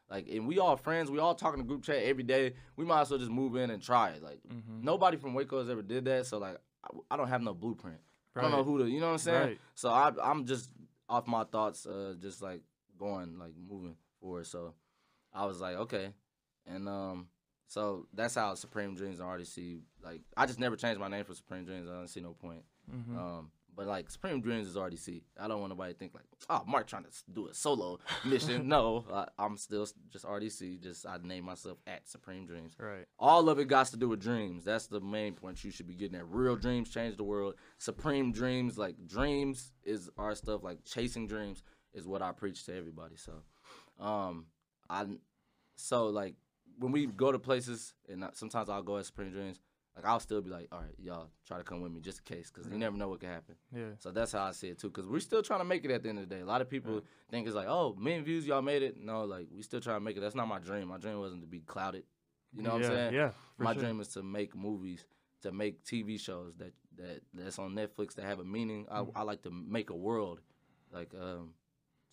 like, 0.09 0.27
and 0.27 0.47
we 0.47 0.57
all 0.57 0.75
friends, 0.75 1.11
we 1.11 1.19
all 1.19 1.35
talking 1.35 1.61
to 1.61 1.67
group 1.67 1.83
chat 1.83 1.97
every 2.03 2.23
day. 2.23 2.53
We 2.77 2.85
might 2.85 3.01
as 3.01 3.11
well 3.11 3.19
just 3.19 3.29
move 3.29 3.55
in 3.57 3.69
and 3.69 3.83
try 3.83 4.09
it. 4.11 4.23
Like, 4.23 4.39
Mhm. 4.47 4.81
nobody 4.81 5.17
from 5.17 5.33
Waco 5.35 5.59
has 5.59 5.69
ever 5.69 5.83
did 5.83 6.05
that, 6.05 6.25
so 6.25 6.39
like, 6.39 6.57
I, 6.83 6.89
I 7.11 7.17
don't 7.17 7.27
have 7.27 7.41
no 7.43 7.53
blueprint. 7.53 7.99
I 8.39 8.41
don't 8.43 8.51
know 8.51 8.63
who 8.63 8.79
to, 8.79 8.89
you 8.89 8.99
know 8.99 9.07
what 9.07 9.11
I'm 9.13 9.17
saying? 9.19 9.41
Right. 9.49 9.59
So 9.75 9.89
I, 9.89 10.11
I'm 10.23 10.45
just 10.45 10.69
off 11.07 11.27
my 11.27 11.43
thoughts, 11.43 11.85
uh, 11.85 12.15
just 12.21 12.41
like 12.41 12.61
going, 12.97 13.37
like 13.39 13.53
moving 13.69 13.95
forward. 14.21 14.47
So 14.47 14.73
I 15.33 15.45
was 15.45 15.59
like, 15.61 15.75
okay, 15.75 16.13
and 16.65 16.87
um, 16.89 17.27
so 17.67 18.07
that's 18.13 18.35
how 18.35 18.53
Supreme 18.55 18.95
Dreams 18.95 19.19
and 19.19 19.29
RDC. 19.29 19.81
Like, 20.03 20.21
I 20.37 20.45
just 20.45 20.59
never 20.59 20.75
changed 20.75 20.99
my 20.99 21.07
name 21.07 21.23
for 21.25 21.33
Supreme 21.33 21.65
Dreams. 21.65 21.87
I 21.89 21.93
don't 21.93 22.07
see 22.07 22.21
no 22.21 22.33
point. 22.33 22.63
Mhm. 22.91 23.17
Um, 23.17 23.51
but 23.75 23.87
like 23.87 24.09
Supreme 24.09 24.41
Dreams 24.41 24.67
is 24.67 24.75
RDC. 24.75 25.21
I 25.39 25.47
don't 25.47 25.59
want 25.59 25.71
nobody 25.71 25.93
to 25.93 25.99
think 25.99 26.13
like, 26.13 26.25
oh, 26.49 26.63
Mark 26.67 26.87
trying 26.87 27.03
to 27.03 27.09
do 27.31 27.47
a 27.47 27.53
solo 27.53 27.99
mission. 28.25 28.67
no, 28.67 29.05
I, 29.11 29.27
I'm 29.37 29.57
still 29.57 29.87
just 30.11 30.25
RDC. 30.25 30.81
Just 30.81 31.05
I 31.05 31.17
name 31.23 31.45
myself 31.45 31.77
at 31.87 32.07
Supreme 32.07 32.45
Dreams. 32.45 32.75
Right. 32.79 33.05
All 33.17 33.49
of 33.49 33.59
it 33.59 33.65
got 33.65 33.87
to 33.87 33.97
do 33.97 34.09
with 34.09 34.21
dreams. 34.21 34.63
That's 34.63 34.87
the 34.87 34.99
main 34.99 35.33
point 35.33 35.63
you 35.63 35.71
should 35.71 35.87
be 35.87 35.95
getting 35.95 36.17
at. 36.17 36.27
Real 36.27 36.55
dreams 36.55 36.89
change 36.89 37.17
the 37.17 37.23
world. 37.23 37.55
Supreme 37.77 38.31
dreams, 38.31 38.77
like 38.77 38.95
dreams, 39.07 39.71
is 39.83 40.09
our 40.17 40.35
stuff. 40.35 40.63
Like 40.63 40.83
chasing 40.85 41.27
dreams 41.27 41.63
is 41.93 42.07
what 42.07 42.21
I 42.21 42.31
preach 42.31 42.65
to 42.65 42.75
everybody. 42.75 43.15
So, 43.15 43.33
um, 44.03 44.45
I, 44.89 45.05
so 45.75 46.07
like 46.07 46.35
when 46.79 46.91
we 46.91 47.05
go 47.05 47.31
to 47.31 47.39
places, 47.39 47.93
and 48.07 48.25
sometimes 48.33 48.69
I'll 48.69 48.83
go 48.83 48.97
at 48.97 49.05
Supreme 49.05 49.31
Dreams. 49.31 49.59
Like 50.01 50.09
I'll 50.09 50.19
still 50.21 50.41
be 50.41 50.49
like, 50.49 50.67
all 50.71 50.79
right, 50.79 50.95
y'all 50.97 51.29
try 51.45 51.57
to 51.57 51.63
come 51.63 51.81
with 51.81 51.91
me 51.91 51.99
just 51.99 52.21
in 52.25 52.35
case, 52.37 52.49
because 52.53 52.71
you 52.71 52.77
never 52.77 52.95
know 52.95 53.09
what 53.09 53.19
can 53.19 53.29
happen. 53.29 53.55
Yeah. 53.75 53.89
So 53.99 54.11
that's 54.11 54.31
how 54.31 54.43
I 54.43 54.51
see 54.51 54.69
it 54.69 54.79
too. 54.79 54.89
Cause 54.91 55.05
we're 55.05 55.19
still 55.19 55.41
trying 55.43 55.59
to 55.59 55.65
make 55.65 55.83
it 55.83 55.91
at 55.91 56.03
the 56.03 56.09
end 56.09 56.19
of 56.19 56.29
the 56.29 56.35
day. 56.35 56.41
A 56.41 56.45
lot 56.45 56.61
of 56.61 56.69
people 56.69 56.93
Right. 56.93 57.03
think 57.29 57.47
it's 57.47 57.55
like, 57.55 57.67
oh, 57.67 57.95
million 57.99 58.23
views, 58.23 58.47
y'all 58.47 58.61
made 58.61 58.81
it. 58.81 58.97
No, 58.97 59.25
like 59.25 59.47
we 59.53 59.61
still 59.61 59.81
trying 59.81 59.97
to 59.97 60.01
make 60.05 60.15
it. 60.15 60.21
That's 60.21 60.35
not 60.35 60.47
my 60.47 60.59
dream. 60.59 60.87
My 60.87 60.97
dream 60.97 61.19
wasn't 61.19 61.41
to 61.41 61.47
be 61.47 61.59
clouded. 61.59 62.03
You 62.53 62.63
know 62.63 62.73
what 62.73 62.81
yeah, 62.81 62.87
I'm 62.87 62.93
saying? 62.95 63.13
Yeah. 63.13 63.31
my 63.57 63.73
sure. 63.73 63.83
dream 63.83 63.99
is 63.99 64.07
to 64.09 64.23
make 64.23 64.55
movies, 64.55 65.05
to 65.41 65.51
make 65.51 65.83
TV 65.83 66.17
shows 66.19 66.55
that 66.59 66.73
that 66.97 67.21
that's 67.33 67.59
on 67.59 67.73
Netflix 67.75 68.15
that 68.15 68.25
have 68.25 68.39
a 68.39 68.45
meaning. 68.45 68.85
I, 68.89 68.99
Mm-hmm. 69.01 69.17
I 69.17 69.23
like 69.23 69.41
to 69.43 69.51
make 69.51 69.89
a 69.89 69.95
world, 69.95 70.39
like 70.93 71.13
um, 71.19 71.53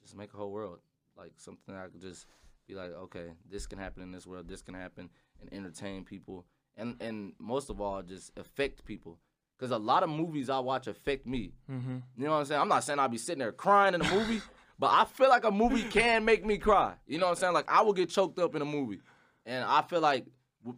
just 0.03 0.17
make 0.17 0.35
a 0.35 0.37
whole 0.37 0.51
world, 0.51 0.81
like 1.17 1.33
something 1.37 1.75
that 1.75 1.85
I 1.85 1.89
could 1.89 2.01
just 2.03 2.27
be 2.69 2.75
like, 2.75 2.91
okay, 2.93 3.29
this 3.49 3.67
can 3.67 3.79
happen 3.79 4.03
in 4.03 4.11
this 4.11 4.27
world, 4.27 4.49
this 4.49 4.61
can 4.63 4.75
happen, 4.75 5.09
and 5.41 5.53
entertain 5.53 6.05
people, 6.05 6.45
and 6.77 6.97
and 7.01 7.33
most 7.39 7.71
of 7.71 7.81
all, 7.81 8.03
just 8.03 8.33
affect 8.39 8.85
people. 8.85 9.19
Cause 9.59 9.71
a 9.71 9.79
lot 9.79 10.03
of 10.03 10.11
movies 10.11 10.51
I 10.51 10.59
watch 10.59 10.87
affect 10.87 11.27
me. 11.27 11.55
Mm-hmm. 11.71 11.97
You 12.19 12.25
know 12.25 12.33
what 12.33 12.37
I'm 12.41 12.45
saying? 12.45 12.61
I'm 12.61 12.69
not 12.69 12.85
saying 12.85 12.99
I'll 12.99 13.09
be 13.09 13.17
sitting 13.17 13.39
there 13.39 13.53
crying 13.53 13.95
in 13.95 14.03
a 14.03 14.15
movie, 14.15 14.43
but 14.79 14.89
I 14.89 15.07
feel 15.07 15.31
like 15.31 15.45
a 15.45 15.51
movie 15.51 15.83
can 15.85 16.27
make 16.27 16.45
me 16.45 16.59
cry. 16.59 16.93
You 17.07 17.17
know 17.19 17.25
what 17.25 17.31
I'm 17.31 17.37
saying? 17.37 17.55
Like 17.55 17.71
I 17.71 17.81
will 17.81 17.95
get 17.95 18.11
choked 18.11 18.39
up 18.39 18.55
in 18.55 18.61
a 18.61 18.67
movie, 18.67 19.01
and 19.47 19.65
I 19.65 19.81
feel 19.81 20.01
like 20.01 20.27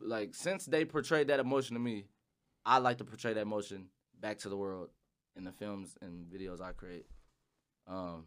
like 0.00 0.34
since 0.34 0.64
they 0.66 0.84
portrayed 0.84 1.26
that 1.28 1.40
emotion 1.40 1.74
to 1.74 1.80
me, 1.80 2.04
I 2.64 2.78
like 2.78 2.98
to 2.98 3.04
portray 3.04 3.32
that 3.32 3.40
emotion 3.40 3.86
back 4.20 4.38
to 4.38 4.48
the 4.48 4.56
world 4.56 4.90
in 5.36 5.42
the 5.44 5.52
films 5.52 5.96
and 6.00 6.26
videos 6.26 6.60
I 6.60 6.70
create. 6.72 7.06
Um, 7.88 8.26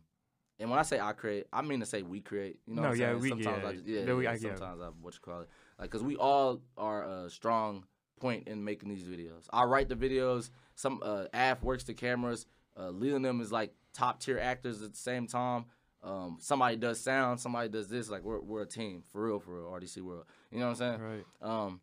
and 0.60 0.69
when 0.69 0.79
I 0.79 0.84
say 0.84 0.99
I 0.99 1.13
create, 1.13 1.45
I 1.53 1.62
mean 1.62 1.79
to 1.79 1.86
say 1.86 2.01
we 2.01 2.19
create. 2.19 2.60
You 2.67 2.75
know 2.75 2.81
No, 2.81 2.88
what 2.89 2.95
I'm 2.95 3.01
yeah, 3.01 3.07
saying? 3.12 3.19
we- 3.21 3.29
sometimes 3.29 3.62
yeah, 3.63 3.69
I 3.69 3.73
just, 3.73 3.86
yeah, 3.88 4.05
no, 4.05 4.15
we- 4.17 4.23
yeah, 4.25 4.31
I 4.31 4.38
sometimes 4.38 4.81
I 4.81 4.89
what 5.01 5.13
you 5.13 5.19
call 5.21 5.41
it, 5.41 5.49
like 5.82 5.89
because 5.89 6.04
we 6.04 6.15
all 6.15 6.62
are 6.78 7.26
a 7.26 7.30
strong 7.30 7.86
point 8.20 8.48
in 8.48 8.63
making 8.63 8.88
these 8.88 9.04
videos. 9.04 9.48
I 9.52 9.63
write 9.63 9.89
the 9.89 9.96
videos. 9.96 10.52
Some 10.76 11.02
uh, 11.04 11.26
Af 11.34 11.63
works 11.63 11.84
the 11.84 11.96
cameras. 11.96 12.46
Uh, 12.78 12.91
them 12.91 13.41
is 13.41 13.52
like 13.52 13.74
top 13.94 14.22
tier 14.22 14.39
actors 14.39 14.84
at 14.84 14.91
the 14.91 14.98
same 14.98 15.26
time. 15.28 15.65
Um, 16.04 16.38
somebody 16.39 16.78
does 16.78 17.00
sound, 17.00 17.39
somebody 17.39 17.67
does 17.67 17.88
this. 17.89 18.10
Like 18.10 18.24
we're 18.24 18.39
we're 18.39 18.62
a 18.62 18.67
team 18.67 19.04
for 19.12 19.26
real, 19.26 19.39
for 19.39 19.56
real. 19.56 19.72
RDC 19.72 20.02
World. 20.02 20.26
You 20.52 20.60
know 20.60 20.65
what 20.65 20.82
I'm 20.82 21.00
saying? 21.00 21.02
Right. 21.02 21.26
Um, 21.41 21.82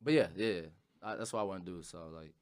but 0.00 0.14
yeah, 0.14 0.28
yeah, 0.36 0.60
I, 1.02 1.16
that's 1.16 1.32
what 1.32 1.40
I 1.40 1.44
want 1.44 1.66
to 1.66 1.70
do. 1.70 1.82
So 1.82 1.98
like, 2.14 2.32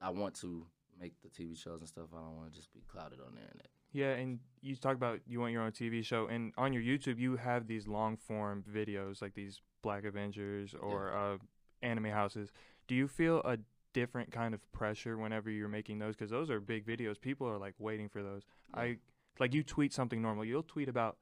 I 0.00 0.10
want 0.10 0.34
to 0.36 0.66
make 1.00 1.14
the 1.22 1.28
TV 1.28 1.58
shows 1.58 1.80
and 1.80 1.88
stuff. 1.88 2.08
I 2.14 2.18
don't 2.18 2.36
want 2.36 2.52
to 2.52 2.56
just 2.56 2.72
be 2.74 2.82
clouded 2.86 3.20
on 3.20 3.34
the 3.34 3.40
internet. 3.40 3.68
Yeah, 3.96 4.12
and 4.12 4.40
you 4.60 4.76
talk 4.76 4.94
about 4.94 5.20
you 5.26 5.40
want 5.40 5.52
your 5.52 5.62
own 5.62 5.72
TV 5.72 6.04
show, 6.04 6.26
and 6.26 6.52
on 6.58 6.74
your 6.74 6.82
YouTube 6.82 7.18
you 7.18 7.36
have 7.36 7.66
these 7.66 7.86
long 7.86 8.18
form 8.18 8.62
videos 8.70 9.22
like 9.22 9.32
these 9.32 9.62
Black 9.80 10.04
Avengers 10.04 10.74
or 10.78 11.16
uh, 11.16 11.38
anime 11.80 12.10
houses. 12.10 12.50
Do 12.88 12.94
you 12.94 13.08
feel 13.08 13.40
a 13.46 13.56
different 13.94 14.30
kind 14.30 14.52
of 14.52 14.60
pressure 14.70 15.16
whenever 15.16 15.48
you're 15.48 15.70
making 15.70 15.98
those? 15.98 16.14
Because 16.14 16.30
those 16.30 16.50
are 16.50 16.60
big 16.60 16.86
videos. 16.86 17.18
People 17.18 17.48
are 17.48 17.56
like 17.56 17.72
waiting 17.78 18.10
for 18.10 18.22
those. 18.22 18.42
Yeah. 18.74 18.82
I 18.82 18.96
like 19.40 19.54
you 19.54 19.62
tweet 19.62 19.94
something 19.94 20.20
normal. 20.20 20.44
You'll 20.44 20.62
tweet 20.62 20.90
about 20.90 21.16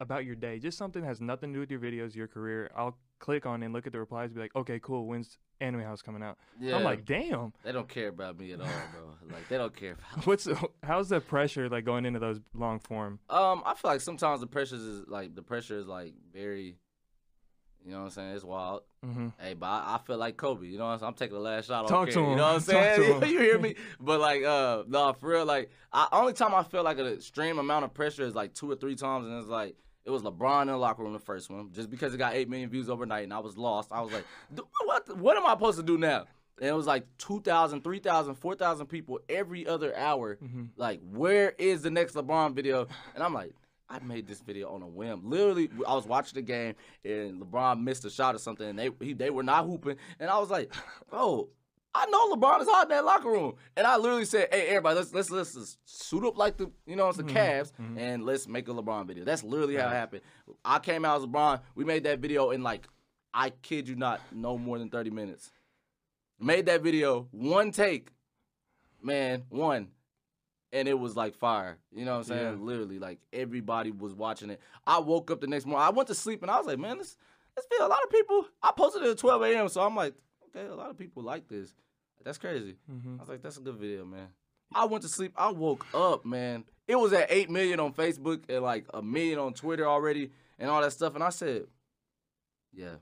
about 0.00 0.24
your 0.24 0.36
day, 0.36 0.58
just 0.58 0.78
something 0.78 1.02
that 1.02 1.08
has 1.08 1.20
nothing 1.20 1.52
to 1.52 1.56
do 1.56 1.60
with 1.60 1.70
your 1.70 1.80
videos, 1.80 2.14
your 2.14 2.28
career. 2.28 2.70
I'll 2.74 2.96
click 3.20 3.46
on 3.46 3.62
and 3.62 3.72
look 3.72 3.86
at 3.86 3.92
the 3.92 4.00
replies, 4.00 4.32
be 4.32 4.40
like, 4.40 4.56
okay, 4.56 4.80
cool. 4.80 5.06
When's 5.06 5.38
Anime 5.60 5.82
House 5.82 6.02
coming 6.02 6.22
out? 6.22 6.38
Yeah, 6.58 6.76
I'm 6.76 6.82
like, 6.82 7.04
damn. 7.04 7.52
they 7.62 7.70
don't 7.70 7.88
care 7.88 8.08
about 8.08 8.38
me 8.38 8.52
at 8.52 8.60
all, 8.60 8.66
bro. 8.66 9.14
like 9.32 9.48
they 9.48 9.58
don't 9.58 9.76
care 9.76 9.92
about. 9.92 10.26
What's 10.26 10.48
how's 10.82 11.10
the 11.10 11.20
pressure 11.20 11.68
like 11.68 11.84
going 11.84 12.06
into 12.06 12.18
those 12.18 12.40
long 12.54 12.80
form? 12.80 13.20
Um, 13.28 13.62
I 13.64 13.74
feel 13.74 13.92
like 13.92 14.00
sometimes 14.00 14.40
the 14.40 14.46
pressure 14.46 14.76
is 14.76 15.06
like 15.06 15.34
the 15.34 15.42
pressure 15.42 15.78
is 15.78 15.86
like 15.86 16.14
very, 16.32 16.78
you 17.84 17.92
know 17.92 17.98
what 17.98 18.04
I'm 18.04 18.10
saying? 18.10 18.34
It's 18.34 18.44
wild. 18.44 18.82
Mm-hmm. 19.04 19.28
Hey, 19.38 19.54
but 19.54 19.66
I, 19.66 19.96
I 19.96 20.00
feel 20.06 20.16
like 20.16 20.36
Kobe. 20.36 20.66
You 20.66 20.78
know 20.78 20.86
what 20.86 20.92
I'm 20.92 20.98
saying? 20.98 21.08
I'm 21.08 21.14
taking 21.14 21.34
the 21.34 21.42
last 21.42 21.68
shot. 21.68 21.88
Talk 21.88 22.06
care, 22.06 22.14
to 22.14 22.20
You 22.20 22.36
know 22.36 22.54
what 22.54 22.54
I'm 22.54 22.60
saying? 22.60 23.22
him. 23.22 23.24
you 23.28 23.38
hear 23.38 23.58
me? 23.58 23.74
But 24.00 24.20
like, 24.20 24.42
uh, 24.42 24.84
no, 24.88 25.12
for 25.12 25.28
real. 25.28 25.44
Like, 25.44 25.70
I, 25.92 26.08
only 26.12 26.32
time 26.32 26.54
I 26.54 26.62
feel 26.62 26.82
like 26.82 26.98
an 26.98 27.06
extreme 27.06 27.58
amount 27.58 27.84
of 27.84 27.94
pressure 27.94 28.22
is 28.22 28.34
like 28.34 28.54
two 28.54 28.70
or 28.70 28.76
three 28.76 28.96
times, 28.96 29.26
and 29.26 29.38
it's 29.38 29.48
like 29.48 29.76
it 30.04 30.10
was 30.10 30.22
LeBron 30.22 30.62
in 30.62 30.68
the 30.68 30.76
locker 30.76 31.02
room 31.02 31.12
the 31.12 31.18
first 31.18 31.50
one, 31.50 31.70
just 31.72 31.90
because 31.90 32.14
it 32.14 32.18
got 32.18 32.34
eight 32.34 32.48
million 32.48 32.70
views 32.70 32.88
overnight, 32.88 33.24
and 33.24 33.34
I 33.34 33.38
was 33.38 33.56
lost. 33.56 33.90
I 33.92 34.00
was 34.00 34.12
like, 34.12 34.24
what? 34.84 35.16
What 35.16 35.36
am 35.36 35.46
I 35.46 35.52
supposed 35.52 35.78
to 35.78 35.84
do 35.84 35.98
now? 35.98 36.26
And 36.58 36.68
it 36.68 36.74
was 36.74 36.86
like 36.86 37.06
2,000, 37.18 37.82
3,000, 37.82 38.34
4,000 38.34 38.86
people 38.86 39.20
every 39.30 39.66
other 39.66 39.96
hour. 39.96 40.36
Mm-hmm. 40.36 40.64
Like, 40.76 41.00
where 41.10 41.54
is 41.58 41.82
the 41.82 41.90
next 41.90 42.14
LeBron 42.14 42.54
video? 42.54 42.86
And 43.14 43.24
I'm 43.24 43.32
like, 43.32 43.54
I 43.88 43.98
made 44.00 44.26
this 44.26 44.40
video 44.40 44.70
on 44.70 44.82
a 44.82 44.86
whim. 44.86 45.22
Literally, 45.24 45.70
I 45.88 45.94
was 45.94 46.06
watching 46.06 46.34
the 46.34 46.42
game 46.42 46.74
and 47.04 47.40
LeBron 47.42 47.82
missed 47.82 48.04
a 48.04 48.10
shot 48.10 48.34
or 48.34 48.38
something, 48.38 48.68
and 48.68 48.78
they 48.78 48.90
he, 49.00 49.14
they 49.14 49.30
were 49.30 49.42
not 49.42 49.64
hooping, 49.64 49.96
and 50.20 50.30
I 50.30 50.38
was 50.38 50.50
like, 50.50 50.72
bro. 51.10 51.48
I 51.94 52.06
know 52.06 52.32
LeBron 52.34 52.60
is 52.60 52.68
hot 52.68 52.84
in 52.84 52.90
that 52.90 53.04
locker 53.04 53.28
room, 53.28 53.54
and 53.76 53.86
I 53.86 53.96
literally 53.96 54.24
said, 54.24 54.48
"Hey, 54.52 54.68
everybody, 54.68 54.96
let's 54.96 55.12
let's 55.12 55.30
let's 55.30 55.54
just 55.54 55.78
suit 55.84 56.24
up 56.24 56.36
like 56.38 56.56
the 56.56 56.70
you 56.86 56.94
know 56.94 57.08
it's 57.08 57.16
the 57.16 57.24
Mhm, 57.24 57.34
Cavs, 57.34 57.72
mhm. 57.80 57.98
and 57.98 58.24
let's 58.24 58.46
make 58.46 58.68
a 58.68 58.72
LeBron 58.72 59.06
video." 59.06 59.24
That's 59.24 59.42
literally 59.42 59.74
how 59.76 59.88
it 59.88 59.92
happened. 59.94 60.22
I 60.64 60.78
came 60.78 61.04
out 61.04 61.20
as 61.20 61.26
LeBron. 61.26 61.60
We 61.74 61.84
made 61.84 62.04
that 62.04 62.20
video 62.20 62.50
in 62.50 62.62
like, 62.62 62.86
I 63.34 63.50
kid 63.50 63.88
you 63.88 63.96
not, 63.96 64.20
no 64.32 64.56
more 64.56 64.78
than 64.78 64.88
thirty 64.88 65.10
minutes. 65.10 65.50
Made 66.38 66.66
that 66.66 66.80
video 66.82 67.26
one 67.32 67.72
take, 67.72 68.12
man, 69.02 69.42
one, 69.48 69.88
and 70.72 70.86
it 70.86 70.98
was 70.98 71.16
like 71.16 71.34
fire. 71.34 71.76
You 71.92 72.04
know 72.04 72.12
what 72.12 72.18
I'm 72.18 72.24
saying? 72.24 72.58
Yeah. 72.58 72.64
Literally, 72.64 72.98
like 73.00 73.18
everybody 73.32 73.90
was 73.90 74.14
watching 74.14 74.50
it. 74.50 74.60
I 74.86 74.98
woke 75.00 75.30
up 75.32 75.40
the 75.40 75.46
next 75.48 75.66
morning. 75.66 75.86
I 75.86 75.90
went 75.90 76.06
to 76.08 76.14
sleep 76.14 76.42
and 76.42 76.50
I 76.50 76.56
was 76.58 76.66
like, 76.66 76.78
man, 76.78 76.98
this 76.98 77.16
this 77.56 77.66
video. 77.68 77.86
A 77.86 77.88
lot 77.88 78.02
of 78.04 78.10
people. 78.10 78.46
I 78.62 78.70
posted 78.76 79.02
it 79.02 79.08
at 79.10 79.18
12 79.18 79.42
a.m. 79.42 79.68
So 79.68 79.82
I'm 79.82 79.96
like, 79.96 80.14
okay, 80.54 80.66
a 80.66 80.74
lot 80.74 80.90
of 80.90 80.98
people 80.98 81.22
like 81.22 81.48
this. 81.48 81.74
That's 82.24 82.38
crazy. 82.38 82.76
Mm-hmm. 82.90 83.16
I 83.18 83.20
was 83.20 83.28
like, 83.28 83.42
that's 83.42 83.56
a 83.56 83.60
good 83.62 83.76
video, 83.76 84.04
man. 84.04 84.28
I 84.74 84.84
went 84.84 85.02
to 85.02 85.08
sleep. 85.08 85.32
I 85.36 85.50
woke 85.50 85.86
up, 85.94 86.24
man. 86.24 86.64
It 86.86 86.96
was 86.96 87.12
at 87.12 87.30
eight 87.30 87.50
million 87.50 87.80
on 87.80 87.92
Facebook 87.92 88.42
and 88.48 88.62
like 88.62 88.86
a 88.92 89.02
million 89.02 89.38
on 89.38 89.54
Twitter 89.54 89.86
already 89.88 90.30
and 90.58 90.70
all 90.70 90.82
that 90.82 90.92
stuff. 90.92 91.14
And 91.14 91.24
I 91.24 91.30
said, 91.30 91.64
yeah, 92.72 92.96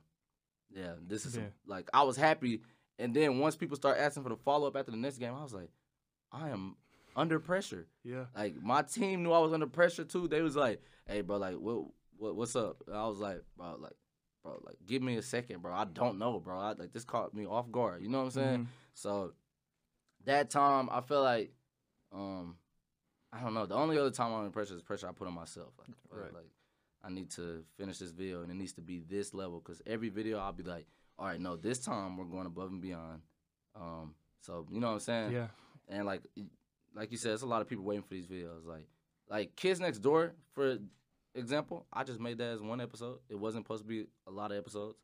yeah, 0.70 0.92
this 1.06 1.26
is 1.26 1.37
Yeah. 1.37 1.48
like 1.66 1.88
I 1.92 2.02
was 2.04 2.16
happy. 2.16 2.62
And 2.98 3.14
then 3.14 3.38
once 3.38 3.56
people 3.56 3.76
start 3.76 3.98
asking 3.98 4.22
for 4.22 4.28
the 4.30 4.37
follow 4.37 4.66
up 4.68 4.76
after 4.76 4.90
the 4.90 4.96
next 4.96 5.18
game, 5.18 5.34
I 5.34 5.42
was 5.42 5.54
like, 5.54 5.70
I 6.32 6.48
am 6.50 6.76
under 7.16 7.38
pressure. 7.38 7.87
Yeah. 8.04 8.24
Like 8.37 8.61
my 8.62 8.82
team 8.82 9.22
knew 9.22 9.32
I 9.32 9.38
was 9.38 9.52
under 9.52 9.66
pressure 9.66 10.04
too. 10.04 10.28
They 10.28 10.42
was 10.42 10.56
like, 10.56 10.80
"Hey, 11.06 11.20
bro, 11.22 11.37
like 11.38 11.56
what, 11.56 11.84
what 12.16 12.37
what's 12.37 12.56
up?" 12.56 12.82
And 12.87 12.96
I 12.96 13.06
was 13.08 13.18
like, 13.18 13.42
"Bro, 13.56 13.76
like, 13.80 13.96
bro, 14.48 14.61
like, 14.64 14.76
give 14.87 15.02
me 15.02 15.16
a 15.16 15.22
second, 15.22 15.62
bro. 15.62 15.72
I 15.72 15.84
don't 15.84 16.18
know, 16.18 16.38
bro. 16.40 16.58
I, 16.58 16.72
like 16.72 16.92
this 16.92 17.04
caught 17.04 17.34
me 17.34 17.46
off 17.46 17.70
guard. 17.70 18.02
You 18.02 18.08
know 18.08 18.18
what 18.18 18.24
I'm 18.24 18.30
saying?" 18.30 18.58
Mhm. 18.64 18.66
So 18.94 19.32
that 20.24 20.50
time, 20.50 20.88
I 20.90 21.00
feel 21.00 21.22
like, 21.22 21.52
um, 22.12 22.56
I 23.32 23.40
don't 23.40 23.54
know. 23.54 23.66
The 23.66 23.74
only 23.74 23.98
other 23.98 24.11
time 24.11 24.32
I'm 24.32 24.38
under 24.40 24.50
pressure 24.50 24.74
is 24.74 24.82
pressure 24.82 25.08
I 25.08 25.12
put 25.12 25.28
on 25.28 25.34
myself. 25.34 25.72
Like, 25.78 25.88
Right. 26.11 26.32
like 26.34 26.50
I 27.02 27.11
need 27.11 27.30
to 27.32 27.64
finish 27.76 27.98
this 27.98 28.11
video, 28.11 28.42
and 28.42 28.50
it 28.50 28.54
needs 28.54 28.72
to 28.74 28.82
be 28.82 29.00
this 29.00 29.32
level. 29.34 29.61
Cause 29.61 29.80
every 29.87 30.08
video 30.08 30.38
I'll 30.38 30.52
be 30.52 30.64
like, 30.64 30.87
"All 31.18 31.26
right, 31.26 31.40
no, 31.40 31.56
this 31.56 31.78
time 31.78 32.16
we're 32.16 32.24
going 32.24 32.46
above 32.46 32.70
and 32.70 32.80
beyond." 32.80 33.22
Um, 33.76 34.14
so 34.40 34.66
you 34.70 34.80
know 34.80 34.88
what 34.88 34.94
I'm 34.94 35.00
saying? 35.00 35.32
Yeah. 35.32 35.48
and 35.88 36.04
like 36.06 36.22
like 36.94 37.12
you 37.12 37.16
said, 37.18 37.32
it's 37.34 37.42
a 37.42 37.46
lot 37.46 37.62
of 37.62 37.68
people 37.68 37.84
waiting 37.84 38.02
for 38.02 38.14
these 38.14 38.26
videos. 38.26 38.64
Like 38.66 38.88
like 39.28 39.54
Kids 39.56 39.78
Next 39.78 39.98
Door, 39.98 40.34
for 40.52 40.78
example, 41.35 41.87
I 41.93 42.05
just 42.05 42.21
made 42.21 42.38
that 42.38 42.49
as 42.55 42.61
one 42.61 42.81
episode. 42.81 43.19
It 43.29 43.37
wasn't 43.37 43.64
supposed 43.64 43.83
to 43.85 43.88
be 43.88 44.07
a 44.27 44.31
lot 44.31 44.51
of 44.53 44.59
episodes, 44.59 44.97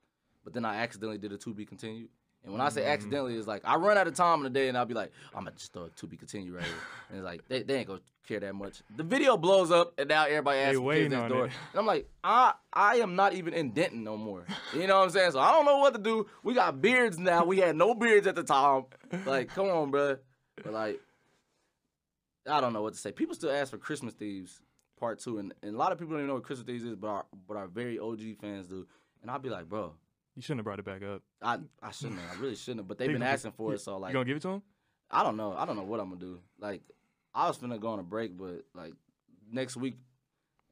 but 0.45 0.53
then 0.53 0.65
I 0.65 0.77
accidentally 0.77 1.19
did 1.19 1.33
a 1.33 1.39
to 1.39 1.55
be 1.55 1.65
continued. 1.65 2.09
And 2.43 2.53
when 2.53 2.61
I 2.61 2.69
say 2.69 2.83
Mm. 2.83 2.89
accidentally, 2.93 3.37
it's 3.37 3.47
like 3.47 3.63
I 3.65 3.77
run 3.77 3.97
out 3.97 4.07
of 4.07 4.15
time 4.15 4.39
in 4.41 4.45
the 4.45 4.51
day, 4.51 4.69
and 4.69 4.77
I'll 4.77 4.85
be 4.85 4.93
like, 4.93 5.11
I'm 5.35 5.45
gonna 5.45 5.57
just 5.57 5.73
throw 5.73 5.85
a 5.85 5.89
to 5.91 6.07
be 6.07 6.19
continued 6.19 6.55
right 6.55 6.63
here, 6.65 6.75
and 7.09 7.19
it's 7.19 7.25
like 7.25 7.49
they, 7.49 7.63
they 7.63 7.77
ain't 7.77 7.87
gonna 7.89 8.03
care 8.29 8.39
that 8.41 8.55
much. 8.55 8.83
The 8.95 9.03
video 9.03 9.39
blows 9.39 9.71
up, 9.71 9.95
and 9.97 10.11
now 10.11 10.25
everybody 10.27 10.59
asks 10.59 10.79
waiting 10.79 11.11
Kids 11.11 11.21
Next 11.23 11.29
Door, 11.31 11.47
it. 11.47 11.53
and 11.73 11.81
I'm 11.81 11.87
like, 11.87 12.07
I 12.23 12.53
I 12.71 12.97
am 12.97 13.17
not 13.17 13.33
even 13.33 13.55
in 13.55 13.71
Denton 13.71 14.05
no 14.05 14.19
more. 14.19 14.45
You 14.75 14.87
know 14.87 14.99
what 14.99 15.05
I'm 15.05 15.11
saying? 15.11 15.31
So 15.33 15.41
I 15.41 15.53
don't 15.53 15.65
know 15.65 15.79
what 15.79 15.95
to 15.95 16.01
do. 16.01 16.27
We 16.43 16.53
got 16.53 16.83
beards 16.83 17.19
now. 17.19 17.47
We 17.47 17.61
had 17.61 17.77
no 17.77 17.95
beards 17.95 18.27
at 18.27 18.35
the 18.35 18.43
time. 18.45 18.85
Like, 19.25 19.49
come 19.55 19.69
on, 19.69 19.91
bro. 19.91 20.19
But 20.63 20.73
like, 20.75 21.01
I 22.47 22.61
don't 22.61 22.75
know 22.75 22.83
what 22.83 22.93
to 22.93 22.99
say. 23.01 23.11
People 23.11 23.35
still 23.35 23.51
ask 23.53 23.71
for 23.71 23.79
Christmas 23.79 24.13
Thieves 24.13 24.61
Part 25.05 25.19
Two, 25.19 25.37
and, 25.39 25.53
and 25.63 25.75
a 25.75 25.79
lot 25.79 25.93
of 25.93 25.99
people 25.99 26.13
don't 26.13 26.21
even 26.21 26.29
know 26.29 26.35
what 26.35 26.45
Crystal 26.45 26.67
Thieves 26.67 26.83
is, 26.85 26.97
but 26.97 27.09
our 27.09 27.27
but 27.47 27.59
our 27.59 27.67
very 27.67 27.99
OG 27.99 28.21
fans 28.41 28.67
do. 28.69 28.87
And 29.21 29.31
I'll 29.31 29.39
be 29.39 29.51
like, 29.51 29.69
bro, 29.69 29.93
You 30.35 30.41
shouldn't 30.41 30.61
have 30.61 30.65
brought 30.65 30.79
it 30.79 30.85
back 30.87 31.03
up. 31.03 31.23
I 31.43 31.59
I 31.83 31.91
shouldn't. 31.91 32.21
have. 32.21 32.39
I 32.39 32.41
really 32.41 32.57
shouldn't. 32.57 32.81
have, 32.81 32.89
But 32.89 32.97
they've 32.97 33.09
been 33.09 33.19
gonna- 33.21 33.31
asking 33.31 33.53
for 33.53 33.75
it, 33.75 33.81
so 33.81 33.99
like, 33.99 34.11
you 34.11 34.15
gonna 34.15 34.25
give 34.25 34.39
it 34.39 34.43
to 34.43 34.49
him? 34.49 34.63
I 35.11 35.23
don't 35.23 35.37
know. 35.37 35.53
I 35.55 35.67
don't 35.67 35.77
know 35.77 35.83
what 35.83 36.01
I'm 36.01 36.09
gonna 36.09 36.21
do. 36.21 36.39
Like, 36.59 36.81
I 37.35 37.47
was 37.49 37.59
finna 37.59 37.79
go 37.79 37.89
on 37.89 37.99
a 37.99 38.03
break, 38.03 38.35
but 38.39 38.65
like 38.75 38.95
next 39.53 39.77
week, 39.77 39.97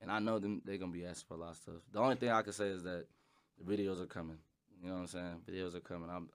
and 0.00 0.10
I 0.10 0.18
know 0.18 0.38
them 0.38 0.62
they're 0.64 0.78
gonna 0.78 0.92
be 0.92 1.04
asking 1.04 1.26
for 1.28 1.34
a 1.34 1.36
lot 1.36 1.50
of 1.50 1.56
stuff. 1.58 1.74
The 1.92 1.98
only 1.98 2.14
thing 2.16 2.30
I 2.30 2.40
can 2.40 2.54
say 2.54 2.68
is 2.68 2.82
that 2.84 3.04
the 3.58 3.64
videos 3.76 4.00
are 4.00 4.06
coming. 4.06 4.38
You 4.80 4.88
know 4.88 4.94
what 4.94 5.00
I'm 5.00 5.06
saying? 5.08 5.42
Videos 5.46 5.74
are 5.74 5.80
coming. 5.80 6.08
I'm 6.08 6.30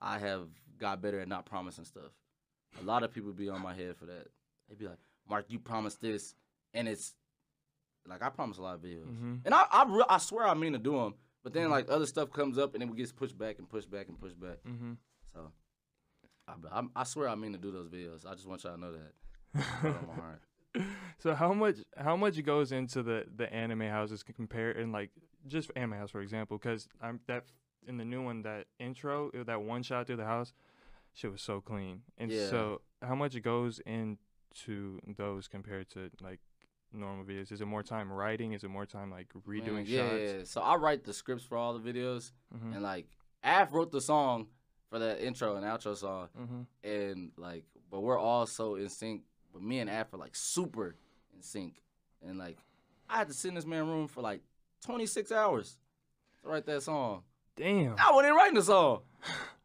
I 0.00 0.18
have 0.18 0.48
got 0.78 1.02
better 1.02 1.20
at 1.20 1.28
not 1.28 1.44
promising 1.44 1.84
stuff. 1.84 2.12
A 2.80 2.84
lot 2.84 3.02
of 3.02 3.12
people 3.12 3.32
be 3.32 3.50
on 3.50 3.60
my 3.60 3.74
head 3.74 3.94
for 3.96 4.06
that. 4.06 4.28
They 4.70 4.74
be 4.74 4.86
like, 4.88 4.98
Mark, 5.28 5.44
you 5.48 5.58
promised 5.58 6.00
this, 6.00 6.34
and 6.74 6.88
it's 6.88 7.14
like 8.06 8.22
I 8.22 8.28
promise 8.30 8.58
a 8.58 8.62
lot 8.62 8.74
of 8.74 8.80
videos, 8.82 9.06
Mm-hmm. 9.06 9.34
and 9.44 9.54
I 9.54 9.64
I, 9.70 9.84
re- 9.88 10.04
I 10.08 10.18
swear 10.18 10.46
I 10.46 10.54
mean 10.54 10.72
to 10.72 10.78
do 10.78 10.92
them, 10.92 11.14
but 11.44 11.52
then 11.52 11.70
like 11.70 11.90
other 11.90 12.06
stuff 12.06 12.30
comes 12.30 12.58
up, 12.58 12.74
and 12.74 12.82
then 12.82 12.88
it 12.90 12.96
gets 12.96 13.12
pushed 13.12 13.36
back 13.38 13.58
and 13.58 13.68
pushed 13.68 13.90
back 13.90 14.08
and 14.08 14.18
pushed 14.20 14.40
back. 14.40 14.58
Mm-hmm. 14.68 14.92
So 15.34 15.52
I, 16.48 16.54
I, 16.80 16.82
I 16.96 17.04
swear 17.04 17.28
I 17.28 17.34
mean 17.34 17.52
to 17.52 17.58
do 17.58 17.70
those 17.70 17.88
videos. 17.88 18.26
I 18.26 18.34
just 18.34 18.46
want 18.46 18.64
y'all 18.64 18.74
to 18.74 18.80
know 18.80 18.92
that. 18.92 19.12
Put 19.80 19.90
it 19.90 19.96
on 19.96 20.06
my 20.08 20.14
heart. 20.14 20.40
So 21.18 21.34
how 21.34 21.52
much 21.52 21.76
how 21.98 22.16
much 22.16 22.42
goes 22.42 22.72
into 22.72 23.02
the 23.02 23.26
the 23.36 23.52
anime 23.52 23.82
houses 23.82 24.24
c- 24.26 24.32
compare 24.32 24.70
and 24.72 24.90
like 24.90 25.10
just 25.46 25.70
anime 25.76 25.92
house 25.98 26.10
for 26.10 26.20
example 26.22 26.56
because 26.58 26.88
I'm 27.00 27.20
that 27.28 27.44
in 27.86 27.98
the 27.98 28.04
new 28.06 28.22
one 28.24 28.42
that 28.42 28.66
intro 28.80 29.30
that 29.46 29.60
one 29.62 29.82
shot 29.84 30.06
through 30.06 30.16
the 30.16 30.24
house 30.24 30.52
shit 31.12 31.30
was 31.30 31.42
so 31.42 31.60
clean 31.60 32.00
and 32.16 32.32
Yeah. 32.32 32.48
so 32.48 32.80
how 33.02 33.14
much 33.14 33.40
goes 33.42 33.80
into 33.86 34.98
those 35.16 35.46
compared 35.46 35.90
to 35.90 36.10
like 36.22 36.40
normal 36.94 37.24
videos 37.24 37.50
is 37.52 37.60
it 37.60 37.66
more 37.66 37.82
time 37.82 38.12
writing 38.12 38.52
is 38.52 38.64
it 38.64 38.68
more 38.70 38.86
time 38.86 39.10
like 39.10 39.28
redoing 39.48 39.72
Man, 39.74 39.84
yeah, 39.86 40.08
shots 40.08 40.22
yeah. 40.22 40.44
So 40.44 40.60
I 40.60 40.76
write 40.76 41.04
the 41.04 41.12
scripts 41.12 41.44
for 41.44 41.56
all 41.56 41.78
the 41.78 41.92
videos, 41.92 42.32
mm-hmm. 42.54 42.74
and 42.74 42.82
like 42.82 43.06
Af 43.44 43.72
wrote 43.72 43.90
the 43.90 44.00
song 44.00 44.46
for 44.90 44.98
the 44.98 45.24
intro 45.24 45.56
and 45.56 45.64
outro 45.64 45.96
song, 45.96 46.28
Mm-hmm. 46.38 46.88
and 46.88 47.32
like, 47.36 47.64
but 47.90 48.00
we're 48.00 48.18
all 48.18 48.46
so 48.46 48.74
in 48.76 48.88
sync. 48.88 49.22
But 49.52 49.62
me 49.62 49.80
and 49.80 49.90
Af 49.90 50.12
are 50.14 50.18
like 50.18 50.34
super 50.36 50.96
in 51.34 51.42
sync, 51.42 51.82
and 52.26 52.38
like, 52.38 52.58
I 53.08 53.16
had 53.18 53.28
to 53.28 53.34
sit 53.34 53.48
in 53.48 53.54
this 53.54 53.66
man 53.66 53.86
room 53.88 54.06
for 54.08 54.20
like 54.22 54.40
26 54.84 55.32
hours 55.32 55.76
to 56.42 56.48
write 56.48 56.66
that 56.66 56.82
song. 56.82 57.22
damn 57.56 57.96
I 57.98 58.12
wasn't 58.12 58.34
writing 58.36 58.54
the 58.54 58.62
song. 58.62 59.00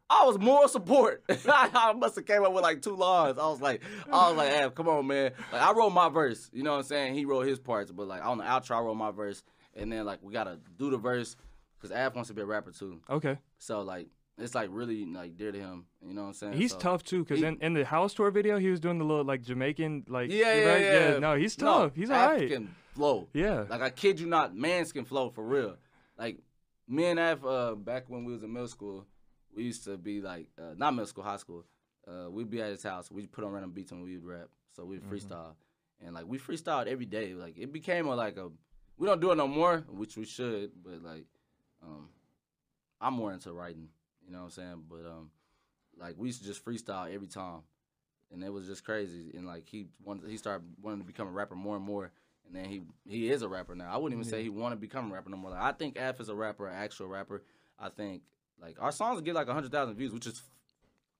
I 0.10 0.26
was 0.26 0.40
moral 0.40 0.68
support. 0.70 1.24
I 1.50 1.94
must 1.94 2.16
have 2.16 2.26
came 2.26 2.44
up 2.44 2.54
with 2.54 2.64
like 2.64 2.82
two 2.82 2.96
lines. 2.96 3.38
I 3.38 3.48
was 3.48 3.60
like, 3.62 3.82
I 4.12 4.30
was 4.30 4.38
like, 4.38 4.52
Af, 4.54 4.74
come 4.76 4.88
on, 4.88 5.06
man. 5.08 5.32
Like 5.52 5.62
I 5.62 5.72
wrote 5.74 5.90
my 5.90 6.08
verse. 6.10 6.50
You 6.54 6.64
know 6.64 6.72
what 6.72 6.78
I'm 6.78 6.84
saying? 6.84 7.16
He 7.16 7.26
wrote 7.26 7.46
his 7.46 7.60
parts, 7.60 7.92
but 7.92 8.08
like 8.08 8.26
on 8.26 8.38
the 8.38 8.46
outro, 8.46 8.78
I 8.78 8.82
wrote 8.82 8.96
my 8.96 9.12
verse, 9.12 9.44
and 9.76 9.92
then 9.92 10.06
like 10.06 10.20
we 10.22 10.32
gotta 10.34 10.60
do 10.78 10.90
the 10.90 10.98
verse 10.98 11.36
because 11.78 11.92
Af 11.96 12.16
wants 12.16 12.30
to 12.30 12.34
be 12.34 12.42
a 12.42 12.46
rapper 12.46 12.72
too. 12.72 13.02
okay 13.10 13.38
So 13.58 13.82
like 13.82 14.08
it's 14.38 14.56
like 14.56 14.70
really 14.72 15.06
like 15.06 15.36
dear 15.36 15.52
to 15.52 15.60
him. 15.60 15.86
You 16.02 16.14
know 16.14 16.22
what 16.22 16.28
I'm 16.30 16.34
saying? 16.36 16.54
he's 16.54 16.72
So- 16.72 16.78
tough 16.80 17.04
too 17.04 17.24
because 17.24 17.40
he- 17.40 17.46
in, 17.46 17.58
in 17.62 17.74
the 17.74 17.84
house 17.84 18.14
tour 18.14 18.32
video 18.32 18.58
he 18.60 18.70
was 18.70 18.80
doing 18.80 19.00
the 19.00 19.04
little 19.06 19.26
like 19.26 19.42
Jamaican 19.42 20.06
like 20.08 20.32
Yeah, 20.32 20.54
yeah, 20.56 20.66
right? 20.72 20.82
yeah. 21.14 21.20
no 21.20 21.36
he's 21.36 21.58
No, 21.60 21.66
tough 21.86 21.96
he's 21.96 22.10
Af 22.10 22.16
alright 22.16 22.50
can 22.50 22.74
flow. 22.96 23.28
yeah 23.34 23.66
Like 23.70 23.82
I 23.82 23.90
kid 23.90 24.20
you 24.22 24.28
not, 24.28 24.56
mans 24.56 24.92
can 24.94 25.04
flow 25.06 25.30
for 25.30 25.44
real. 25.44 25.76
Like 26.18 26.38
me 26.88 27.06
and 27.08 27.20
Af, 27.20 27.44
uh, 27.46 27.76
back 27.76 28.06
when 28.08 28.24
we 28.26 28.32
was 28.32 28.42
in 28.44 28.54
middle 28.54 28.68
school, 28.70 29.06
we 29.58 29.64
used 29.64 29.84
to 29.86 29.98
be 29.98 30.22
like 30.22 30.48
uh, 30.58 30.74
not 30.78 30.94
middle 30.94 31.08
school, 31.08 31.24
high 31.26 31.38
school. 31.38 31.66
Uh, 32.08 32.30
we'd 32.32 32.50
be 32.50 32.62
at 32.62 32.70
his 32.70 32.84
house. 32.84 33.12
We'd 33.12 33.32
put 33.32 33.44
on 33.44 33.52
random 33.52 33.72
beats 33.72 33.92
and 33.92 34.02
we'd 34.04 34.24
rap. 34.24 34.48
So 34.74 34.86
we'd 34.86 35.02
Mhm. 35.02 35.10
freestyle, 35.12 35.56
and 36.00 36.14
like 36.16 36.26
we 36.28 36.38
freestyled 36.38 36.88
every 36.88 37.06
day. 37.08 37.34
Like 37.34 37.58
it 37.58 37.74
became 37.74 38.08
a 38.08 38.16
like 38.16 38.38
a. 38.38 38.50
We 38.98 39.08
don't 39.08 39.20
do 39.20 39.32
it 39.32 39.36
no 39.36 39.48
more, 39.48 39.80
which 39.90 40.16
we 40.18 40.26
should, 40.26 40.72
but 40.84 41.04
like, 41.04 41.26
um, 41.84 42.10
I'm 43.02 43.14
more 43.14 43.34
into 43.34 43.52
writing. 43.52 43.90
You 44.26 44.32
know 44.32 44.40
what 44.40 44.44
I'm 44.46 44.52
saying? 44.52 44.84
But 44.90 45.06
um, 45.06 45.32
like 46.00 46.16
we 46.18 46.28
used 46.28 46.42
to 46.42 46.48
just 46.48 46.64
freestyle 46.64 47.12
every 47.14 47.28
time, 47.28 47.62
and 48.32 48.44
it 48.44 48.52
was 48.54 48.68
just 48.68 48.84
crazy. 48.86 49.32
And 49.36 49.46
like 49.48 49.68
he 49.68 49.88
wanted, 50.04 50.30
he 50.30 50.38
started 50.38 50.66
wanting 50.82 51.00
to 51.02 51.06
become 51.06 51.28
a 51.28 51.32
rapper 51.32 51.56
more 51.56 51.76
and 51.76 51.86
more. 51.86 52.12
And 52.46 52.56
then 52.56 52.66
he 52.66 52.82
he 53.06 53.30
is 53.30 53.42
a 53.42 53.48
rapper 53.50 53.76
now. 53.76 53.92
I 53.94 53.98
wouldn't 53.98 54.20
even 54.20 54.30
say 54.30 54.42
he 54.44 54.50
want 54.50 54.72
to 54.74 54.78
become 54.80 55.12
a 55.12 55.14
rapper 55.16 55.30
no 55.30 55.38
more. 55.38 55.52
Like 55.52 55.62
I 55.62 55.72
think 55.74 55.98
Af 55.98 56.20
is 56.22 56.30
a 56.30 56.36
rapper, 56.36 56.68
an 56.68 56.76
actual 56.76 57.08
rapper. 57.08 57.44
I 57.80 57.90
think 57.90 58.22
like 58.62 58.78
our 58.82 58.92
songs 58.92 59.22
get 59.22 59.36
like 59.36 59.48
hundred 59.48 59.72
thousand 59.72 59.96
views, 59.96 60.12
which 60.14 60.28
is 60.28 60.42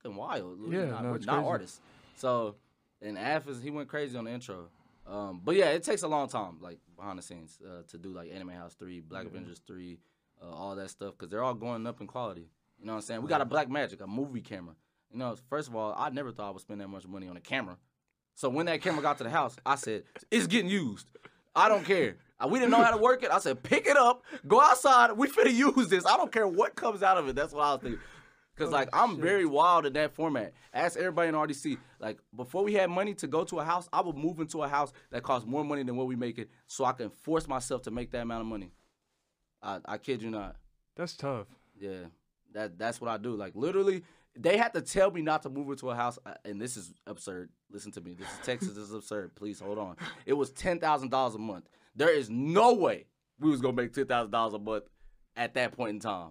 fucking 0.02 0.16
wild. 0.18 0.58
Yeah, 0.70 0.86
not, 0.86 1.04
no, 1.04 1.18
not 1.18 1.46
artists. 1.46 1.80
So 2.16 2.56
and 3.02 3.18
Af 3.18 3.48
is 3.48 3.62
he 3.62 3.70
went 3.70 3.88
crazy 3.90 4.18
on 4.18 4.26
the 4.26 4.32
intro. 4.32 4.68
Um, 5.06 5.42
but 5.44 5.56
yeah, 5.56 5.68
it 5.68 5.84
takes 5.84 6.02
a 6.02 6.08
long 6.08 6.28
time, 6.28 6.58
like 6.60 6.80
behind 6.98 7.18
the 7.18 7.24
scenes, 7.24 7.60
uh, 7.66 7.84
to 7.90 7.98
do 7.98 8.10
like 8.12 8.30
Anime 8.34 8.50
House 8.50 8.74
three, 8.74 9.00
Black 9.00 9.24
Yeah. 9.24 9.30
Avengers 9.30 9.62
three, 9.66 10.00
uh, 10.44 10.50
all 10.50 10.76
that 10.76 10.90
stuff, 10.90 11.14
because 11.18 11.30
they're 11.30 11.44
all 11.44 11.54
going 11.54 11.88
up 11.88 12.02
in 12.02 12.08
quality. 12.08 12.50
You 12.80 12.86
know 12.86 12.94
what 12.94 12.98
I'm 12.98 13.02
saying? 13.04 13.22
We 13.22 13.30
got 13.30 13.42
a 13.42 13.46
Blackmagic, 13.46 14.02
a 14.02 14.08
movie 14.08 14.42
camera. 14.42 14.76
You 15.12 15.20
know, 15.20 15.36
first 15.50 15.70
of 15.70 15.76
all, 15.76 15.96
I 15.98 16.10
never 16.10 16.32
thought 16.32 16.50
I 16.50 16.52
would 16.52 16.62
spend 16.62 16.82
that 16.82 16.90
much 16.90 17.08
money 17.08 17.28
on 17.30 17.38
a 17.38 17.42
camera. 17.42 17.78
So 18.36 18.50
when 18.50 18.66
that 18.66 18.82
camera 18.82 19.02
got 19.02 19.18
to 19.20 19.24
the 19.24 19.30
house, 19.30 19.56
I 19.66 19.76
said, 19.76 20.04
"It's 20.30 20.46
getting 20.46 20.70
used. 20.70 21.08
I 21.56 21.70
don't 21.70 21.86
care." 21.86 22.18
Uh, 22.40 22.48
We 22.48 22.60
didn't 22.60 22.72
know 22.72 22.84
how 22.84 22.92
to 22.92 23.02
work 23.02 23.24
it. 23.24 23.32
I 23.32 23.40
said, 23.40 23.64
"Pick 23.64 23.88
it 23.88 23.98
up, 23.98 24.24
go 24.48 24.62
outside. 24.62 25.12
We 25.14 25.28
finna 25.28 25.54
use 25.54 25.88
this. 25.90 26.06
I 26.06 26.18
don't 26.18 26.32
care 26.32 26.48
what 26.48 26.76
comes 26.76 27.02
out 27.04 27.18
of 27.18 27.28
it." 27.28 27.36
That's 27.36 27.54
what 27.54 27.64
I 27.64 27.74
was 27.74 27.82
thinking. 27.82 28.02
Cause 28.58 28.70
Oh, 28.70 28.72
like 28.72 28.90
I'm 28.92 29.12
shit. 29.16 29.20
very 29.24 29.46
wild 29.46 29.86
in 29.86 29.94
that 29.94 30.16
format. 30.16 30.52
Ask 30.74 30.98
everybody 30.98 31.30
in 31.30 31.36
RDC. 31.36 31.78
Like 32.00 32.20
before 32.36 32.64
we 32.64 32.74
had 32.74 32.90
money 32.90 33.14
to 33.16 33.28
go 33.28 33.44
to 33.44 33.60
a 33.60 33.64
house, 33.64 33.88
I 33.94 34.02
would 34.02 34.16
move 34.18 34.40
into 34.40 34.64
a 34.64 34.68
house 34.68 34.92
that 35.12 35.22
costs 35.22 35.48
more 35.48 35.64
money 35.64 35.84
than 35.84 35.96
what 35.96 36.08
we 36.08 36.16
make 36.16 36.40
it, 36.40 36.50
so 36.66 36.84
I 36.84 36.94
can 36.94 37.10
force 37.12 37.48
myself 37.48 37.84
to 37.84 37.92
make 37.92 38.10
that 38.12 38.22
amount 38.22 38.42
of 38.42 38.48
money. 38.48 38.72
I, 39.62 39.80
I 39.86 39.98
kid 40.00 40.22
you 40.24 40.32
not. 40.32 40.56
That's 40.96 41.16
tough. 41.16 41.46
Yeah, 41.80 42.06
that 42.54 42.80
that's 42.80 43.00
what 43.00 43.12
I 43.12 43.18
do. 43.18 43.36
Like 43.36 43.54
literally, 43.56 44.04
they 44.36 44.58
had 44.58 44.74
to 44.74 44.82
tell 44.82 45.12
me 45.12 45.22
not 45.22 45.44
to 45.44 45.50
move 45.50 45.70
into 45.70 45.92
a 45.92 45.96
house, 45.96 46.18
uh, 46.26 46.34
and 46.44 46.60
this 46.60 46.78
is 46.78 46.92
absurd. 47.06 47.50
Listen 47.72 47.92
to 47.92 48.02
me. 48.02 48.14
This 48.16 48.28
is 48.28 48.40
Texas. 48.44 48.70
this 48.70 48.86
is 48.86 48.94
absurd. 48.94 49.36
Please 49.36 49.60
hold 49.60 49.78
on. 49.78 49.98
It 50.26 50.34
was 50.34 50.50
ten 50.50 50.80
thousand 50.80 51.10
dollars 51.10 51.36
a 51.36 51.40
month. 51.40 51.70
There 51.98 52.16
is 52.16 52.30
no 52.30 52.74
way 52.74 53.08
we 53.40 53.50
was 53.50 53.60
gonna 53.60 53.74
make 53.76 53.94
two 53.94 54.06
thousand 54.06 54.32
dollars 54.32 54.54
a 54.54 54.60
month 54.60 54.86
at 55.36 55.56
that 55.56 55.74
point 55.74 55.90
in 55.92 56.00
time. 56.00 56.30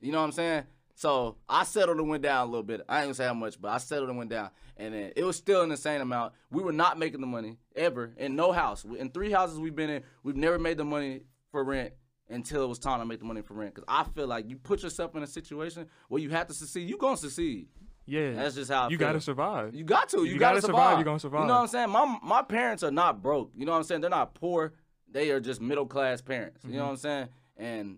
You 0.00 0.12
know 0.12 0.18
what 0.18 0.24
I'm 0.26 0.32
saying? 0.32 0.64
So 0.94 1.36
I 1.48 1.64
settled 1.64 1.98
and 1.98 2.08
went 2.08 2.22
down 2.22 2.46
a 2.46 2.50
little 2.50 2.62
bit. 2.64 2.80
I 2.88 2.98
ain't 2.98 3.04
gonna 3.06 3.14
say 3.14 3.26
how 3.26 3.34
much, 3.34 3.60
but 3.60 3.68
I 3.70 3.78
settled 3.78 4.08
and 4.08 4.18
went 4.18 4.30
down, 4.30 4.50
and 4.76 4.94
then 4.94 5.12
it 5.14 5.24
was 5.24 5.36
still 5.36 5.62
an 5.62 5.70
insane 5.70 6.00
amount. 6.00 6.32
We 6.50 6.62
were 6.62 6.72
not 6.72 6.98
making 6.98 7.20
the 7.20 7.26
money 7.26 7.58
ever 7.76 8.12
in 8.16 8.34
no 8.36 8.50
house. 8.52 8.84
In 8.84 9.10
three 9.10 9.30
houses 9.30 9.58
we've 9.60 9.76
been 9.76 9.90
in, 9.90 10.02
we've 10.22 10.36
never 10.36 10.58
made 10.58 10.76
the 10.78 10.84
money 10.84 11.22
for 11.52 11.62
rent 11.62 11.92
until 12.28 12.62
it 12.64 12.68
was 12.68 12.78
time 12.78 12.98
to 13.00 13.06
make 13.06 13.20
the 13.20 13.24
money 13.26 13.42
for 13.42 13.54
rent. 13.54 13.74
Because 13.74 13.86
I 13.88 14.04
feel 14.04 14.26
like 14.26 14.48
you 14.48 14.56
put 14.56 14.82
yourself 14.82 15.14
in 15.16 15.22
a 15.22 15.26
situation 15.26 15.86
where 16.08 16.20
you 16.20 16.30
have 16.30 16.46
to 16.48 16.54
succeed. 16.54 16.88
You 16.88 16.96
gonna 16.98 17.16
succeed. 17.16 17.68
Yeah. 18.06 18.32
That's 18.32 18.54
just 18.54 18.70
how 18.70 18.84
I 18.86 18.88
you 18.88 18.98
feel. 18.98 19.06
gotta 19.06 19.20
survive. 19.20 19.74
You 19.74 19.84
got 19.84 20.08
to. 20.10 20.18
You, 20.18 20.34
You 20.34 20.38
gotta, 20.38 20.56
gotta 20.56 20.66
survive, 20.66 20.80
survive. 20.82 20.98
you 20.98 21.04
gonna 21.04 21.20
survive. 21.20 21.40
You 21.42 21.46
know 21.48 21.54
what 21.54 21.60
I'm 21.60 21.66
saying? 21.68 21.90
My 21.90 22.18
my 22.22 22.42
parents 22.42 22.82
are 22.82 22.90
not 22.90 23.22
broke. 23.22 23.52
You 23.56 23.66
know 23.66 23.72
what 23.72 23.78
I'm 23.78 23.84
saying? 23.84 24.00
They're 24.00 24.10
not 24.10 24.34
poor. 24.34 24.72
They 25.10 25.30
are 25.30 25.40
just 25.40 25.60
middle 25.60 25.86
class 25.86 26.20
parents. 26.20 26.62
You 26.64 26.70
know 26.72 26.76
Mm-hmm. 26.78 26.84
what 26.84 26.90
I'm 26.90 26.96
saying? 26.96 27.28
And 27.56 27.96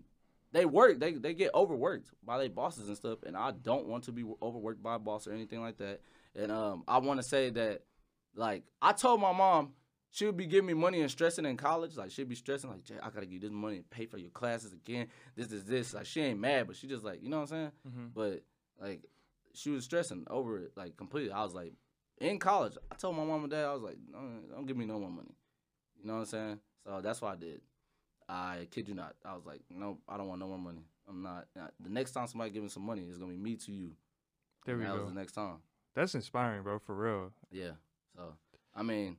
they 0.53 0.65
work. 0.65 0.99
They 0.99 1.13
they 1.13 1.33
get 1.33 1.53
overworked 1.53 2.09
by 2.25 2.37
their 2.37 2.49
bosses 2.49 2.87
and 2.87 2.97
stuff. 2.97 3.19
And 3.25 3.35
I 3.37 3.51
don't 3.51 3.87
want 3.87 4.03
to 4.05 4.11
be 4.11 4.23
overworked 4.41 4.81
by 4.83 4.95
a 4.95 4.99
boss 4.99 5.27
or 5.27 5.31
anything 5.33 5.61
like 5.61 5.77
that. 5.77 6.01
And 6.35 6.51
um, 6.51 6.83
I 6.87 6.97
want 6.99 7.19
to 7.21 7.27
say 7.27 7.49
that, 7.51 7.81
like, 8.35 8.63
I 8.81 8.93
told 8.93 9.19
my 9.21 9.33
mom 9.33 9.73
she 10.13 10.25
would 10.25 10.35
be 10.37 10.45
giving 10.45 10.65
me 10.67 10.73
money 10.73 10.99
and 11.01 11.09
stressing 11.11 11.45
in 11.45 11.55
college. 11.57 11.95
Like 11.97 12.11
she'd 12.11 12.27
be 12.27 12.35
stressing, 12.35 12.69
like, 12.69 12.83
Jay, 12.83 12.95
I 13.01 13.09
gotta 13.09 13.25
give 13.25 13.33
you 13.33 13.39
this 13.39 13.51
money 13.51 13.77
and 13.77 13.89
pay 13.89 14.05
for 14.05 14.17
your 14.17 14.29
classes 14.29 14.73
again. 14.73 15.07
This 15.35 15.51
is 15.51 15.63
this. 15.65 15.93
Like 15.93 16.05
she 16.05 16.21
ain't 16.21 16.39
mad, 16.39 16.67
but 16.67 16.75
she 16.75 16.87
just 16.87 17.03
like, 17.03 17.21
you 17.23 17.29
know 17.29 17.37
what 17.41 17.51
I'm 17.51 17.57
saying? 17.57 17.71
Mhm. 17.87 18.09
But 18.13 18.43
like 18.81 19.03
she 19.53 19.69
was 19.69 19.83
stressing 19.85 20.25
over 20.29 20.59
it 20.59 20.71
like 20.75 20.95
completely. 20.97 21.31
I 21.31 21.43
was 21.43 21.53
like, 21.53 21.73
in 22.19 22.39
college, 22.39 22.77
I 22.91 22.95
told 22.95 23.15
my 23.17 23.23
mom 23.23 23.41
and 23.43 23.51
dad, 23.51 23.65
I 23.65 23.73
was 23.73 23.81
like, 23.83 23.97
don't, 24.11 24.49
don't 24.51 24.65
give 24.65 24.77
me 24.77 24.85
no 24.85 24.99
more 24.99 25.09
money. 25.09 25.33
You 26.01 26.07
know 26.07 26.13
what 26.15 26.19
I'm 26.21 26.25
saying? 26.25 26.59
So 26.85 26.99
that's 27.01 27.21
what 27.21 27.33
I 27.33 27.35
did. 27.35 27.61
I 28.27 28.67
kid 28.71 28.87
you 28.87 28.93
not. 28.95 29.15
I 29.25 29.33
was 29.35 29.45
like, 29.45 29.61
no, 29.69 29.97
I 30.07 30.17
don't 30.17 30.27
want 30.27 30.39
no 30.39 30.47
more 30.47 30.57
money. 30.57 30.85
I'm 31.07 31.21
not. 31.21 31.47
The 31.79 31.89
next 31.89 32.11
time 32.11 32.27
somebody 32.27 32.51
give 32.51 32.63
me 32.63 32.69
some 32.69 32.85
money, 32.85 33.03
it's 33.07 33.17
gonna 33.17 33.31
be 33.31 33.37
me 33.37 33.55
to 33.57 33.71
you. 33.71 33.91
There 34.65 34.75
And 34.75 34.83
we 34.83 34.87
that 34.89 34.95
go. 34.95 35.03
was 35.03 35.13
the 35.13 35.19
next 35.19 35.33
time. 35.33 35.57
That's 35.95 36.15
inspiring, 36.15 36.63
bro. 36.63 36.79
For 36.79 36.95
real. 36.95 37.31
Yeah. 37.51 37.71
So 38.15 38.33
I 38.75 38.83
mean, 38.83 39.17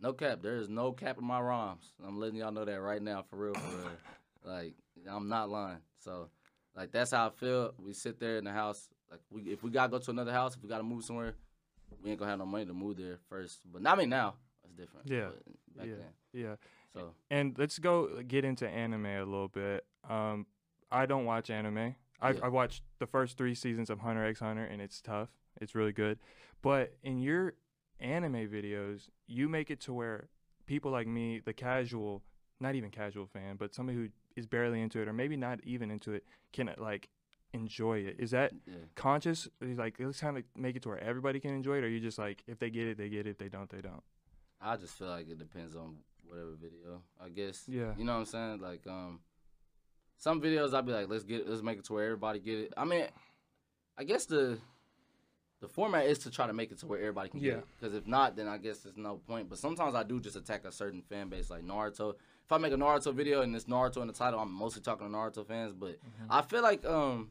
no 0.00 0.12
cap. 0.12 0.40
There 0.42 0.56
is 0.56 0.68
no 0.68 0.92
cap 0.92 1.18
in 1.18 1.24
my 1.24 1.40
rhymes. 1.40 1.92
I'm 2.06 2.20
letting 2.20 2.36
y'all 2.36 2.52
know 2.52 2.64
that 2.64 2.80
right 2.80 3.02
now, 3.02 3.22
for 3.28 3.36
real, 3.36 3.54
for 3.54 3.76
real. 3.76 3.90
like 4.44 4.74
I'm 5.10 5.28
not 5.28 5.50
lying. 5.50 5.78
So 5.98 6.28
like 6.76 6.92
that's 6.92 7.10
how 7.10 7.26
I 7.26 7.30
feel. 7.30 7.74
We 7.84 7.92
sit 7.92 8.20
there 8.20 8.38
in 8.38 8.44
the 8.44 8.52
house. 8.52 8.88
Like 9.10 9.20
we, 9.30 9.42
if 9.50 9.62
we 9.64 9.70
gotta 9.70 9.90
go 9.90 9.98
to 9.98 10.10
another 10.10 10.32
house, 10.32 10.54
if 10.54 10.62
we 10.62 10.68
gotta 10.68 10.84
move 10.84 11.02
somewhere, 11.04 11.34
we 12.04 12.10
ain't 12.10 12.18
gonna 12.20 12.30
have 12.30 12.38
no 12.38 12.46
money 12.46 12.66
to 12.66 12.74
move 12.74 12.98
there 12.98 13.18
first. 13.28 13.60
But 13.72 13.82
not 13.82 13.96
I 13.98 14.00
mean 14.02 14.10
now. 14.10 14.34
It's 14.68 14.76
different. 14.76 15.08
Yeah. 15.08 15.28
Yeah. 15.76 15.94
then. 15.94 16.12
Yeah. 16.32 16.54
So 16.94 17.14
And 17.30 17.56
let's 17.58 17.78
go 17.78 18.22
get 18.26 18.44
into 18.44 18.68
anime 18.68 19.06
a 19.06 19.24
little 19.24 19.48
bit. 19.48 19.84
Um, 20.08 20.46
I 20.90 21.06
don't 21.06 21.24
watch 21.24 21.50
anime. 21.50 21.94
I 22.20 22.30
Yeah. 22.30 22.40
I 22.42 22.48
watched 22.48 22.82
the 22.98 23.06
first 23.06 23.36
three 23.36 23.54
seasons 23.54 23.90
of 23.90 24.00
Hunter 24.00 24.24
x 24.24 24.40
Hunter, 24.40 24.64
and 24.64 24.80
it's 24.80 25.00
tough. 25.00 25.28
It's 25.60 25.74
really 25.74 25.92
good. 25.92 26.18
But 26.62 26.96
in 27.02 27.20
your 27.20 27.54
anime 28.00 28.48
videos, 28.48 29.08
you 29.26 29.48
make 29.48 29.70
it 29.70 29.80
to 29.80 29.92
where 29.92 30.28
people 30.66 30.90
like 30.90 31.06
me, 31.06 31.40
the 31.44 31.52
casual, 31.52 32.22
not 32.60 32.74
even 32.74 32.90
casual 32.90 33.26
fan, 33.26 33.56
but 33.56 33.74
somebody 33.74 33.98
who 33.98 34.08
is 34.36 34.46
barely 34.46 34.80
into 34.80 35.00
it, 35.00 35.08
or 35.08 35.12
maybe 35.12 35.36
not 35.36 35.60
even 35.64 35.90
into 35.90 36.12
it, 36.12 36.24
can 36.52 36.72
like 36.78 37.08
enjoy 37.52 37.98
it. 37.98 38.16
Is 38.18 38.30
that 38.32 38.52
yeah. 38.66 38.74
conscious? 38.94 39.48
Like 39.60 39.96
let's 39.98 40.20
kind 40.20 40.36
of 40.36 40.44
make 40.56 40.76
it 40.76 40.82
to 40.82 40.90
where 40.90 41.02
everybody 41.02 41.40
can 41.40 41.54
enjoy 41.54 41.78
it, 41.78 41.84
or 41.84 41.88
you 41.88 42.00
just 42.00 42.18
like 42.18 42.42
if 42.46 42.58
they 42.58 42.70
get 42.70 42.86
it, 42.86 42.98
they 42.98 43.08
get 43.08 43.26
it. 43.26 43.30
If 43.30 43.38
they 43.38 43.48
don't, 43.48 43.70
they 43.70 43.80
don't. 43.80 44.02
I 44.60 44.76
just 44.76 44.94
feel 44.98 45.08
like 45.08 45.28
it 45.28 45.38
depends 45.38 45.76
on 45.76 45.96
whatever 46.28 46.50
video. 46.60 47.02
I 47.22 47.28
guess. 47.28 47.64
Yeah. 47.68 47.92
You 47.96 48.04
know 48.04 48.14
what 48.14 48.20
I'm 48.20 48.26
saying? 48.26 48.60
Like 48.60 48.86
um, 48.86 49.20
some 50.16 50.40
videos 50.40 50.74
I'd 50.74 50.86
be 50.86 50.92
like, 50.92 51.08
let's 51.08 51.24
get, 51.24 51.48
let's 51.48 51.62
make 51.62 51.78
it 51.78 51.84
to 51.86 51.92
where 51.94 52.04
everybody 52.04 52.40
get 52.40 52.58
it. 52.58 52.74
I 52.76 52.84
mean, 52.84 53.06
I 53.96 54.04
guess 54.04 54.26
the 54.26 54.58
the 55.60 55.68
format 55.68 56.06
is 56.06 56.18
to 56.20 56.30
try 56.30 56.46
to 56.46 56.52
make 56.52 56.70
it 56.70 56.78
to 56.78 56.86
where 56.86 57.00
everybody 57.00 57.30
can 57.30 57.40
Yeah. 57.40 57.50
get 57.50 57.58
it. 57.58 57.64
Because 57.80 57.94
if 57.96 58.06
not, 58.06 58.36
then 58.36 58.46
I 58.46 58.58
guess 58.58 58.78
there's 58.78 58.96
no 58.96 59.16
point. 59.16 59.48
But 59.48 59.58
sometimes 59.58 59.94
I 59.96 60.04
do 60.04 60.20
just 60.20 60.36
attack 60.36 60.64
a 60.64 60.70
certain 60.70 61.02
fan 61.02 61.28
base, 61.28 61.50
like 61.50 61.64
Naruto. 61.64 62.14
If 62.44 62.52
I 62.52 62.58
make 62.58 62.72
a 62.72 62.76
Naruto 62.76 63.12
video 63.12 63.42
and 63.42 63.54
it's 63.56 63.64
Naruto 63.64 64.00
in 64.00 64.06
the 64.06 64.12
title, 64.12 64.38
I'm 64.38 64.52
mostly 64.52 64.82
talking 64.82 65.06
to 65.08 65.12
Naruto 65.12 65.44
fans. 65.46 65.72
But 65.72 65.96
Mm-hmm. 66.00 66.30
I 66.30 66.42
feel 66.42 66.62
like 66.62 66.84
um, 66.86 67.30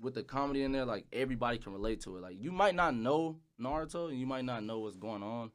with 0.00 0.14
the 0.14 0.24
comedy 0.24 0.62
in 0.64 0.72
there, 0.72 0.84
like 0.84 1.06
everybody 1.12 1.58
can 1.58 1.72
relate 1.72 2.00
to 2.02 2.16
it. 2.16 2.22
Like 2.22 2.36
you 2.36 2.50
might 2.50 2.74
not 2.74 2.94
know 2.96 3.38
Naruto, 3.60 4.08
and 4.08 4.18
you 4.18 4.26
might 4.26 4.44
not 4.44 4.64
know 4.64 4.80
what's 4.80 4.96
going 4.96 5.22
on, 5.22 5.52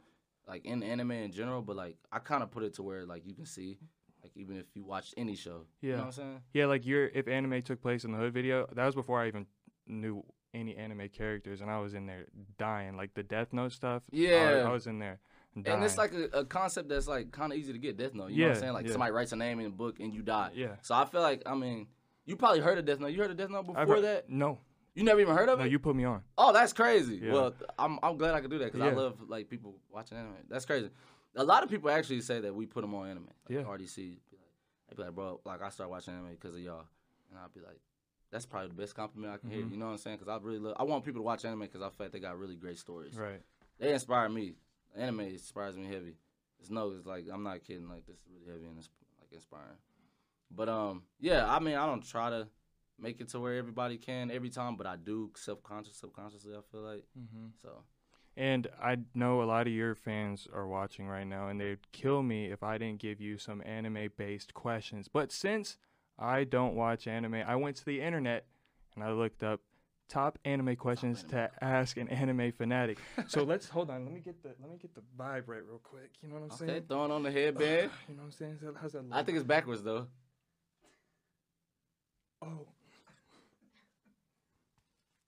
like 0.52 0.66
in 0.66 0.84
anime 0.84 1.12
in 1.12 1.32
general. 1.32 1.62
But 1.62 1.76
like 1.78 1.96
I 2.12 2.20
kind 2.20 2.44
of 2.44 2.52
put 2.52 2.64
it 2.64 2.74
to 2.76 2.84
where 2.84 3.06
like 3.06 3.26
you 3.26 3.34
can 3.34 3.46
see, 3.46 3.78
like 4.22 4.34
even 4.36 4.58
if 4.58 4.66
you 4.76 4.84
watched 4.84 5.14
any 5.18 5.36
show. 5.36 5.66
You 5.82 5.90
Yeah. 5.90 5.96
know 5.96 6.02
what 6.02 6.06
I'm 6.08 6.12
saying? 6.12 6.40
Yeah, 6.54 6.66
like 6.66 6.86
your 6.86 7.08
if 7.08 7.28
anime 7.28 7.62
took 7.62 7.82
place 7.82 8.04
in 8.04 8.12
the 8.12 8.18
hood 8.18 8.34
video, 8.34 8.68
that 8.76 8.86
was 8.86 8.96
before 8.96 9.20
I 9.22 9.28
even 9.28 9.46
knew 9.88 10.24
any 10.54 10.76
anime 10.76 11.08
characters, 11.08 11.62
and 11.62 11.72
I 11.72 11.80
was 11.80 11.94
in 11.94 12.06
there 12.06 12.26
dying, 12.58 12.98
like 12.98 13.14
the 13.14 13.24
Death 13.24 13.54
Note 13.54 13.72
stuff. 13.72 14.04
Yeah. 14.12 14.66
I, 14.68 14.72
was 14.72 14.86
in 14.86 15.00
there 15.00 15.20
dying. 15.56 15.78
And 15.78 15.84
it's 15.86 15.98
like 15.98 16.14
a, 16.14 16.26
a 16.40 16.46
concept 16.46 16.90
that's 16.90 17.08
like 17.08 17.32
kind 17.32 17.54
of 17.54 17.58
easy 17.58 17.72
to 17.72 17.80
get. 17.80 17.96
Death 17.98 18.14
Note. 18.14 18.32
You 18.32 18.38
know 18.44 18.44
what 18.44 18.50
Yeah, 18.50 18.56
I'm 18.56 18.60
saying? 18.62 18.74
Like 18.74 18.86
yeah. 18.88 18.92
somebody 18.92 19.12
writes 19.14 19.32
a 19.32 19.38
name 19.38 19.60
in 19.62 19.68
a 19.68 19.70
book 19.70 20.00
and 20.02 20.14
you 20.14 20.22
die. 20.22 20.52
yeah. 20.54 20.76
So 20.82 20.94
I 20.94 21.06
feel 21.06 21.22
like 21.22 21.42
I 21.46 21.56
mean, 21.56 21.88
you 22.26 22.36
probably 22.36 22.60
heard 22.60 22.78
of 22.78 22.86
Death 22.86 23.00
Note. 23.00 23.08
You 23.14 23.22
heard 23.22 23.32
of 23.32 23.38
Death 23.38 23.50
Note 23.50 23.66
before 23.68 23.86
heard- 23.86 24.04
that? 24.04 24.30
No, 24.30 24.60
You 24.94 25.04
never 25.04 25.22
even 25.22 25.36
heard 25.36 25.50
of 25.50 25.60
no, 25.60 25.64
it? 25.64 25.68
No, 25.68 25.72
you 25.72 25.80
put 25.80 25.96
me 25.96 26.04
on. 26.04 26.22
Oh, 26.38 26.52
that's 26.52 26.74
crazy. 26.74 27.20
Yeah. 27.24 27.34
Well, 27.34 27.54
I'm 27.80 28.00
I'm 28.04 28.18
glad 28.18 28.36
I 28.36 28.42
could 28.42 28.52
do 28.52 28.58
that 28.60 28.72
because 28.74 28.82
I 28.82 28.94
love 28.94 29.18
like 29.28 29.50
people 29.50 29.76
watching 29.90 30.18
anime. 30.18 30.34
That's 30.50 30.66
crazy. 30.66 30.90
A 31.36 31.44
lot 31.44 31.64
of 31.64 31.70
people 31.70 31.90
actually 31.90 32.22
say 32.22 32.42
that 32.42 32.54
we 32.54 32.66
put 32.66 32.82
them 32.82 32.94
on 32.94 33.10
anime. 33.10 33.30
Like 33.50 33.58
Yeah. 33.58 33.64
RDC, 33.64 33.96
be 33.96 34.18
like, 34.32 34.98
be 34.98 35.04
like, 35.04 35.16
bro, 35.16 35.40
like 35.46 35.62
I 35.62 35.70
started 35.70 35.92
watching 35.92 36.14
anime 36.14 36.32
because 36.32 36.56
of 36.56 36.62
y'all, 36.62 36.84
and 37.30 37.40
I'd 37.40 37.54
be 37.54 37.62
like, 37.62 37.80
that's 38.32 38.46
probably 38.46 38.68
the 38.68 38.74
best 38.76 38.96
compliment 38.96 39.34
I 39.34 39.38
can 39.38 39.50
hear. 39.50 39.64
Mhm. 39.64 39.72
You 39.72 39.78
know 39.78 39.86
what 39.86 39.92
I'm 39.94 39.98
saying? 39.98 40.18
Because 40.18 40.30
I 40.30 40.44
really 40.44 40.60
love. 40.60 40.76
I 40.78 40.84
want 40.84 41.06
people 41.06 41.20
to 41.20 41.26
watch 41.26 41.46
anime 41.46 41.62
because 41.62 41.82
I 41.82 41.90
feel 41.90 42.08
like 42.08 42.12
they 42.12 42.20
got 42.20 42.38
really 42.38 42.56
great 42.56 42.78
stories. 42.78 43.16
Right. 43.16 43.42
They 43.80 43.94
inspire 43.94 44.28
me. 44.28 44.56
Anime 44.96 45.22
inspires 45.22 45.78
me 45.78 45.86
heavy. 45.88 46.18
It's 46.60 46.70
no, 46.70 46.92
it's 46.92 47.06
like 47.06 47.26
I'm 47.32 47.44
not 47.44 47.64
kidding. 47.64 47.88
Like 47.88 48.06
this 48.06 48.18
is 48.18 48.22
really 48.30 48.52
heavy 48.52 48.68
and 48.68 48.78
it's 48.78 48.90
like 49.22 49.32
inspiring. 49.32 49.78
But 50.54 50.68
um, 50.68 51.04
yeah, 51.20 51.50
I 51.50 51.60
mean, 51.60 51.76
I 51.76 51.86
don't 51.86 52.06
try 52.06 52.30
to 52.30 52.48
make 53.02 53.20
it 53.22 53.30
to 53.30 53.40
where 53.40 53.56
everybody 53.56 53.98
can 53.98 54.32
every 54.32 54.50
time, 54.50 54.76
but 54.76 54.86
I 54.88 54.96
do 54.96 55.32
self 55.36 55.62
conscious, 55.64 55.96
subconsciously. 55.98 56.54
I 56.54 56.60
feel 56.72 56.82
like 56.82 57.04
Mm-hmm. 57.18 57.48
so. 57.62 57.84
And 58.38 58.68
I 58.82 58.98
know 59.14 59.42
a 59.42 59.44
lot 59.44 59.68
of 59.68 59.74
your 59.74 59.94
fans 59.94 60.48
are 60.54 60.66
watching 60.66 61.06
right 61.08 61.28
now, 61.28 61.50
and 61.50 61.60
they'd 61.60 61.92
kill 61.92 62.24
me 62.24 62.46
if 62.46 62.64
I 62.64 62.78
didn't 62.78 63.00
give 63.02 63.20
you 63.20 63.38
some 63.38 63.62
anime-based 63.66 64.54
questions. 64.54 65.10
But 65.12 65.34
since 65.34 65.78
I 66.18 66.46
don't 66.46 66.76
watch 66.76 67.08
anime, 67.08 67.44
I 67.46 67.58
went 67.58 67.76
to 67.78 67.86
the 67.86 68.00
internet 68.02 68.46
and 68.96 69.04
I 69.04 69.12
looked 69.12 69.44
up 69.44 69.60
top 70.08 70.40
anime 70.46 70.76
questions 70.78 71.24
to 71.24 71.50
ask 71.62 71.98
an 71.98 72.08
anime 72.10 72.52
fanatic. 72.54 73.00
so 73.28 73.44
let's 73.52 73.68
hold 73.70 73.90
on. 73.90 74.06
Let 74.06 74.14
me 74.14 74.20
get 74.22 74.42
the 74.44 74.50
let 74.62 74.70
me 74.72 74.78
get 74.82 74.94
the 74.96 75.02
vibe 75.18 75.48
right 75.48 75.66
real 75.66 75.80
quick. 75.84 76.12
You 76.22 76.30
know 76.30 76.36
what 76.36 76.44
I'm 76.44 76.52
Okay, 76.52 76.66
saying? 76.68 76.84
throwing 76.88 77.12
on 77.12 77.24
the 77.24 77.32
headband. 77.32 77.92
You 78.08 78.16
know 78.16 78.22
what 78.22 78.26
I'm 78.28 78.32
saying? 78.32 78.60
How's 78.82 78.92
that? 78.94 79.04
I 79.12 79.24
think 79.24 79.38
it's 79.38 79.48
backwards 79.48 79.84
though. 79.84 80.08
Oh, 82.42 82.68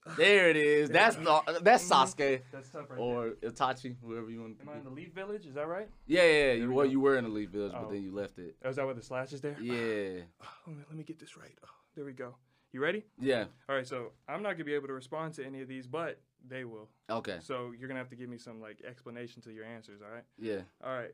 There 0.17 0.49
it 0.49 0.57
is. 0.57 0.89
That's 0.89 1.15
the, 1.15 1.59
that's 1.61 1.89
Sasuke 1.89 2.41
that's 2.51 2.69
tough 2.69 2.89
right 2.89 2.99
or 2.99 3.29
Itachi, 3.41 3.95
whoever 4.03 4.29
you 4.29 4.41
want. 4.41 4.57
there. 4.57 4.67
Am 4.67 4.73
I 4.75 4.77
in 4.79 4.83
the 4.83 4.89
Leaf 4.89 5.13
Village? 5.13 5.45
Is 5.45 5.55
that 5.55 5.67
right? 5.67 5.87
Yeah, 6.07 6.23
yeah. 6.23 6.51
You, 6.53 6.67
we 6.69 6.73
well, 6.75 6.85
you 6.85 6.99
were 6.99 7.17
in 7.17 7.23
the 7.23 7.29
Leaf 7.29 7.49
Village, 7.51 7.71
Oh. 7.75 7.83
but 7.83 7.91
then 7.91 8.03
you 8.03 8.11
left 8.13 8.37
it. 8.37 8.55
Oh, 8.65 8.69
is 8.69 8.75
that 8.75 8.85
where 8.85 8.93
the 8.93 9.01
slash 9.01 9.31
is 9.33 9.41
there? 9.41 9.55
Yeah, 9.61 10.23
Oh, 10.43 10.47
let, 10.67 10.75
me, 10.77 10.83
let 10.89 10.97
me 10.97 11.03
get 11.03 11.19
this 11.19 11.37
right. 11.37 11.53
Oh, 11.65 11.69
there 11.95 12.03
we 12.05 12.11
go. 12.13 12.35
You 12.73 12.81
ready? 12.81 13.03
yeah. 13.19 13.45
All 13.69 13.75
right. 13.75 13.87
So 13.87 14.11
I'm 14.27 14.41
not 14.43 14.53
gonna 14.53 14.63
be 14.65 14.73
able 14.73 14.87
to 14.87 14.93
respond 14.93 15.35
to 15.35 15.45
any 15.45 15.61
of 15.61 15.67
these, 15.67 15.85
but 15.87 16.19
they 16.49 16.65
will. 16.65 16.89
Okay, 17.09 17.37
So 17.41 17.71
you're 17.77 17.87
gonna 17.87 17.99
have 17.99 18.09
to 18.09 18.15
give 18.17 18.27
me 18.29 18.37
some 18.37 18.59
like 18.59 18.81
explanation 18.85 19.41
to 19.43 19.53
your 19.53 19.63
answers. 19.65 20.01
All 20.01 20.13
right. 20.13 20.23
yeah. 20.39 20.61
All 20.83 20.93
right. 20.93 21.11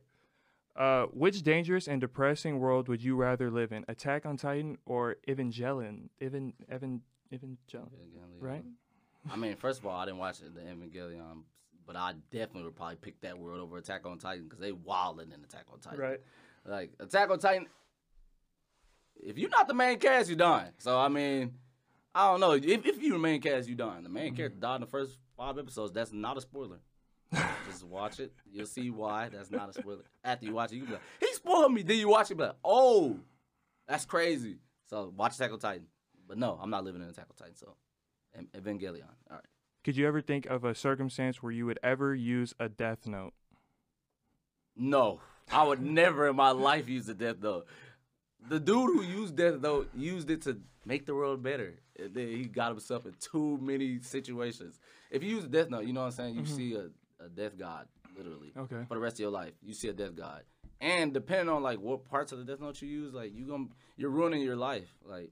Uh, 0.75 1.07
which 1.07 1.41
dangerous 1.43 1.87
and 1.87 1.99
depressing 1.99 2.59
world 2.59 2.87
would 2.87 3.03
you 3.03 3.15
rather 3.15 3.51
live 3.51 3.71
in? 3.73 3.83
Attack 3.89 4.25
on 4.25 4.37
Titan 4.37 4.77
or 4.85 5.17
Evangelion? 5.27 6.07
Evan, 6.21 6.53
Evan, 6.69 7.01
Evangelion, 7.33 8.39
right? 8.39 8.63
I 9.31 9.35
mean, 9.35 9.55
first 9.55 9.79
of 9.79 9.85
all, 9.85 9.95
I 9.95 10.05
didn't 10.05 10.19
watch 10.19 10.39
the 10.39 10.61
Evangelion, 10.61 11.43
but 11.85 11.95
I 11.95 12.13
definitely 12.31 12.63
would 12.63 12.75
probably 12.75 12.95
pick 12.95 13.21
that 13.21 13.37
world 13.37 13.59
over 13.59 13.77
Attack 13.77 14.05
on 14.05 14.17
Titan 14.17 14.45
because 14.45 14.59
they 14.59 14.71
wilding 14.71 15.31
in 15.31 15.43
Attack 15.43 15.65
on 15.71 15.79
Titan. 15.79 15.99
Right. 15.99 16.21
Like 16.65 16.91
Attack 16.99 17.29
on 17.29 17.39
Titan, 17.39 17.67
if 19.21 19.37
you're 19.37 19.49
not 19.49 19.67
the 19.67 19.73
main 19.73 19.99
cast, 19.99 20.29
you're 20.29 20.37
done. 20.37 20.69
So 20.77 20.97
I 20.97 21.07
mean, 21.07 21.53
I 22.13 22.31
don't 22.31 22.39
know. 22.39 22.53
If 22.53 22.85
if 22.85 23.01
you 23.01 23.13
the 23.13 23.19
main 23.19 23.41
cast, 23.41 23.67
you're 23.67 23.77
done. 23.77 24.03
The 24.03 24.09
main 24.09 24.27
mm-hmm. 24.27 24.35
character 24.35 24.59
died 24.59 24.75
in 24.75 24.81
the 24.81 24.87
first 24.87 25.17
five 25.37 25.57
episodes. 25.57 25.93
That's 25.93 26.11
not 26.11 26.37
a 26.37 26.41
spoiler. 26.41 26.79
Just 27.69 27.83
watch 27.83 28.19
it. 28.19 28.33
You'll 28.51 28.65
see 28.65 28.89
why. 28.89 29.29
That's 29.29 29.51
not 29.51 29.69
a 29.69 29.73
spoiler. 29.73 30.03
After 30.23 30.45
you 30.45 30.53
watch 30.53 30.71
it, 30.71 30.77
you 30.77 30.85
be 30.85 30.93
like, 30.93 31.01
he 31.19 31.31
spoiled 31.33 31.73
me. 31.73 31.83
Then 31.83 31.97
you 31.97 32.09
watch 32.09 32.31
it, 32.31 32.35
be 32.35 32.43
like, 32.43 32.55
oh, 32.63 33.17
that's 33.87 34.05
crazy. 34.05 34.57
So 34.89 35.13
watch 35.15 35.35
Attack 35.35 35.51
on 35.51 35.59
Titan. 35.59 35.85
But 36.29 36.37
no, 36.37 36.57
I'm 36.61 36.69
not 36.69 36.85
living 36.85 37.01
in 37.01 37.09
Attack 37.09 37.25
on 37.31 37.35
Titan. 37.35 37.55
So 37.55 37.75
Evangelion. 38.55 39.03
All 39.29 39.37
right. 39.37 39.45
Could 39.83 39.97
you 39.97 40.07
ever 40.07 40.21
think 40.21 40.45
of 40.45 40.63
a 40.63 40.75
circumstance 40.75 41.41
where 41.41 41.51
you 41.51 41.65
would 41.65 41.79
ever 41.81 42.13
use 42.13 42.53
a 42.59 42.69
death 42.69 43.07
note? 43.07 43.33
No, 44.77 45.19
I 45.51 45.63
would 45.63 45.81
never 45.81 46.27
in 46.27 46.35
my 46.35 46.51
life 46.51 46.87
use 46.87 47.09
a 47.09 47.13
death 47.13 47.37
note. 47.41 47.65
The 48.47 48.59
dude 48.59 48.95
who 48.95 49.01
used 49.01 49.35
death 49.35 49.59
note 49.59 49.89
used 49.95 50.29
it 50.29 50.43
to 50.43 50.59
make 50.85 51.05
the 51.05 51.15
world 51.15 51.41
better. 51.41 51.79
He 52.15 52.45
got 52.45 52.69
himself 52.69 53.05
in 53.05 53.13
too 53.19 53.57
many 53.61 53.99
situations. 53.99 54.79
If 55.11 55.23
you 55.23 55.35
use 55.35 55.45
a 55.45 55.49
death 55.49 55.69
note, 55.69 55.85
you 55.85 55.93
know 55.93 56.01
what 56.01 56.07
I'm 56.07 56.11
saying? 56.11 56.35
You 56.35 56.41
mm-hmm. 56.43 56.55
see 56.55 56.75
a, 56.75 57.25
a 57.25 57.29
death 57.29 57.57
god, 57.57 57.87
literally, 58.15 58.53
Okay. 58.55 58.85
for 58.87 58.93
the 58.93 58.99
rest 59.01 59.15
of 59.15 59.21
your 59.21 59.31
life. 59.31 59.53
You 59.61 59.73
see 59.73 59.89
a 59.89 59.93
death 59.93 60.15
god, 60.15 60.43
and 60.79 61.13
depending 61.13 61.49
on 61.49 61.63
like 61.63 61.79
what 61.79 62.05
parts 62.05 62.31
of 62.31 62.37
the 62.37 62.45
death 62.45 62.61
note 62.61 62.81
you 62.81 62.87
use, 62.87 63.13
like 63.13 63.33
you 63.35 63.45
gonna 63.45 63.65
you're 63.97 64.11
ruining 64.11 64.41
your 64.41 64.55
life. 64.55 64.95
Like 65.03 65.31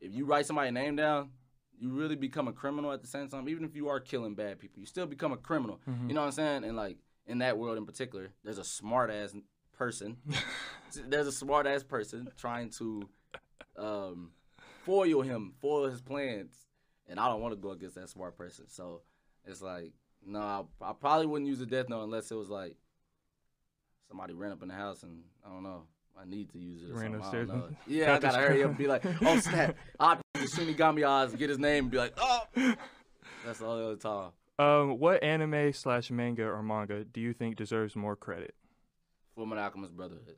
if 0.00 0.14
you 0.14 0.24
write 0.24 0.46
somebody's 0.46 0.72
name 0.72 0.96
down, 0.96 1.30
you 1.78 1.90
really 1.90 2.16
become 2.16 2.48
a 2.48 2.52
criminal 2.52 2.92
at 2.92 3.00
the 3.00 3.06
same 3.06 3.28
time. 3.28 3.48
Even 3.48 3.64
if 3.64 3.76
you 3.76 3.88
are 3.88 4.00
killing 4.00 4.34
bad 4.34 4.58
people, 4.58 4.80
you 4.80 4.86
still 4.86 5.06
become 5.06 5.32
a 5.32 5.36
criminal. 5.36 5.80
You 6.08 6.14
know 6.14 6.20
what 6.20 6.26
I'm 6.26 6.32
saying? 6.32 6.64
And 6.64 6.76
like 6.76 6.98
in 7.26 7.38
that 7.38 7.56
world 7.58 7.78
in 7.78 7.86
particular, 7.86 8.30
there's 8.44 8.58
a 8.58 8.64
smart 8.64 9.10
ass 9.10 9.34
person. 9.76 10.16
there's 11.08 11.26
a 11.26 11.32
smart 11.32 11.66
ass 11.66 11.84
person 11.84 12.28
trying 12.36 12.70
to 12.70 13.08
um, 13.76 14.30
foil 14.84 15.22
him, 15.22 15.52
foil 15.60 15.88
his 15.88 16.00
plans, 16.00 16.52
and 17.06 17.20
I 17.20 17.28
don't 17.28 17.40
want 17.40 17.52
to 17.52 17.60
go 17.60 17.70
against 17.70 17.94
that 17.94 18.08
smart 18.08 18.36
person. 18.36 18.66
So 18.68 19.02
it's 19.46 19.62
like, 19.62 19.92
no, 20.26 20.40
I, 20.40 20.62
I 20.90 20.92
probably 20.92 21.26
wouldn't 21.26 21.48
use 21.48 21.60
a 21.60 21.66
death 21.66 21.88
note 21.88 22.02
unless 22.02 22.30
it 22.30 22.34
was 22.34 22.48
like 22.48 22.76
somebody 24.08 24.32
ran 24.32 24.52
up 24.52 24.62
in 24.62 24.68
the 24.68 24.74
house 24.74 25.02
and 25.02 25.22
I 25.46 25.50
don't 25.50 25.62
know. 25.62 25.84
I 26.20 26.24
need 26.28 26.50
to 26.52 26.58
use 26.58 26.82
it. 26.82 26.90
Or 26.90 26.94
Ran 26.94 27.02
something. 27.02 27.20
Upstairs 27.20 27.48
don't 27.48 27.58
know. 27.58 27.66
and 27.66 27.76
Yeah, 27.86 28.14
I 28.14 28.18
gotta 28.18 28.38
hurry 28.38 28.62
up 28.62 28.70
and 28.70 28.78
be 28.78 28.86
like, 28.86 29.04
oh 29.22 29.38
snap! 29.40 29.76
I 30.00 30.18
Shinigami 30.36 31.06
eyes, 31.06 31.34
get 31.34 31.48
his 31.48 31.58
name, 31.58 31.84
and 31.84 31.90
be 31.90 31.98
like, 31.98 32.14
oh. 32.16 32.42
That's 33.44 33.62
all 33.62 33.76
the 33.76 33.84
other 33.84 33.96
time. 33.96 34.30
Um, 34.58 34.98
what 34.98 35.22
anime 35.22 35.72
slash 35.72 36.10
manga 36.10 36.44
or 36.44 36.62
manga 36.62 37.04
do 37.04 37.20
you 37.20 37.32
think 37.32 37.56
deserves 37.56 37.94
more 37.94 38.16
credit? 38.16 38.54
Full 39.36 39.46
Metal 39.46 39.62
Alchemist 39.62 39.96
Brotherhood. 39.96 40.36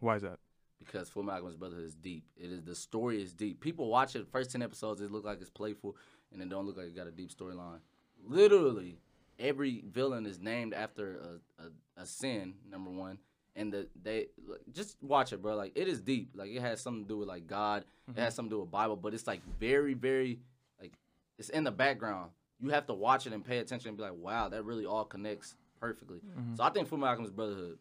Why 0.00 0.16
is 0.16 0.22
that? 0.22 0.38
because 0.84 1.08
Full 1.08 1.22
Metal 1.22 1.36
Alchemist 1.36 1.58
Brotherhood 1.58 1.84
is 1.84 1.94
deep. 1.94 2.24
It 2.36 2.50
is 2.50 2.62
the 2.62 2.74
story 2.74 3.22
is 3.22 3.32
deep. 3.32 3.60
People 3.60 3.88
watch 3.88 4.16
it 4.16 4.26
first 4.30 4.50
ten 4.50 4.62
episodes, 4.62 5.00
it 5.00 5.10
look 5.10 5.24
like 5.24 5.40
it's 5.40 5.50
playful, 5.50 5.96
and 6.32 6.42
it 6.42 6.48
don't 6.48 6.66
look 6.66 6.76
like 6.76 6.86
it 6.86 6.96
got 6.96 7.06
a 7.06 7.12
deep 7.12 7.30
storyline. 7.30 7.78
Literally, 8.26 8.98
every 9.38 9.82
villain 9.86 10.26
is 10.26 10.38
named 10.40 10.74
after 10.74 11.38
a, 11.58 11.64
a, 11.64 12.02
a 12.02 12.06
sin. 12.06 12.54
Number 12.70 12.90
one, 12.90 13.18
and 13.56 13.72
the 13.72 13.88
they 14.00 14.28
like, 14.46 14.60
just 14.72 14.96
watch 15.02 15.32
it, 15.32 15.42
bro. 15.42 15.56
Like 15.56 15.72
it 15.74 15.88
is 15.88 16.00
deep. 16.00 16.32
Like 16.34 16.50
it 16.50 16.60
has 16.60 16.80
something 16.80 17.04
to 17.04 17.08
do 17.08 17.18
with 17.18 17.28
like 17.28 17.46
God. 17.46 17.84
It 18.16 18.20
has 18.20 18.34
something 18.34 18.50
to 18.50 18.56
do 18.56 18.60
with 18.60 18.70
Bible, 18.70 18.96
but 18.96 19.14
it's 19.14 19.26
like 19.26 19.42
very, 19.58 19.94
very 19.94 20.40
like 20.80 20.92
it's 21.38 21.48
in 21.48 21.64
the 21.64 21.70
background. 21.70 22.30
You 22.60 22.70
have 22.70 22.86
to 22.86 22.94
watch 22.94 23.26
it 23.26 23.32
and 23.32 23.44
pay 23.44 23.58
attention 23.58 23.88
and 23.88 23.96
be 23.96 24.04
like, 24.04 24.14
wow, 24.14 24.48
that 24.48 24.64
really 24.64 24.86
all 24.86 25.04
connects 25.04 25.56
perfectly. 25.80 26.20
So 26.54 26.62
I 26.62 26.70
think 26.70 26.88
Full 26.88 27.04
Alchemist 27.04 27.34
Brotherhood. 27.34 27.78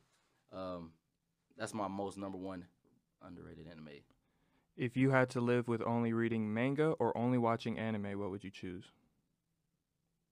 Um, 0.51 0.91
that's 1.57 1.73
my 1.73 1.87
most 1.87 2.17
number 2.17 2.37
one 2.37 2.65
underrated 3.23 3.67
anime. 3.69 3.89
If 4.75 4.97
you 4.97 5.11
had 5.11 5.29
to 5.31 5.41
live 5.41 5.67
with 5.67 5.81
only 5.83 6.13
reading 6.13 6.51
manga 6.51 6.91
or 6.91 7.15
only 7.15 7.37
watching 7.37 7.77
anime, 7.77 8.17
what 8.19 8.31
would 8.31 8.43
you 8.43 8.49
choose? 8.49 8.85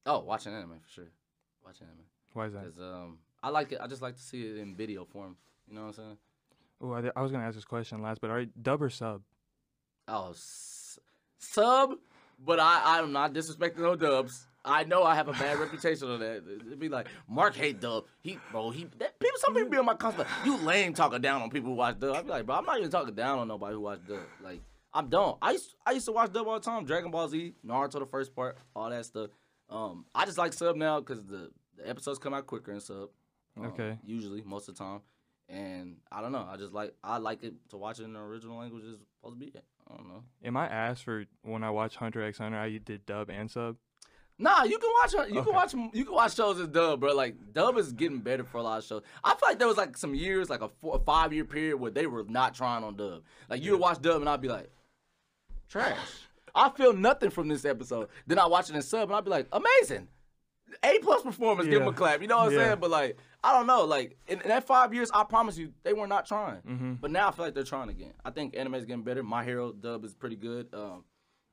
Oh, 0.06 0.19
watching 0.19 0.54
anime 0.54 0.80
for 0.82 0.89
sure. 0.89 1.12
Watching 1.63 1.88
anime 1.88 2.06
Why 2.34 2.47
is 2.47 2.54
that? 2.54 2.63
because 2.63 2.80
um, 2.80 3.19
I 3.41 3.49
like 3.49 3.71
it. 3.71 3.80
I 3.82 3.88
just 3.88 4.02
like 4.02 4.15
to 4.15 4.21
see 4.21 4.45
it 4.45 4.58
in 4.58 4.75
video 4.75 5.06
form. 5.06 5.36
You 5.67 5.75
know 5.75 5.82
what 5.82 5.88
I'm 5.88 5.93
saying? 5.93 6.17
Oh, 6.82 6.91
I, 6.93 7.12
I 7.15 7.21
was 7.21 7.32
gonna 7.32 7.43
ask 7.45 7.56
this 7.56 7.65
question 7.65 8.02
last, 8.02 8.21
but 8.21 8.30
are 8.30 8.41
you 8.41 8.49
dub 8.62 8.82
or 8.82 8.89
sub? 8.89 9.21
Oh, 10.08 10.30
s- 10.32 10.99
sub, 11.38 11.91
but 12.43 12.60
I 12.60 12.82
I'm 12.99 13.12
not 13.12 13.34
disrespecting 13.34 13.80
no 13.80 13.95
dubs. 13.95 14.47
I 14.65 14.84
know 14.84 15.04
I 15.04 15.15
have 15.15 15.28
a 15.30 15.34
bad 15.34 15.58
reputation 15.58 16.10
on 16.10 16.19
that. 16.19 16.43
It'd 16.67 16.80
be 16.80 16.89
like 16.89 17.08
Mark 17.28 17.56
hate 17.56 17.80
dub. 17.80 18.06
He 18.21 18.38
bro 18.52 18.71
he 18.71 18.86
that, 18.97 19.19
people. 19.19 19.38
Some 19.39 19.54
people 19.54 19.69
be 19.69 19.78
on 19.78 19.86
my 19.86 19.93
constant. 19.93 20.28
You 20.43 20.58
lame 20.58 20.93
talking 20.93 21.21
down 21.21 21.41
on 21.41 21.49
people 21.49 21.69
who 21.69 21.75
watch 21.75 21.99
dub. 21.99 22.15
I'd 22.15 22.25
be 22.25 22.30
like, 22.32 22.45
bro, 22.45 22.56
I'm 22.56 22.65
not 22.65 22.78
even 22.78 22.89
talking 22.91 23.15
down 23.15 23.39
on 23.39 23.47
nobody 23.47 23.73
who 23.75 23.82
watch 23.82 23.99
dub. 24.08 24.19
Like 24.43 24.62
I'm 24.93 25.08
don't. 25.10 25.38
I 25.41 25.52
used 25.52 25.75
I 25.86 25.91
used 25.91 26.06
to 26.08 26.12
watch 26.12 26.34
dub 26.34 26.47
all 26.47 26.56
the 26.56 26.65
time. 26.65 26.86
Dragon 26.86 27.12
Ball 27.12 27.28
Z, 27.30 27.54
Naruto, 27.65 27.99
the 27.99 28.06
first 28.06 28.36
part, 28.36 28.58
all 28.75 28.89
that 28.89 29.06
stuff. 29.06 29.30
Um, 29.69 30.06
I 30.15 30.25
just 30.25 30.38
like 30.38 30.52
sub 30.54 30.75
now 30.75 30.99
because 30.99 31.25
the 31.25 31.52
the 31.78 31.88
episodes 31.88 32.19
come 32.19 32.34
out 32.34 32.45
quicker 32.47 32.71
and 32.71 32.82
sub. 32.82 33.10
Um, 33.60 33.67
Okay. 33.67 33.98
Usually, 34.04 34.41
most 34.43 34.69
of 34.69 34.76
the 34.78 34.84
time. 34.84 35.02
And 35.48 35.98
I 36.12 36.22
don't 36.22 36.32
know. 36.32 36.48
I 36.48 36.58
just 36.58 36.74
like 36.74 36.93
I 37.04 37.17
like 37.17 37.43
it 37.43 37.54
to 37.69 37.78
watch 37.78 38.00
it 38.00 38.04
in 38.04 38.13
the 38.13 38.19
original 38.19 38.58
language. 38.60 38.84
Is 38.84 38.98
supposed 39.19 39.39
to 39.39 39.45
be. 39.45 39.52
it. 39.52 39.63
I 39.91 39.95
don't 39.98 40.08
know. 40.08 40.24
Am 40.43 40.56
I 40.56 40.67
asked 40.67 41.04
for 41.04 41.26
when 41.41 41.63
I 41.63 41.72
watch 41.72 41.95
Hunter 41.95 42.22
x 42.22 42.38
Hunter? 42.38 42.58
I 42.60 42.78
did 42.78 43.06
dub 43.08 43.30
and 43.32 43.50
sub. 43.50 43.76
Nah, 44.38 44.63
you 44.63 44.78
can 44.78 44.89
watch 45.02 45.13
you 45.32 45.39
Okay. 45.39 45.45
can 45.45 45.54
watch 45.54 45.74
you 45.93 46.06
can 46.06 46.13
watch 46.13 46.36
shows 46.36 46.60
as 46.60 46.67
dub, 46.67 47.00
bro. 47.00 47.15
Like 47.15 47.36
dub 47.52 47.78
is 47.80 47.91
getting 47.93 48.19
better 48.19 48.43
for 48.43 48.60
a 48.60 48.62
lot 48.62 48.78
of 48.78 48.86
shows. 48.86 49.02
I 49.24 49.32
feel 49.32 49.50
like 49.50 49.58
there 49.60 49.67
was 49.67 49.76
like 49.78 49.98
some 49.98 50.13
years, 50.13 50.50
like 50.52 50.62
a 50.62 50.69
four, 50.69 50.98
a 50.98 51.00
five 51.00 51.34
year 51.34 51.45
period 51.45 51.78
where 51.78 51.89
they 51.91 52.06
were 52.06 52.24
not 52.30 52.54
trying 52.54 52.84
on 52.84 52.95
dub. 52.95 53.24
Like 53.50 53.63
you 53.63 53.72
would 53.72 53.82
watch 53.82 54.00
dub 54.02 54.22
and 54.22 54.30
I'd 54.30 54.41
be 54.41 54.48
like, 54.50 54.69
trash. 55.67 55.98
I 56.56 56.69
feel 56.69 56.93
nothing 56.93 57.30
from 57.32 57.48
this 57.48 57.65
episode. 57.65 58.10
Then 58.28 58.39
I 58.39 58.45
watch 58.48 58.69
it 58.69 58.76
in 58.76 58.82
sub 58.82 59.10
and 59.10 59.15
I'd 59.15 59.24
be 59.26 59.30
like, 59.32 59.48
amazing. 59.52 60.08
A 60.84 60.99
plus 60.99 61.21
performance, 61.23 61.67
give 61.69 61.79
them 61.79 61.88
a 61.89 61.93
clap. 61.93 62.21
You 62.21 62.27
know 62.27 62.38
what 62.38 62.47
I'm 62.47 62.51
Yeah. 62.53 62.65
saying? 62.65 62.77
But 62.79 62.89
like, 62.91 63.17
I 63.43 63.53
don't 63.53 63.67
know. 63.67 63.86
Like 63.86 64.17
in, 64.27 64.41
in 64.41 64.47
that 64.49 64.65
five 64.65 64.93
years, 64.93 65.10
I 65.13 65.23
promise 65.23 65.58
you, 65.58 65.73
they 65.84 65.93
were 65.93 66.08
not 66.08 66.25
trying. 66.25 66.62
Mm-hmm. 66.62 66.93
But 66.95 67.12
now 67.12 67.27
I 67.29 67.32
feel 67.32 67.45
like 67.45 67.53
they're 67.53 67.63
trying 67.63 67.89
again. 67.89 68.13
I 68.23 68.32
think 68.32 68.55
anime 68.58 68.75
is 68.75 68.86
getting 68.86 69.03
better. 69.03 69.23
My 69.23 69.43
Hero 69.43 69.71
dub 69.71 70.03
is 70.05 70.13
pretty 70.13 70.36
good. 70.36 70.67
Um, 70.73 71.03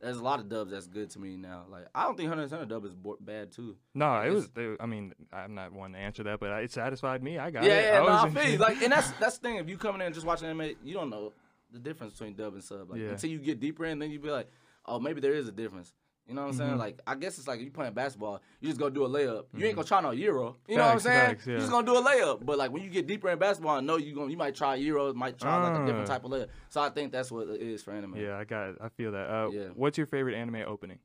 there's 0.00 0.18
a 0.18 0.22
lot 0.22 0.40
of 0.40 0.48
dubs 0.50 0.70
that's 0.72 0.86
good 0.86 1.08
to 1.10 1.18
me 1.18 1.36
now. 1.38 1.64
Like 1.70 1.86
I 1.94 2.04
don't 2.04 2.16
think 2.16 2.28
Hunter 2.28 2.46
Hunter 2.46 2.66
dub 2.66 2.84
is 2.84 2.94
bo- 2.94 3.16
bad 3.20 3.50
too. 3.52 3.76
No, 3.94 4.14
it 4.20 4.26
It's- 4.26 4.34
was. 4.34 4.50
It, 4.56 4.76
I 4.80 4.86
mean, 4.86 5.12
I'm 5.32 5.54
not 5.54 5.72
one 5.72 5.92
to 5.92 5.98
answer 5.98 6.22
that, 6.24 6.38
but 6.38 6.50
it 6.62 6.70
satisfied 6.70 7.22
me. 7.22 7.38
I 7.38 7.50
got 7.50 7.64
Yeah, 7.64 7.70
it. 7.72 7.84
yeah, 7.84 7.98
no, 8.00 8.04
was 8.04 8.24
I 8.24 8.28
feel. 8.46 8.60
Like, 8.60 8.82
and 8.82 8.92
that's 8.92 9.10
that's 9.12 9.38
the 9.38 9.48
thing. 9.48 9.56
If 9.56 9.68
you 9.70 9.78
coming 9.78 10.00
in 10.02 10.06
and 10.06 10.14
just 10.14 10.26
watching 10.26 10.48
anime, 10.48 10.76
you 10.84 10.92
don't 10.94 11.08
know 11.10 11.32
the 11.72 11.78
difference 11.78 12.12
between 12.12 12.34
dub 12.34 12.52
and 12.54 12.62
sub. 12.62 12.90
Like 12.90 13.00
Yeah. 13.00 13.08
until 13.10 13.30
you 13.30 13.38
get 13.38 13.58
deeper 13.58 13.84
in, 13.86 13.98
then 13.98 14.10
you 14.10 14.18
be 14.20 14.30
like, 14.30 14.48
oh, 14.84 15.00
maybe 15.00 15.20
there 15.20 15.32
is 15.34 15.48
a 15.48 15.52
difference. 15.52 15.92
You 16.28 16.34
know 16.34 16.42
what 16.42 16.48
I'm 16.48 16.54
saying? 16.54 16.70
Mhm. 16.72 16.78
Like, 16.78 17.00
I 17.06 17.14
guess 17.14 17.38
it's 17.38 17.46
like 17.46 17.60
you 17.60 17.70
playing 17.70 17.92
basketball, 17.94 18.42
you 18.60 18.66
just 18.68 18.80
go 18.80 18.90
do 18.90 19.04
a 19.04 19.08
layup. 19.08 19.46
You 19.54 19.64
ain't 19.66 19.76
gonna 19.76 19.86
try 19.86 20.00
no 20.00 20.10
euro. 20.10 20.56
You 20.66 20.76
know 20.76 20.84
what 20.86 20.92
I'm 20.94 20.98
saying? 21.00 21.26
facts, 21.36 21.46
You 21.46 21.52
yeah. 21.52 21.58
just 21.60 21.70
gonna 21.70 21.86
do 21.86 21.96
a 21.96 22.02
layup. 22.02 22.44
But 22.44 22.58
like 22.58 22.72
when 22.72 22.82
you 22.82 22.90
get 22.90 23.06
deeper 23.06 23.30
in 23.30 23.38
basketball, 23.38 23.76
I 23.76 23.80
know 23.80 23.96
you 23.96 24.12
gonna 24.12 24.30
you 24.30 24.36
might 24.36 24.54
try 24.56 24.74
euro, 24.74 25.14
might 25.14 25.38
try 25.38 25.56
like 25.62 25.80
a 25.80 25.86
different 25.86 26.08
Ah. 26.10 26.14
type 26.14 26.24
of 26.24 26.32
layup. 26.32 26.48
So 26.68 26.80
I 26.80 26.90
think 26.90 27.12
that's 27.12 27.30
what 27.30 27.48
it 27.48 27.62
is 27.62 27.82
for 27.84 27.92
anime. 27.92 28.16
Yeah, 28.16 28.36
I 28.36 28.44
got 28.44 28.70
it. 28.70 28.76
I 28.80 28.88
feel 28.88 29.12
that. 29.12 29.30
Uh, 29.30 29.50
Yeah. 29.50 29.68
What's 29.68 29.96
your 29.98 30.06
favorite 30.08 30.34
anime 30.34 30.64
opening? 30.66 30.98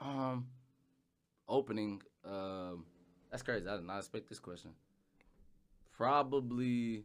Um, 0.00 0.46
opening. 1.48 2.02
Um, 2.24 2.84
that's 3.30 3.42
crazy. 3.42 3.66
I 3.66 3.76
did 3.76 3.86
not 3.86 3.96
expect 3.98 4.28
this 4.28 4.38
question. 4.40 4.72
Probably. 5.92 7.04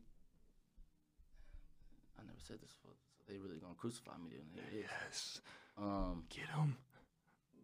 I 2.20 2.24
never 2.26 2.38
said 2.40 2.58
this 2.62 2.74
before. 2.74 2.96
So 3.18 3.24
they 3.32 3.38
really 3.40 3.60
gonna 3.60 3.76
crucify 3.76 4.18
me. 4.18 4.32
Then 4.32 4.46
here 4.54 4.64
it 4.72 4.86
is. 4.86 4.90
Yes. 5.08 5.42
Um, 5.78 6.26
Get 6.30 6.48
him. 6.50 6.76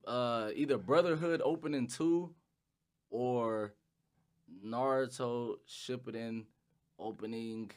Uh, 0.06 0.50
either 0.56 0.78
Brotherhood 0.78 1.42
opening 1.44 1.88
two, 1.88 2.34
or 3.10 3.74
Naruto 4.66 5.56
Shippuden 5.68 6.46
opening. 6.98 7.72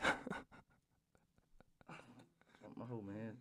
oh 0.04 0.12
man, 3.06 3.36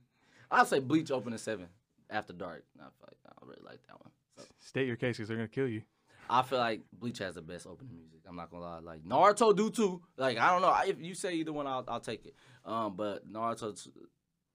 I'll 0.50 0.66
say 0.66 0.80
Bleach 0.80 1.12
opening 1.12 1.38
seven 1.38 1.68
after 2.10 2.34
dark. 2.34 2.64
I 2.80 2.84
feel 2.84 2.92
like 3.08 3.18
I 3.26 3.46
really 3.46 3.62
like 3.64 3.80
that 3.88 4.00
one. 4.00 4.12
So. 4.38 4.44
State 4.60 4.88
your 4.88 4.96
case, 4.96 5.18
because 5.18 5.28
they're 5.28 5.38
gonna 5.38 5.48
kill 5.48 5.68
you. 5.68 5.82
I 6.30 6.42
feel 6.42 6.60
like 6.60 6.82
Bleach 6.92 7.20
has 7.20 7.36
the 7.36 7.42
best 7.42 7.66
opening 7.66 7.96
music. 7.96 8.20
I'm 8.28 8.36
not 8.36 8.52
gonna 8.52 8.64
lie. 8.64 8.80
Like 8.80 9.04
Naruto 9.04 9.56
do 9.56 9.70
too. 9.70 10.02
Like 10.18 10.38
I 10.38 10.52
don't 10.52 10.62
know. 10.62 10.76
If 10.86 11.02
you 11.02 11.14
say 11.14 11.34
either 11.36 11.54
one, 11.54 11.68
I'll, 11.68 11.84
I'll 11.88 12.00
take 12.00 12.26
it. 12.26 12.36
Um, 12.66 12.96
but 12.96 13.32
Naruto, 13.32 13.88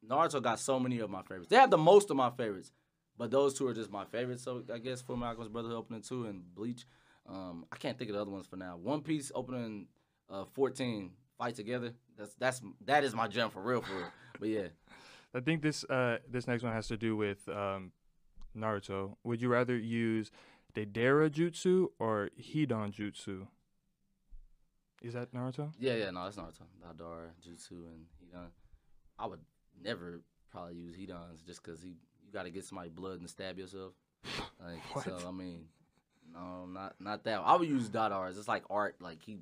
Naruto 0.09 0.43
got 0.43 0.59
so 0.59 0.81
many 0.81 0.99
of 0.99 1.11
my 1.11 1.23
favorites. 1.23 1.49
They 1.49 1.57
have 1.57 1.71
the 1.71 1.79
most 1.79 2.11
of 2.11 2.17
my 2.17 2.31
favorites, 2.31 2.73
but 3.17 3.31
those 3.31 3.55
two 3.55 3.67
are 3.67 3.75
just 3.75 3.91
my 3.91 4.05
favorites. 4.05 4.43
So 4.43 4.63
I 4.73 4.79
guess 4.79 5.01
Full 5.03 5.23
Alchemist 5.23 5.53
Brotherhood 5.53 5.79
opening 5.79 6.03
two 6.03 6.27
and 6.27 6.43
Bleach. 6.55 6.85
Um, 7.29 7.67
I 7.73 7.77
can't 7.77 7.97
think 7.97 8.11
of 8.11 8.17
the 8.17 8.23
other 8.23 8.31
ones 8.31 8.47
for 8.47 8.57
now. 8.57 8.77
One 8.77 9.03
Piece 9.03 9.31
opening 9.35 9.87
uh 10.29 10.45
14 10.55 11.11
fight 11.39 11.55
together. 11.55 11.93
That's 12.17 12.35
that's 12.35 12.63
that 12.85 13.05
is 13.05 13.15
my 13.15 13.29
gem 13.29 13.51
for 13.51 13.63
real 13.63 13.83
for 13.83 13.95
real. 13.95 14.07
But 14.39 14.49
yeah. 14.49 14.69
I 15.35 15.41
think 15.41 15.63
this 15.63 15.85
uh 15.85 16.19
this 16.29 16.47
next 16.47 16.63
one 16.63 16.73
has 16.73 16.89
to 16.89 16.97
do 16.97 17.17
with 17.17 17.49
um 17.49 17.93
Naruto. 18.57 19.17
Would 19.25 19.41
you 19.41 19.49
rather 19.49 19.77
use 19.77 20.31
Deidara 20.75 21.31
Jutsu 21.31 21.89
or 21.99 22.31
Hidan 22.41 22.93
Jutsu? 22.93 23.47
Is 25.03 25.15
that 25.15 25.33
Naruto? 25.35 25.73
Yeah, 25.79 25.95
yeah, 25.95 26.11
no, 26.11 26.25
that's 26.25 26.37
Naruto. 26.37 26.65
Deidara, 26.81 27.31
Jutsu, 27.45 27.87
and 27.87 28.07
Hidan. 28.23 28.49
I 29.19 29.27
would 29.27 29.41
never 29.85 30.21
probably 30.51 30.75
use 30.77 30.95
Hidan's 30.97 31.43
just 31.43 31.63
because 31.63 31.83
he 31.83 31.89
you 32.25 32.33
got 32.33 32.45
to 32.45 32.51
get 32.51 32.65
somebody 32.65 32.91
blood 32.91 33.21
and 33.21 33.29
stab 33.29 33.59
yourself. 33.59 33.93
Like 34.65 34.95
What? 34.95 35.05
so, 35.05 35.19
I 35.27 35.33
mean, 35.33 35.65
no, 36.33 36.67
not 36.67 36.95
not 37.01 37.25
that. 37.25 37.41
I 37.45 37.57
would 37.57 37.69
use 37.69 37.89
Dada's. 37.89 38.39
It's 38.39 38.47
like 38.47 38.63
art. 38.71 38.97
Like 39.01 39.21
he 39.23 39.39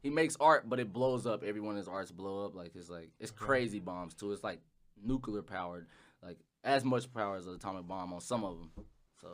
he 0.00 0.10
makes 0.10 0.36
art, 0.38 0.68
but 0.68 0.78
it 0.78 0.92
blows 0.92 1.26
up. 1.26 1.42
Everyone 1.42 1.76
his 1.76 1.88
arts 1.88 2.12
blow 2.12 2.46
up. 2.46 2.54
Like 2.54 2.72
it's 2.76 2.88
like 2.88 3.10
it's 3.18 3.32
crazy 3.32 3.80
bombs 3.80 4.14
too. 4.14 4.30
It's 4.32 4.44
like 4.44 4.60
nuclear 5.02 5.42
powered. 5.42 5.86
Like 6.22 6.38
as 6.62 6.84
much 6.84 7.12
power 7.12 7.36
as 7.36 7.46
an 7.46 7.54
atomic 7.54 7.88
bomb 7.88 8.12
on 8.12 8.20
some 8.20 8.44
of 8.44 8.58
them. 8.58 8.70
So 9.20 9.28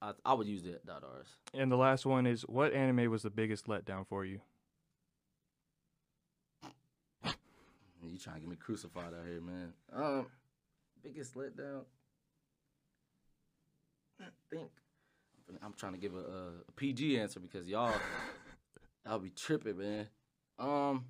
I 0.00 0.12
I 0.24 0.32
would 0.32 0.46
use 0.46 0.62
the 0.62 0.80
Dada's. 0.86 1.28
And 1.52 1.70
the 1.70 1.76
last 1.76 2.06
one 2.06 2.26
is 2.26 2.42
what 2.42 2.72
anime 2.72 3.10
was 3.10 3.22
the 3.22 3.30
biggest 3.30 3.66
letdown 3.66 4.06
for 4.06 4.24
you? 4.24 4.40
Trying 8.24 8.36
to 8.36 8.40
get 8.40 8.48
me 8.48 8.56
crucified 8.56 9.12
out 9.12 9.26
here, 9.26 9.42
man. 9.42 9.74
Um, 9.94 10.26
biggest 11.02 11.34
letdown. 11.34 11.82
I 14.18 14.24
think 14.50 14.70
I'm 15.62 15.74
trying 15.74 15.92
to 15.92 15.98
give 15.98 16.14
a, 16.14 16.20
a, 16.20 16.46
a 16.66 16.72
PG 16.74 17.20
answer 17.20 17.38
because 17.38 17.68
y'all, 17.68 17.92
I'll 19.06 19.18
be 19.18 19.28
tripping, 19.28 19.76
man. 19.76 20.08
Um, 20.58 21.04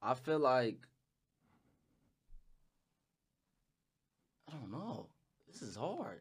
I 0.00 0.14
feel 0.14 0.38
like 0.38 0.86
I 4.48 4.52
don't 4.52 4.70
know. 4.70 5.08
This 5.50 5.62
is 5.62 5.74
hard. 5.74 6.20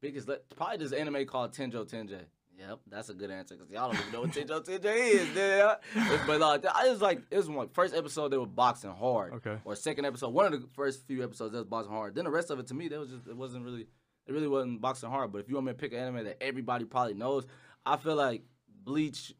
Biggest 0.00 0.26
let 0.26 0.48
probably 0.56 0.78
this 0.78 0.92
anime 0.92 1.24
called 1.24 1.52
Tenjho 1.52 1.88
Tenge. 1.88 2.24
Yep, 2.58 2.80
that's 2.88 3.08
a 3.08 3.14
good 3.14 3.30
answer 3.30 3.54
because 3.54 3.70
y'all 3.70 3.92
don't 3.92 4.00
even 4.00 4.12
know 4.12 4.20
what 4.22 4.30
Tenjho 4.30 4.64
Tenge 4.64 4.84
is, 4.84 5.28
yeah. 5.36 5.76
But 6.26 6.40
like, 6.40 6.66
I 6.66 6.88
was 6.88 7.00
like, 7.00 7.22
it 7.30 7.36
was 7.36 7.48
my 7.48 7.66
first 7.72 7.94
episode. 7.94 8.30
They 8.30 8.36
were 8.36 8.46
boxing 8.46 8.90
hard. 8.90 9.34
Okay. 9.34 9.58
Or 9.64 9.76
second 9.76 10.06
episode, 10.06 10.30
one 10.30 10.52
of 10.52 10.60
the 10.60 10.66
first 10.74 11.06
few 11.06 11.22
episodes 11.22 11.52
that 11.52 11.58
was 11.58 11.68
boxing 11.68 11.92
hard. 11.92 12.16
Then 12.16 12.24
the 12.24 12.30
rest 12.30 12.50
of 12.50 12.58
it 12.58 12.66
to 12.68 12.74
me, 12.74 12.88
that 12.88 12.98
was 12.98 13.10
just 13.10 13.28
it 13.28 13.36
wasn't 13.36 13.64
really, 13.64 13.86
it 14.26 14.32
really 14.32 14.48
wasn't 14.48 14.80
boxing 14.80 15.08
hard. 15.08 15.30
But 15.30 15.38
if 15.38 15.48
you 15.48 15.54
want 15.54 15.66
me 15.66 15.72
to 15.72 15.78
pick 15.78 15.92
an 15.92 16.00
anime 16.00 16.24
that 16.24 16.42
everybody 16.42 16.84
probably 16.84 17.14
knows, 17.14 17.46
I 17.86 17.96
feel 17.96 18.16
like 18.16 18.42
Bleach 18.82 19.34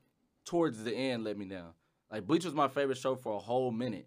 towards 0.44 0.84
the 0.84 0.94
end 0.94 1.24
let 1.24 1.36
me 1.36 1.46
down. 1.46 1.72
Like 2.12 2.24
Bleach 2.24 2.44
was 2.44 2.54
my 2.54 2.68
favorite 2.68 2.98
show 2.98 3.16
for 3.16 3.34
a 3.34 3.40
whole 3.40 3.72
minute. 3.72 4.06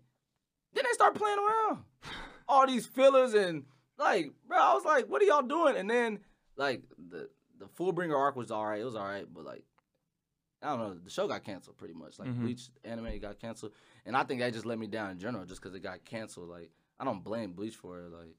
Then 0.74 0.86
they 0.86 0.94
start 0.94 1.16
playing 1.16 1.38
around. 1.38 1.84
All 2.48 2.66
these 2.66 2.86
fillers 2.86 3.34
and 3.34 3.66
like, 3.98 4.32
bro, 4.48 4.58
I 4.58 4.74
was 4.74 4.86
like, 4.86 5.08
what 5.10 5.22
are 5.22 5.26
y'all 5.26 5.42
doing? 5.42 5.76
And 5.76 5.90
then 5.90 6.20
like 6.56 6.84
the 7.10 7.30
the 7.62 7.68
Fullbringer 7.68 8.18
arc 8.18 8.36
was 8.36 8.52
all 8.52 8.66
right. 8.66 8.82
It 8.82 8.86
was 8.86 8.96
all 8.96 9.06
right, 9.06 9.26
but 9.34 9.46
like 9.46 9.64
I 10.64 10.68
don't 10.70 10.80
know. 10.80 10.94
The 11.04 11.10
show 11.10 11.28
got 11.28 11.44
canceled 11.44 11.78
pretty 11.78 11.94
much. 11.96 12.20
Like 12.20 12.30
Mhm. 12.30 12.42
Bleach 12.42 12.70
anime 12.84 13.18
got 13.20 13.40
canceled, 13.40 13.72
and 14.06 14.16
I 14.16 14.24
think 14.24 14.42
that 14.42 14.54
just 14.54 14.66
let 14.66 14.78
me 14.78 14.88
down 14.88 15.10
in 15.12 15.18
general, 15.20 15.46
just 15.46 15.62
because 15.62 15.76
it 15.76 15.82
got 15.82 16.04
canceled. 16.06 16.50
Like 16.50 16.70
I 17.00 17.06
don't 17.06 17.24
blame 17.24 17.54
Bleach 17.54 17.76
for 17.76 18.00
it. 18.00 18.12
Like, 18.12 18.36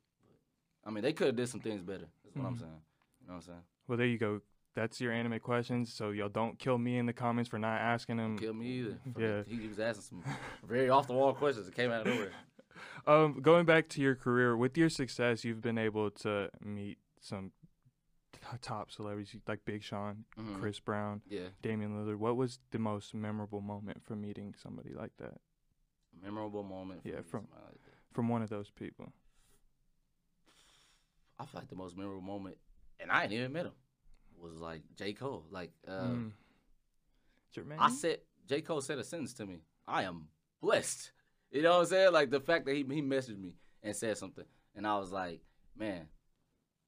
I 0.85 0.91
mean, 0.91 1.03
they 1.03 1.13
could 1.13 1.27
have 1.29 1.37
did 1.37 1.49
some 1.49 1.61
things 1.61 1.83
better. 1.83 2.07
That's 2.25 2.37
what 2.37 2.47
I'm 2.47 2.55
Mhm. 2.57 2.61
saying. 2.61 2.83
You 3.23 3.27
know 3.27 3.33
what 3.35 3.37
I'm 3.37 3.43
saying? 3.43 3.63
Well, 3.89 3.99
there 3.99 4.07
you 4.07 4.19
go. 4.19 4.41
That's 4.75 5.01
your 5.01 5.13
anime 5.13 5.39
questions. 5.41 5.93
So 5.93 6.11
y'all 6.11 6.29
don't 6.29 6.59
kill 6.59 6.79
me 6.79 6.97
in 6.97 7.07
the 7.07 7.13
comments 7.13 7.51
for 7.51 7.59
not 7.59 7.81
asking 7.81 8.17
them. 8.19 8.39
Kill 8.39 8.55
me 8.55 8.67
either. 8.79 8.99
Yeah. 9.19 9.43
He, 9.45 9.67
was 9.69 9.79
asking 9.81 10.03
some 10.03 10.25
very 10.65 10.89
off 10.89 11.07
the 11.09 11.13
wall 11.13 11.35
questions 11.35 11.67
that 11.67 11.75
came 11.75 11.91
out 11.91 12.07
of 12.07 12.15
nowhere. 12.15 12.33
Um, 13.07 13.41
going 13.43 13.67
back 13.67 13.89
to 13.91 14.01
your 14.01 14.15
career, 14.15 14.57
with 14.57 14.79
your 14.79 14.89
success, 14.89 15.45
you've 15.45 15.61
been 15.61 15.77
able 15.79 16.11
to 16.11 16.51
meet 16.65 16.99
some 17.21 17.53
top 18.59 18.91
celebrities 18.91 19.41
like 19.47 19.65
Big 19.65 19.83
Sean, 19.83 20.25
Mhm. 20.37 20.61
Chris 20.61 20.81
Brown, 20.81 21.23
Yeah. 21.27 21.49
Damian 21.63 21.93
Lillard. 21.93 22.17
What 22.19 22.37
was 22.37 22.59
the 22.71 22.79
most 22.79 23.15
memorable 23.15 23.61
moment 23.61 24.03
from 24.03 24.21
meeting 24.21 24.55
somebody 24.55 24.93
like 24.93 25.17
that? 25.19 25.41
Memorable 26.21 26.63
moment. 26.63 27.03
Yeah, 27.05 27.23
from- 27.23 27.49
like. 27.51 27.81
From 28.13 28.29
one 28.29 28.43
of 28.43 28.51
those 28.51 28.71
people. 28.71 29.13
I 31.39 31.47
feel 31.47 31.61
like 31.61 31.69
the 31.69 31.77
most 31.77 31.97
memorable 31.97 32.21
moment, 32.23 32.59
and 33.01 33.11
I 33.11 33.25
ain't 33.25 33.33
even 33.33 33.53
met 33.53 33.67
him, 33.67 33.73
was 34.37 34.57
like 34.61 34.83
J 34.97 35.13
Cole. 35.15 35.47
Like 35.51 35.73
uh, 35.87 36.09
Mm. 36.09 36.33
I 37.79 37.91
said 37.91 38.21
J. 38.47 38.63
Cole 38.63 38.81
said 38.81 38.99
a 38.99 39.05
sentence 39.05 39.35
to 39.35 39.47
me. 39.47 39.63
I 39.87 40.05
am 40.05 40.29
blessed. 40.61 41.13
You 41.51 41.63
know 41.63 41.73
what 41.73 41.81
I'm 41.81 41.87
saying? 41.87 42.13
Like 42.13 42.31
the 42.31 42.41
fact 42.41 42.65
that 42.67 42.73
he 42.75 42.83
he 42.83 43.03
messaged 43.03 43.39
me 43.39 43.57
and 43.83 43.95
said 43.95 44.17
something. 44.19 44.47
And 44.75 44.87
I 44.87 44.99
was 44.99 45.11
like, 45.13 45.43
man, 45.77 46.09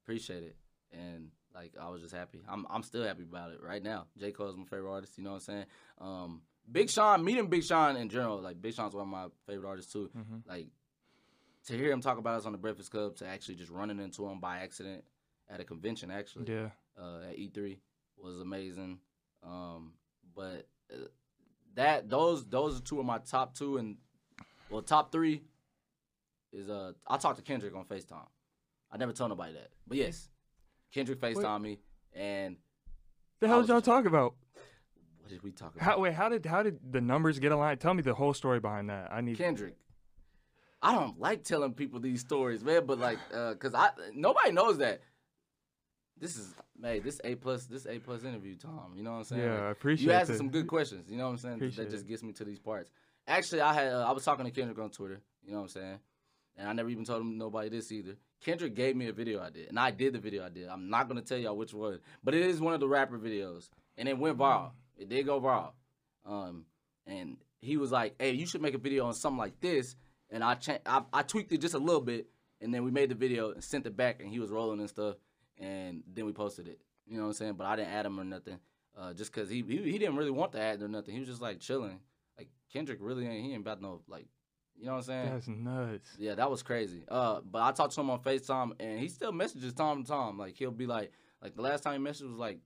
appreciate 0.02 0.42
it. 0.42 0.56
And 0.92 1.30
like 1.54 1.72
I 1.80 1.88
was 1.88 2.02
just 2.02 2.14
happy. 2.14 2.42
I'm 2.48 2.66
I'm 2.70 2.82
still 2.82 3.04
happy 3.04 3.22
about 3.22 3.52
it 3.52 3.60
right 3.62 3.82
now. 3.82 4.06
J. 4.18 4.32
Cole 4.32 4.48
is 4.50 4.56
my 4.56 4.64
favorite 4.64 4.90
artist, 4.92 5.16
you 5.18 5.24
know 5.24 5.30
what 5.30 5.36
I'm 5.36 5.40
saying? 5.42 5.64
Um 6.00 6.42
Big 6.70 6.88
Sean, 6.90 7.22
meeting 7.24 7.48
Big 7.48 7.62
Sean 7.62 7.96
in 7.96 8.08
general, 8.08 8.40
like 8.40 8.60
Big 8.60 8.74
Sean's 8.74 8.94
one 8.94 9.02
of 9.02 9.08
my 9.08 9.26
favorite 9.46 9.68
artists 9.68 9.92
too. 9.92 10.10
Mhm. 10.16 10.46
Like 10.48 10.68
to 11.66 11.76
hear 11.76 11.90
him 11.92 12.00
talk 12.00 12.18
about 12.18 12.36
us 12.38 12.46
on 12.46 12.52
the 12.52 12.58
Breakfast 12.58 12.90
Club, 12.90 13.16
to 13.16 13.26
actually 13.26 13.54
just 13.56 13.70
running 13.70 13.98
into 14.00 14.26
him 14.26 14.40
by 14.40 14.58
accident 14.58 15.04
at 15.48 15.60
a 15.60 15.64
convention 15.64 16.10
actually 16.10 16.50
Yeah. 16.52 16.70
uh, 16.98 17.20
at 17.30 17.36
E3 17.38 17.78
was 18.16 18.40
amazing. 18.40 18.98
Um, 19.42 19.92
but 20.34 20.66
uh, 20.92 21.06
that 21.74 22.08
those 22.08 22.46
those 22.46 22.78
are 22.78 22.82
two 22.82 22.98
of 23.00 23.04
my 23.06 23.18
top 23.18 23.54
two 23.54 23.76
and 23.76 23.96
well 24.70 24.80
top 24.82 25.12
three 25.12 25.42
is 26.52 26.68
uh 26.70 26.92
I 27.06 27.16
talked 27.18 27.36
to 27.38 27.42
Kendrick 27.44 27.74
on 27.74 27.84
Facetime. 27.84 28.26
I 28.90 28.96
never 28.96 29.12
told 29.12 29.30
nobody 29.30 29.52
that, 29.54 29.70
but 29.86 29.96
yes, 29.98 30.30
Kendrick 30.94 31.20
Facetime 31.20 31.60
me 31.60 31.78
and 32.14 32.56
The 33.40 33.48
hell 33.48 33.60
did 33.60 33.68
y'all 33.68 33.80
talk 33.82 34.06
about? 34.06 34.34
what 35.20 35.28
did 35.30 35.42
we 35.42 35.50
talk 35.50 35.74
about? 35.74 35.84
How, 35.84 35.98
wait, 35.98 36.14
how 36.14 36.28
did 36.28 36.46
how 36.46 36.62
did 36.62 36.78
the 36.92 37.00
numbers 37.00 37.38
get 37.40 37.50
aligned? 37.50 37.80
Tell 37.80 37.94
me 37.94 38.02
the 38.02 38.14
whole 38.14 38.32
story 38.32 38.60
behind 38.60 38.88
that. 38.90 39.12
I 39.12 39.20
need. 39.20 39.36
Kendrick. 39.36 39.76
I 40.80 40.92
don't 40.94 41.18
like 41.18 41.44
telling 41.44 41.72
people 41.72 41.98
these 41.98 42.20
stories, 42.20 42.62
man, 42.62 42.84
but 42.86 42.98
like, 42.98 43.18
uh, 43.34 43.54
cause 43.54 43.74
I 43.74 43.90
nobody 44.14 44.52
knows 44.52 44.78
that. 44.78 45.00
This 46.20 46.36
is, 46.36 46.54
man, 46.78 47.02
this 47.02 47.20
A 47.24 47.34
plus, 47.34 47.64
this 47.66 47.86
A 47.86 47.98
plus 47.98 48.22
interview, 48.22 48.54
Tom. 48.54 48.92
You 48.94 49.02
know 49.02 49.12
what 49.12 49.18
I'm 49.18 49.24
saying? 49.24 49.42
Yeah, 49.42 49.54
Like, 49.54 49.62
I 49.62 49.70
appreciate 49.70 50.04
it. 50.06 50.12
you 50.12 50.16
asking 50.16 50.36
some 50.36 50.50
good 50.50 50.68
questions. 50.68 51.10
You 51.10 51.16
know 51.16 51.24
what 51.24 51.30
I'm 51.30 51.38
saying? 51.38 51.54
Appreciate 51.56 51.84
that 51.84 51.90
just 51.90 52.06
gets 52.06 52.22
me 52.22 52.32
to 52.34 52.44
these 52.44 52.60
parts. 52.60 52.90
Actually, 53.26 53.62
I 53.62 53.74
had 53.74 53.92
uh, 53.92 54.06
I 54.06 54.12
was 54.12 54.24
talking 54.24 54.44
to 54.44 54.50
Kendrick 54.52 54.78
on 54.78 54.90
Twitter. 54.90 55.20
You 55.42 55.52
know 55.52 55.58
what 55.58 55.62
I'm 55.64 55.68
saying? 55.70 55.98
And 56.56 56.68
I 56.68 56.72
never 56.72 56.88
even 56.90 57.04
told 57.04 57.22
him 57.22 57.36
nobody 57.36 57.68
this 57.68 57.90
either. 57.90 58.16
Kendrick 58.44 58.74
gave 58.74 58.94
me 58.94 59.08
a 59.08 59.12
video 59.12 59.42
I 59.42 59.48
did, 59.48 59.68
and 59.68 59.78
I 59.78 59.90
did 59.90 60.12
the 60.12 60.18
video 60.18 60.44
I 60.44 60.50
did. 60.50 60.68
I'm 60.68 60.90
not 60.90 61.08
gonna 61.08 61.22
tell 61.22 61.38
y'all 61.38 61.56
which 61.56 61.72
one, 61.72 61.98
but 62.22 62.34
it 62.34 62.42
is 62.42 62.60
one 62.60 62.74
of 62.74 62.80
the 62.80 62.88
rapper 62.88 63.18
videos, 63.18 63.70
and 63.96 64.06
it 64.06 64.18
went 64.18 64.36
viral. 64.36 64.72
It 64.98 65.08
did 65.08 65.24
go 65.24 65.40
viral. 65.40 65.72
Um, 66.26 66.66
and 67.06 67.38
he 67.60 67.78
was 67.78 67.90
like, 67.90 68.16
"Hey, 68.18 68.32
you 68.32 68.46
should 68.46 68.60
make 68.60 68.74
a 68.74 68.78
video 68.78 69.06
on 69.06 69.14
something 69.14 69.38
like 69.38 69.60
this." 69.60 69.96
And 70.30 70.44
I 70.44 70.56
cha- 70.56 70.78
I, 70.84 71.02
I 71.12 71.22
tweaked 71.22 71.52
it 71.52 71.58
just 71.58 71.74
a 71.74 71.78
little 71.78 72.02
bit, 72.02 72.26
and 72.60 72.72
then 72.72 72.84
we 72.84 72.90
made 72.90 73.08
the 73.08 73.14
video 73.14 73.52
and 73.52 73.64
sent 73.64 73.86
it 73.86 73.96
back, 73.96 74.20
and 74.20 74.28
he 74.28 74.38
was 74.38 74.50
rolling 74.50 74.80
and 74.80 74.90
stuff, 74.90 75.16
and 75.58 76.02
then 76.06 76.26
we 76.26 76.32
posted 76.32 76.68
it. 76.68 76.80
You 77.06 77.16
know 77.16 77.22
what 77.22 77.28
I'm 77.28 77.34
saying? 77.34 77.54
But 77.54 77.66
I 77.66 77.76
didn't 77.76 77.92
add 77.92 78.04
him 78.04 78.20
or 78.20 78.24
nothing, 78.24 78.58
uh, 78.96 79.14
just 79.14 79.32
cause 79.32 79.48
he, 79.48 79.62
he 79.66 79.78
he 79.78 79.98
didn't 79.98 80.16
really 80.16 80.30
want 80.30 80.52
to 80.52 80.60
add 80.60 80.82
or 80.82 80.88
nothing. 80.88 81.14
He 81.14 81.20
was 81.20 81.28
just 81.30 81.42
like 81.42 81.60
chilling. 81.60 82.00
Like 82.36 82.48
Kendrick 82.72 82.98
really 83.00 83.26
ain't 83.26 83.44
he 83.44 83.52
ain't 83.52 83.62
about 83.62 83.80
no 83.80 84.02
like, 84.06 84.26
you 84.78 84.86
know 84.86 84.92
what 84.92 84.98
I'm 84.98 85.02
saying? 85.04 85.30
That's 85.32 85.48
nuts. 85.48 86.10
Yeah, 86.18 86.34
that 86.34 86.50
was 86.50 86.62
crazy. 86.62 87.04
Uh, 87.08 87.40
but 87.40 87.62
I 87.62 87.72
talked 87.72 87.94
to 87.94 88.00
him 88.00 88.10
on 88.10 88.20
Facetime, 88.20 88.72
and 88.80 88.98
he 88.98 89.08
still 89.08 89.32
messages 89.32 89.72
time 89.72 90.02
to 90.02 90.08
time. 90.08 90.38
Like 90.38 90.56
he'll 90.56 90.70
be 90.70 90.86
like, 90.86 91.12
like 91.42 91.54
the 91.56 91.62
last 91.62 91.82
time 91.82 92.00
he 92.00 92.10
messaged 92.10 92.28
was 92.28 92.38
like 92.38 92.58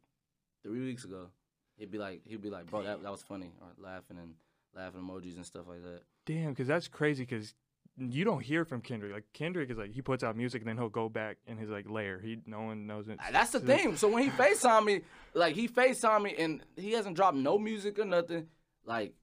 three 0.63 0.81
weeks 0.81 1.05
ago. 1.05 1.29
He'd 1.77 1.91
be 1.91 1.99
like, 1.99 2.23
he'd 2.25 2.43
be 2.43 2.51
like, 2.51 2.67
bro, 2.67 2.83
that 2.83 3.03
that 3.03 3.11
was 3.11 3.23
funny, 3.23 3.53
or 3.61 3.69
laughing 3.83 4.19
and 4.19 4.35
laughing 4.75 5.01
emojis 5.01 5.37
and 5.37 5.47
stuff 5.47 5.67
like 5.69 5.83
that. 5.83 6.01
Damn, 6.27 6.51
because 6.51 6.67
that's 6.67 6.89
crazy. 6.89 7.25
Because 7.25 7.55
you 7.99 8.25
don't 8.25 8.41
hear 8.43 8.65
from 8.65 8.81
Kendrick. 8.81 9.13
Like 9.13 9.25
Kendrick 9.33 9.71
is 9.71 9.79
like 9.79 9.93
he 9.93 10.03
puts 10.03 10.23
out 10.23 10.37
music 10.37 10.63
and 10.63 10.69
then 10.69 10.77
he'll 10.77 10.89
go 10.89 11.09
back 11.09 11.39
in 11.47 11.57
his 11.57 11.69
like 11.69 11.89
layer. 11.89 12.21
He 12.21 12.39
no 12.47 12.63
one 12.63 12.87
knows 12.87 13.09
it. 13.09 13.19
That's 13.33 13.51
the 13.51 13.61
thing. 13.61 13.97
So 13.97 14.09
when 14.09 14.23
he 14.23 14.31
FaceTime 14.43 14.85
me, 14.85 15.01
like 15.35 15.55
he 15.55 15.69
FaceTime 15.69 16.23
me 16.23 16.35
and 16.39 16.63
he 16.77 16.93
hasn't 16.93 17.17
dropped 17.17 17.37
no 17.37 17.59
music 17.59 17.99
or 17.99 18.05
nothing. 18.05 18.47
Like 18.85 19.15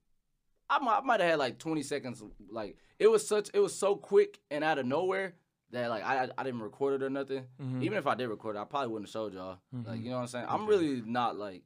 I 0.69 0.79
might, 0.79 0.97
I 0.97 1.01
might 1.01 1.19
have 1.19 1.29
had 1.31 1.39
like 1.39 1.57
20 1.59 1.83
seconds. 1.83 2.23
Like 2.49 2.77
it 2.99 3.07
was 3.07 3.27
such, 3.27 3.49
it 3.53 3.59
was 3.59 3.77
so 3.77 3.95
quick 3.95 4.39
and 4.49 4.63
out 4.63 4.79
of 4.79 4.85
nowhere 4.85 5.35
that 5.71 5.89
like 5.89 6.03
I 6.03 6.29
I 6.37 6.43
didn't 6.43 6.61
record 6.61 7.01
it 7.01 7.03
or 7.05 7.09
nothing. 7.09 7.45
Mhm. 7.61 7.83
Even 7.83 7.97
if 7.97 8.07
I 8.07 8.15
did 8.15 8.27
record 8.29 8.55
it, 8.55 8.59
I 8.59 8.65
probably 8.65 8.89
wouldn't 8.89 9.07
have 9.09 9.13
showed 9.13 9.33
y'all. 9.33 9.57
Like 9.71 9.99
Mhm. 9.99 10.03
you 10.03 10.09
know 10.09 10.15
what 10.17 10.21
I'm 10.23 10.27
saying? 10.27 10.45
I'm 10.49 10.65
really 10.67 11.01
not 11.01 11.35
like. 11.37 11.63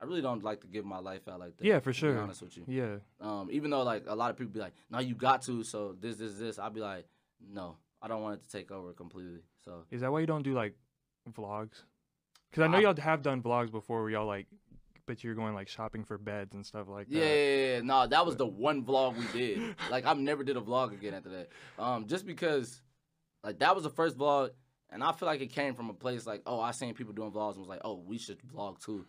I 0.00 0.04
really 0.04 0.22
don't 0.22 0.42
like 0.42 0.62
to 0.62 0.66
give 0.66 0.84
my 0.84 0.98
life 0.98 1.28
out 1.28 1.38
like 1.38 1.56
that. 1.58 1.64
Yeah, 1.64 1.78
for 1.78 1.92
to 1.92 1.98
sure. 1.98 2.12
Be 2.14 2.18
honest 2.18 2.42
with 2.42 2.56
you. 2.56 2.64
Yeah. 2.66 2.96
Um, 3.20 3.48
even 3.52 3.70
though 3.70 3.84
like 3.84 4.04
a 4.08 4.14
lot 4.16 4.30
of 4.30 4.36
people 4.36 4.52
be 4.52 4.58
like, 4.58 4.74
"No, 4.90 4.98
you 4.98 5.14
got 5.14 5.42
to." 5.42 5.62
So 5.62 5.92
this, 5.92 6.16
this, 6.16 6.34
this. 6.34 6.58
I'd 6.58 6.74
be 6.74 6.80
like, 6.80 7.06
"No, 7.40 7.76
I 8.00 8.08
don't 8.08 8.20
want 8.22 8.40
it 8.40 8.42
to 8.42 8.50
take 8.50 8.72
over 8.72 8.92
completely." 8.94 9.42
So 9.64 9.84
Is 9.92 10.00
that 10.00 10.10
why 10.10 10.18
you 10.18 10.26
don't 10.26 10.42
do 10.42 10.54
like 10.54 10.74
vlogs? 11.30 11.84
Because 12.50 12.64
I 12.64 12.66
know 12.66 12.78
I- 12.78 12.80
y'all 12.80 12.96
have 12.96 13.22
done 13.22 13.42
vlogs 13.42 13.70
before 13.70 14.02
where 14.02 14.10
y'all 14.10 14.26
like, 14.26 14.46
but 15.12 15.22
you're 15.22 15.34
going 15.34 15.52
like 15.54 15.68
shopping 15.68 16.04
for 16.04 16.16
beds 16.16 16.54
and 16.54 16.64
stuff 16.64 16.88
like 16.88 17.06
yeah, 17.10 17.20
that. 17.20 17.26
yeah, 17.26 17.34
yeah, 17.34 17.74
yeah. 17.74 17.80
no, 17.82 18.06
that 18.06 18.24
was 18.24 18.36
the 18.36 18.46
one 18.46 18.82
vlog 18.82 19.14
we 19.14 19.26
did. 19.38 19.74
like 19.90 20.06
I've 20.06 20.18
never 20.18 20.42
did 20.42 20.56
a 20.56 20.60
vlog 20.60 20.94
again 20.94 21.12
after 21.12 21.28
that. 21.28 21.48
Um, 21.78 22.06
just 22.06 22.26
because, 22.26 22.80
like 23.44 23.58
that 23.58 23.74
was 23.74 23.84
the 23.84 23.90
first 23.90 24.16
vlog, 24.16 24.52
and 24.90 25.04
I 25.04 25.12
feel 25.12 25.26
like 25.26 25.42
it 25.42 25.52
came 25.52 25.74
from 25.74 25.90
a 25.90 25.92
place 25.92 26.26
like, 26.26 26.40
oh, 26.46 26.60
I 26.60 26.70
seen 26.70 26.94
people 26.94 27.12
doing 27.12 27.30
vlogs 27.30 27.52
and 27.52 27.60
was 27.60 27.68
like, 27.68 27.82
oh, 27.84 28.02
we 28.06 28.16
should 28.16 28.38
vlog 28.54 28.82
too. 28.82 29.04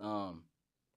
Um, 0.00 0.42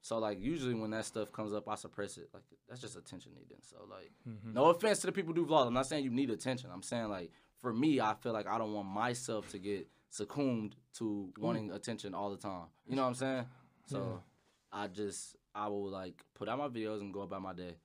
so 0.01 0.17
like 0.17 0.41
usually 0.41 0.73
when 0.73 0.89
that 0.91 1.05
stuff 1.05 1.31
comes 1.31 1.53
up, 1.53 1.69
I 1.69 1.75
suppress 1.75 2.17
it. 2.17 2.29
Like 2.33 2.43
that's 2.67 2.81
just 2.81 2.97
attention 2.97 3.33
needing. 3.35 3.61
So 3.61 3.77
like. 3.87 4.11
Mhm. 4.27 4.55
No 4.55 4.65
offense 4.65 4.99
to 5.01 5.07
the 5.07 5.13
people 5.13 5.35
who 5.35 5.45
do 5.45 5.51
vlogs. 5.51 5.67
I'm 5.67 5.73
not 5.75 5.85
saying 5.85 6.03
you 6.03 6.09
need 6.09 6.31
attention. 6.31 6.71
I'm 6.73 6.81
saying 6.81 7.09
like 7.09 7.29
for 7.61 7.71
me, 7.71 8.01
I 8.01 8.15
feel 8.15 8.33
like 8.33 8.47
I 8.47 8.57
don't 8.57 8.73
want 8.73 8.87
myself 8.87 9.51
to 9.51 9.59
get 9.59 9.87
succumbed 10.09 10.75
to 10.95 11.31
wanting 11.37 11.69
attention 11.69 12.15
all 12.15 12.31
the 12.31 12.37
time. 12.37 12.63
You 12.87 12.95
know 12.95 13.03
what 13.03 13.09
I'm 13.09 13.13
saying? 13.13 13.45
So 13.85 14.23
I 14.71 14.87
just 14.87 15.35
I 15.55 15.67
will 15.67 15.89
like 15.89 16.23
put 16.35 16.47
out 16.49 16.57
my 16.57 16.67
videos 16.67 17.01
and 17.01 17.13
go 17.13 17.21
about 17.21 17.41
my 17.41 17.53
day. 17.53 17.75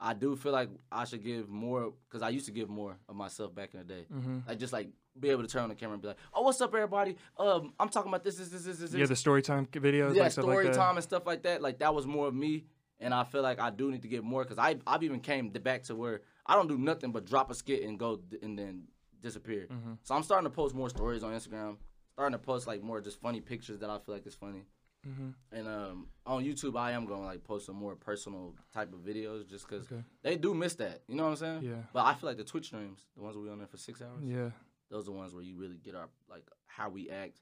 I 0.00 0.12
do 0.12 0.34
feel 0.36 0.52
like 0.52 0.68
I 0.90 1.04
should 1.04 1.22
give 1.22 1.48
more 1.48 1.92
because 2.08 2.22
I 2.22 2.30
used 2.30 2.46
to 2.46 2.52
give 2.52 2.68
more 2.68 2.96
of 3.08 3.14
myself 3.14 3.54
back 3.54 3.72
in 3.74 3.78
the 3.80 3.84
day. 3.84 4.06
Mhm. 4.12 4.46
Like 4.46 4.58
just 4.58 4.72
like 4.72 4.88
be 5.18 5.30
able 5.30 5.42
to 5.42 5.48
turn 5.48 5.62
on 5.62 5.68
the 5.68 5.76
camera 5.76 5.94
and 5.94 6.02
be 6.02 6.08
like, 6.08 6.16
"Oh, 6.32 6.42
what's 6.42 6.60
up, 6.60 6.74
everybody? 6.74 7.16
Um, 7.38 7.72
I'm 7.78 7.88
talking 7.88 8.08
about 8.10 8.24
this, 8.24 8.36
this, 8.36 8.48
this, 8.48 8.64
this, 8.64 8.78
this." 8.78 8.92
Yeah, 8.94 9.06
the 9.06 9.14
story 9.14 9.42
time 9.42 9.66
videos, 9.66 10.14
yeah, 10.16 10.24
like 10.24 10.32
stuff 10.32 10.44
story 10.44 10.64
like 10.64 10.72
that. 10.74 10.78
time 10.78 10.96
and 10.96 11.04
stuff 11.04 11.24
like 11.24 11.44
that. 11.44 11.62
Like 11.62 11.78
that 11.78 11.94
was 11.94 12.06
more 12.06 12.26
of 12.26 12.34
me, 12.34 12.64
and 12.98 13.14
I 13.14 13.22
feel 13.22 13.42
like 13.42 13.60
I 13.60 13.70
do 13.70 13.92
need 13.92 14.02
to 14.02 14.08
get 14.08 14.24
more 14.24 14.42
because 14.42 14.58
I 14.58 14.76
I've 14.86 15.04
even 15.04 15.20
came 15.20 15.50
back 15.50 15.84
to 15.84 15.94
where 15.94 16.22
I 16.44 16.56
don't 16.56 16.66
do 16.68 16.76
nothing 16.76 17.12
but 17.12 17.24
drop 17.24 17.50
a 17.52 17.54
skit 17.54 17.84
and 17.84 17.96
go 17.96 18.20
and 18.42 18.58
then 18.58 18.88
disappear. 19.22 19.68
Mhm. 19.70 19.98
So 20.02 20.16
I'm 20.16 20.24
starting 20.24 20.44
to 20.50 20.54
post 20.54 20.74
more 20.74 20.90
stories 20.90 21.22
on 21.22 21.32
Instagram. 21.32 21.76
Starting 22.14 22.32
to 22.32 22.38
post 22.44 22.66
like 22.66 22.82
more 22.82 23.00
just 23.00 23.20
funny 23.20 23.40
pictures 23.40 23.78
that 23.78 23.88
I 23.90 23.98
feel 23.98 24.14
like 24.16 24.26
is 24.26 24.34
funny. 24.34 24.64
Mhm. 25.06 25.34
And 25.52 25.68
um, 25.68 26.08
on 26.26 26.44
YouTube, 26.44 26.78
I 26.78 26.92
am 26.92 27.04
gonna 27.06 27.24
like 27.24 27.44
post 27.44 27.66
some 27.66 27.76
more 27.76 27.94
personal 27.96 28.54
type 28.72 28.92
of 28.92 29.00
videos 29.00 29.46
just 29.48 29.68
because 29.68 29.86
Okay. 29.90 30.02
they 30.22 30.36
do 30.36 30.54
miss 30.54 30.74
that. 30.76 31.02
You 31.08 31.14
know 31.16 31.24
what 31.24 31.30
I'm 31.30 31.36
saying? 31.36 31.62
Yeah. 31.62 31.82
But 31.92 32.06
I 32.06 32.14
feel 32.14 32.28
like 32.28 32.38
the 32.38 32.44
Twitch 32.44 32.66
streams, 32.66 33.06
the 33.16 33.22
ones 33.22 33.36
where 33.36 33.44
we 33.44 33.50
on 33.50 33.58
there 33.58 33.66
for 33.66 33.76
six 33.76 34.00
hours, 34.02 34.22
Yeah. 34.22 34.50
those 34.90 35.02
are 35.04 35.12
the 35.12 35.18
ones 35.18 35.34
where 35.34 35.42
you 35.42 35.56
really 35.56 35.76
get 35.76 35.94
our 35.94 36.08
like 36.28 36.46
how 36.66 36.88
we 36.88 37.10
act, 37.10 37.40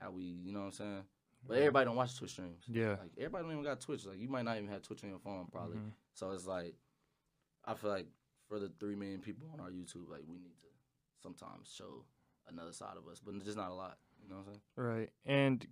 how 0.00 0.10
we, 0.10 0.22
you 0.22 0.52
know 0.52 0.60
what 0.60 0.66
I'm 0.66 0.72
saying. 0.72 1.04
But 1.46 1.58
everybody 1.58 1.84
don't 1.86 1.96
watch 1.96 2.16
Twitch 2.16 2.30
streams. 2.30 2.62
Yeah. 2.68 2.90
Like 3.00 3.12
everybody 3.18 3.44
don't 3.44 3.52
even 3.52 3.64
got 3.64 3.80
Twitch. 3.80 4.06
Like 4.06 4.18
you 4.18 4.28
might 4.28 4.44
not 4.44 4.56
even 4.56 4.68
have 4.68 4.82
Twitch 4.82 5.02
on 5.04 5.10
your 5.10 5.18
phone 5.18 5.46
probably. 5.50 5.78
Mhm. 5.78 5.92
So 6.14 6.30
it's 6.32 6.46
like 6.46 6.74
I 7.64 7.74
feel 7.74 7.90
like 7.90 8.06
for 8.48 8.58
the 8.58 8.68
three 8.80 8.94
million 8.96 9.20
people 9.20 9.48
on 9.52 9.60
our 9.60 9.70
YouTube, 9.70 10.08
like 10.08 10.22
we 10.26 10.38
need 10.38 10.58
to 10.60 10.66
sometimes 11.22 11.72
show 11.72 12.04
another 12.48 12.72
side 12.72 12.96
of 12.96 13.06
us, 13.06 13.20
but 13.20 13.38
just 13.44 13.56
not 13.56 13.70
a 13.70 13.74
lot. 13.74 13.98
You 14.22 14.28
know 14.28 14.36
what 14.36 14.46
I'm 14.46 14.52
saying? 14.54 14.60
Right. 14.76 15.10
And 15.24 15.66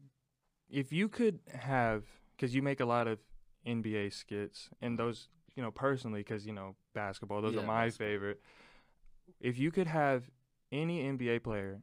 if 0.71 0.93
you 0.93 1.09
could 1.09 1.41
have, 1.53 2.05
because 2.37 2.55
you 2.55 2.63
make 2.63 2.81
a 2.81 2.85
lot 2.85 3.07
of 3.07 3.19
NBA 3.67 4.13
skits, 4.13 4.71
and 4.81 4.99
those, 4.99 5.29
you 5.55 5.63
know, 5.63 5.71
personally, 5.71 6.21
because, 6.21 6.47
you 6.47 6.53
know, 6.53 6.77
basketball, 6.95 7.43
those 7.43 7.55
Yeah, 7.55 7.61
are 7.61 7.67
my 7.67 7.87
basketball. 7.87 8.07
favorite. 8.09 8.41
If 9.41 9.59
you 9.59 9.71
could 9.71 9.87
have 9.87 10.31
any 10.73 11.03
NBA 11.03 11.43
player 11.43 11.83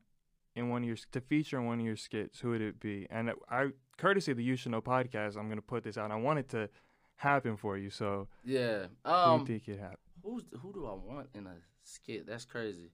in 0.56 0.70
one 0.70 0.84
of 0.84 0.88
your, 0.88 0.98
to 1.12 1.22
feature 1.22 1.58
in 1.60 1.66
one 1.66 1.80
of 1.80 1.86
your 1.86 1.96
skits, 1.96 2.40
who 2.40 2.50
would 2.50 2.62
it 2.62 2.80
be? 2.80 3.08
And 3.10 3.32
I, 3.50 3.70
courtesy 3.98 4.32
of 4.32 4.38
the 4.38 4.44
You 4.44 4.56
Should 4.56 4.72
Know 4.72 4.82
podcast, 4.82 5.38
I'm 5.38 5.48
going 5.48 5.58
to 5.58 5.62
put 5.62 5.84
this 5.84 5.98
out. 5.98 6.12
I 6.12 6.16
want 6.16 6.40
it 6.40 6.50
to 6.50 6.70
happen 7.18 7.58
for 7.58 7.78
you. 7.78 7.90
So 7.90 8.28
Yeah. 8.44 8.88
who 9.04 9.12
Um. 9.12 9.46
do 9.46 9.54
you 9.54 9.60
think 9.60 9.68
it 9.68 9.80
happen? 9.80 9.98
Who's 10.24 10.44
who 10.62 10.74
do 10.74 10.86
I 10.86 10.94
want 10.94 11.30
in 11.34 11.48
a 11.48 11.56
skit? 11.84 12.26
That's 12.28 12.46
crazy. 12.46 12.92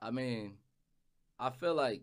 I 0.00 0.10
mean, 0.10 0.54
I 1.38 1.50
feel 1.50 1.74
like 1.74 2.02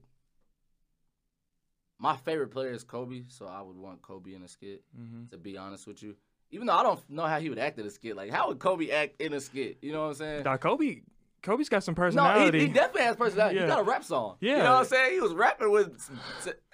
my 2.01 2.17
favorite 2.17 2.49
player 2.49 2.71
is 2.71 2.83
Kobe, 2.83 3.23
so 3.27 3.45
I 3.45 3.61
would 3.61 3.77
want 3.77 4.01
Kobe 4.01 4.33
in 4.33 4.41
a 4.41 4.47
skit. 4.47 4.81
Mm-hmm. 4.99 5.27
To 5.29 5.37
be 5.37 5.55
honest 5.57 5.85
with 5.85 6.01
you, 6.01 6.15
even 6.49 6.65
though 6.65 6.73
I 6.73 6.81
don't 6.83 6.99
know 7.09 7.27
how 7.27 7.39
he 7.39 7.47
would 7.49 7.59
act 7.59 7.77
in 7.77 7.85
a 7.85 7.91
skit, 7.91 8.15
like 8.15 8.31
how 8.31 8.47
would 8.47 8.57
Kobe 8.59 8.89
act 8.89 9.21
in 9.21 9.33
a 9.33 9.39
skit? 9.39 9.77
You 9.83 9.93
know 9.93 10.01
what 10.01 10.07
I'm 10.07 10.13
saying? 10.15 10.43
Now, 10.43 10.57
Kobe, 10.57 11.01
Kobe's 11.43 11.69
got 11.69 11.83
some 11.83 11.93
personality. 11.95 12.57
No, 12.57 12.59
he, 12.63 12.67
he 12.67 12.73
definitely 12.73 13.03
has 13.03 13.15
personality. 13.15 13.57
Yeah. 13.57 13.61
He 13.63 13.67
got 13.67 13.79
a 13.81 13.83
rap 13.83 14.03
song. 14.03 14.37
Yeah, 14.41 14.51
you 14.51 14.57
know 14.63 14.71
what 14.73 14.79
I'm 14.79 14.85
saying? 14.85 15.13
He 15.13 15.21
was 15.21 15.33
rapping 15.33 15.71
with. 15.71 16.09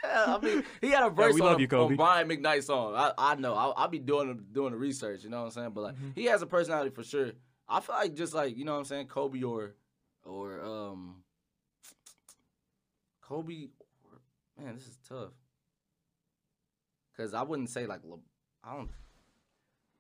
I 0.06 0.40
mean, 0.40 0.64
he 0.82 0.90
had 0.92 1.04
a 1.06 1.10
verse 1.10 1.34
we 1.34 1.42
on, 1.42 1.48
love 1.48 1.60
you, 1.60 1.68
Kobe. 1.68 1.94
on 1.94 1.98
Brian 1.98 2.28
McKnight's 2.30 2.68
song. 2.68 2.94
I, 2.96 3.12
I 3.18 3.36
know. 3.36 3.54
I'll, 3.54 3.74
I'll 3.76 3.88
be 3.90 4.00
doing 4.00 4.28
the- 4.30 4.34
doing 4.54 4.72
the 4.72 4.78
research. 4.78 5.24
You 5.24 5.30
know 5.30 5.40
what 5.40 5.46
I'm 5.46 5.52
saying? 5.52 5.72
But 5.74 5.82
like, 5.82 5.96
Mhm. 5.96 6.12
he 6.16 6.26
has 6.26 6.42
a 6.42 6.46
personality 6.48 6.90
for 6.92 7.04
sure. 7.04 7.32
I 7.68 7.82
feel 7.82 7.96
like 7.96 8.14
just 8.16 8.34
like 8.34 8.58
you 8.58 8.64
know 8.66 8.74
what 8.74 8.80
I'm 8.80 8.86
saying, 8.86 9.08
Kobe 9.08 9.42
or 9.44 9.76
or 10.24 10.62
um 10.64 11.16
Kobe. 13.22 13.68
Man, 14.64 14.76
this 14.76 14.88
is 14.88 14.98
tough. 15.08 15.32
Cause 17.16 17.34
I 17.34 17.42
wouldn't 17.42 17.70
say 17.70 17.88
like 17.88 18.02
Le, 18.04 18.18
I 18.64 18.76
don't. 18.76 18.90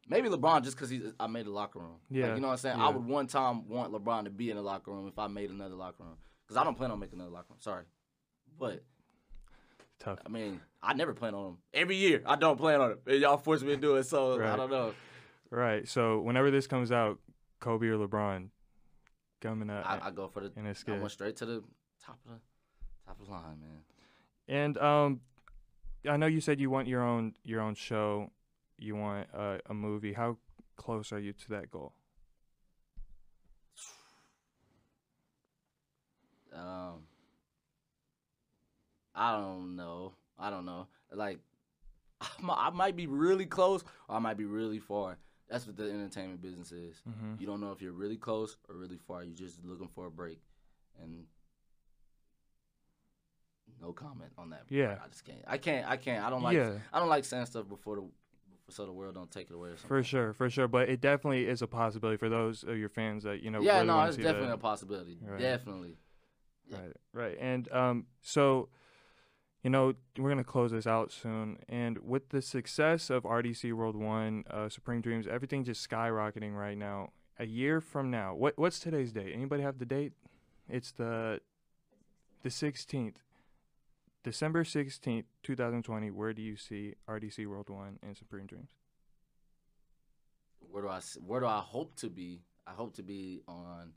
Maybe 0.07 0.29
LeBron 0.29 0.63
just 0.63 0.77
because 0.77 0.89
he's 0.89 1.01
I 1.19 1.27
made 1.27 1.47
a 1.47 1.51
locker 1.51 1.79
room. 1.79 1.97
Like, 2.09 2.17
Yeah, 2.21 2.35
you 2.35 2.41
know 2.41 2.47
what 2.47 2.53
I'm 2.53 2.57
saying. 2.59 2.77
yeah. 2.77 2.85
I 2.85 2.89
would 2.89 3.03
one 3.05 3.27
time 3.27 3.67
want 3.67 3.91
LeBron 3.91 4.25
to 4.25 4.29
be 4.29 4.49
in 4.51 4.55
the 4.55 4.61
locker 4.61 4.91
room 4.91 5.07
if 5.07 5.17
I 5.17 5.27
made 5.27 5.49
another 5.49 5.75
locker 5.75 6.03
room. 6.03 6.17
Cause 6.47 6.57
I 6.57 6.63
don't 6.63 6.75
plan 6.77 6.91
on 6.91 6.99
making 6.99 7.19
another 7.19 7.31
locker 7.33 7.47
room. 7.49 7.59
Sorry, 7.59 7.83
but 8.59 8.83
Tough. 9.99 10.19
I 10.25 10.29
mean 10.29 10.61
I 10.81 10.93
never 10.93 11.13
plan 11.13 11.33
on 11.33 11.43
them. 11.45 11.57
Every 11.73 11.95
year 11.95 12.21
I 12.25 12.35
don't 12.35 12.57
plan 12.57 12.79
on 12.81 12.91
it. 12.91 12.99
And 13.07 13.19
y'all 13.19 13.37
force 13.37 13.61
me 13.63 13.69
to 13.69 13.77
do 13.77 13.95
it, 13.95 14.03
so 14.03 14.33
I 14.35 14.37
Right. 14.37 14.55
don't 14.55 14.69
know. 14.69 14.93
Right. 15.49 15.87
So 15.87 16.19
whenever 16.19 16.51
this 16.51 16.67
comes 16.67 16.91
out, 16.91 17.19
Kobe 17.59 17.87
or 17.87 17.97
LeBron 17.97 18.49
coming 19.41 19.69
up 19.71 19.85
I, 19.89 20.07
I 20.07 20.11
go 20.11 20.27
for 20.27 20.41
the. 20.41 20.51
in 20.55 20.67
a 20.67 20.75
I 20.87 20.99
went 20.99 21.11
straight 21.11 21.35
to 21.37 21.45
the 21.47 21.63
top 22.05 22.19
of 22.25 22.31
the 22.33 22.39
top 23.07 23.19
of 23.19 23.25
the 23.25 23.31
line, 23.31 23.59
man. 23.59 23.79
And 24.47 24.77
um, 24.77 25.21
I 26.07 26.17
know 26.17 26.27
you 26.27 26.41
said 26.41 26.59
you 26.59 26.69
want 26.69 26.87
your 26.87 27.03
own 27.03 27.33
your 27.43 27.61
own 27.61 27.75
show, 27.75 28.31
you 28.77 28.95
want 28.95 29.27
uh, 29.33 29.57
a 29.69 29.73
movie. 29.73 30.13
How 30.13 30.37
close 30.75 31.11
are 31.11 31.19
you 31.19 31.33
to 31.33 31.49
that 31.49 31.69
goal? 31.69 31.93
Um, 36.53 37.03
I 39.13 39.33
don't 39.37 39.75
know. 39.75 40.13
I 40.39 40.49
don't 40.49 40.65
know. 40.65 40.87
Like, 41.11 41.39
I 42.21 42.27
mi- 42.41 42.53
I 42.55 42.69
might 42.69 42.95
be 42.95 43.07
really 43.07 43.45
close, 43.45 43.83
or 44.07 44.15
I 44.15 44.19
might 44.19 44.37
be 44.37 44.45
really 44.45 44.79
far. 44.79 45.17
That's 45.49 45.65
what 45.65 45.77
the 45.77 45.83
entertainment 45.83 46.41
business 46.41 46.71
is. 46.71 47.01
Mm-hmm. 47.07 47.35
You 47.39 47.47
don't 47.47 47.61
know 47.61 47.71
if 47.71 47.81
you're 47.81 47.93
really 47.93 48.17
close 48.17 48.57
or 48.67 48.75
really 48.75 48.97
far. 49.07 49.23
You're 49.23 49.35
just 49.35 49.63
looking 49.63 49.87
for 49.87 50.07
a 50.07 50.11
break, 50.11 50.39
and 51.01 51.25
no 53.81 53.93
comment 53.93 54.31
on 54.37 54.49
that. 54.51 54.63
Yeah. 54.69 54.97
I 55.03 55.07
just 55.07 55.25
can't. 55.25 55.43
I 55.47 55.57
can't. 55.57 55.87
I 55.87 55.97
can't. 55.97 56.25
I 56.25 56.29
don't 56.29 56.43
like. 56.43 56.55
yeah, 56.55 56.71
I 56.91 56.99
don't 56.99 57.09
like 57.09 57.25
saying 57.25 57.45
stuff 57.45 57.67
before 57.67 57.95
the 57.97 58.03
so 58.69 58.85
the 58.85 58.91
world 58.91 59.15
don't 59.15 59.31
take 59.31 59.49
it 59.49 59.53
away 59.53 59.69
or 59.69 59.75
for 59.77 60.03
sure, 60.03 60.33
for 60.33 60.49
sure. 60.49 60.67
But 60.67 60.89
it 60.89 61.01
definitely 61.01 61.47
is 61.47 61.61
a 61.61 61.67
possibility 61.67 62.17
for 62.17 62.29
those 62.29 62.63
of 62.63 62.77
your 62.77 62.89
fans 62.89 63.23
that 63.23 63.41
you 63.41 63.49
know. 63.49 63.61
yeah, 63.61 63.75
really 63.75 63.87
no, 63.87 64.01
it's 64.03 64.17
definitely 64.17 64.47
that. 64.47 64.53
a 64.53 64.57
possibility. 64.57 65.17
Right. 65.21 65.39
Definitely. 65.39 65.97
yeah. 66.69 66.77
Right, 66.77 66.93
right. 67.13 67.37
And 67.39 67.71
um, 67.71 68.05
so, 68.21 68.69
you 69.63 69.69
know, 69.69 69.93
we're 70.17 70.29
gonna 70.29 70.43
close 70.43 70.71
this 70.71 70.87
out 70.87 71.11
soon. 71.11 71.59
And 71.69 71.99
with 71.99 72.29
the 72.29 72.41
success 72.41 73.09
of 73.09 73.23
RDC 73.23 73.71
World 73.73 73.95
One, 73.95 74.43
uh, 74.49 74.69
Supreme 74.69 75.01
Dreams, 75.01 75.27
everything 75.27 75.63
just 75.63 75.87
skyrocketing 75.89 76.55
right 76.55 76.77
now. 76.77 77.11
A 77.39 77.45
year 77.45 77.79
from 77.79 78.09
now, 78.09 78.33
what 78.33 78.57
what's 78.57 78.79
today's 78.79 79.11
date? 79.11 79.31
Anybody 79.33 79.61
have 79.61 79.77
the 79.77 79.85
date? 79.85 80.13
It's 80.67 80.91
the 80.91 81.39
the 82.43 82.49
sixteenth, 82.49 83.19
December 84.27 84.65
sixteenth, 84.65 85.25
two 85.41 85.55
thousand 85.55 85.83
twenty. 85.83 86.11
Where 86.11 86.33
do 86.33 86.41
you 86.41 86.57
see 86.57 86.95
RDC 87.09 87.47
World 87.47 87.69
One 87.69 87.97
and 88.03 88.17
Supreme 88.17 88.45
Dreams? 88.45 88.67
where 90.69 90.83
do 90.83 90.89
I 90.89 90.99
where 91.25 91.39
do 91.39 91.45
I 91.45 91.59
hope 91.59 91.95
to 91.97 92.09
be? 92.09 92.41
I 92.65 92.71
hope 92.71 92.95
to 92.95 93.03
be 93.03 93.41
on 93.47 93.93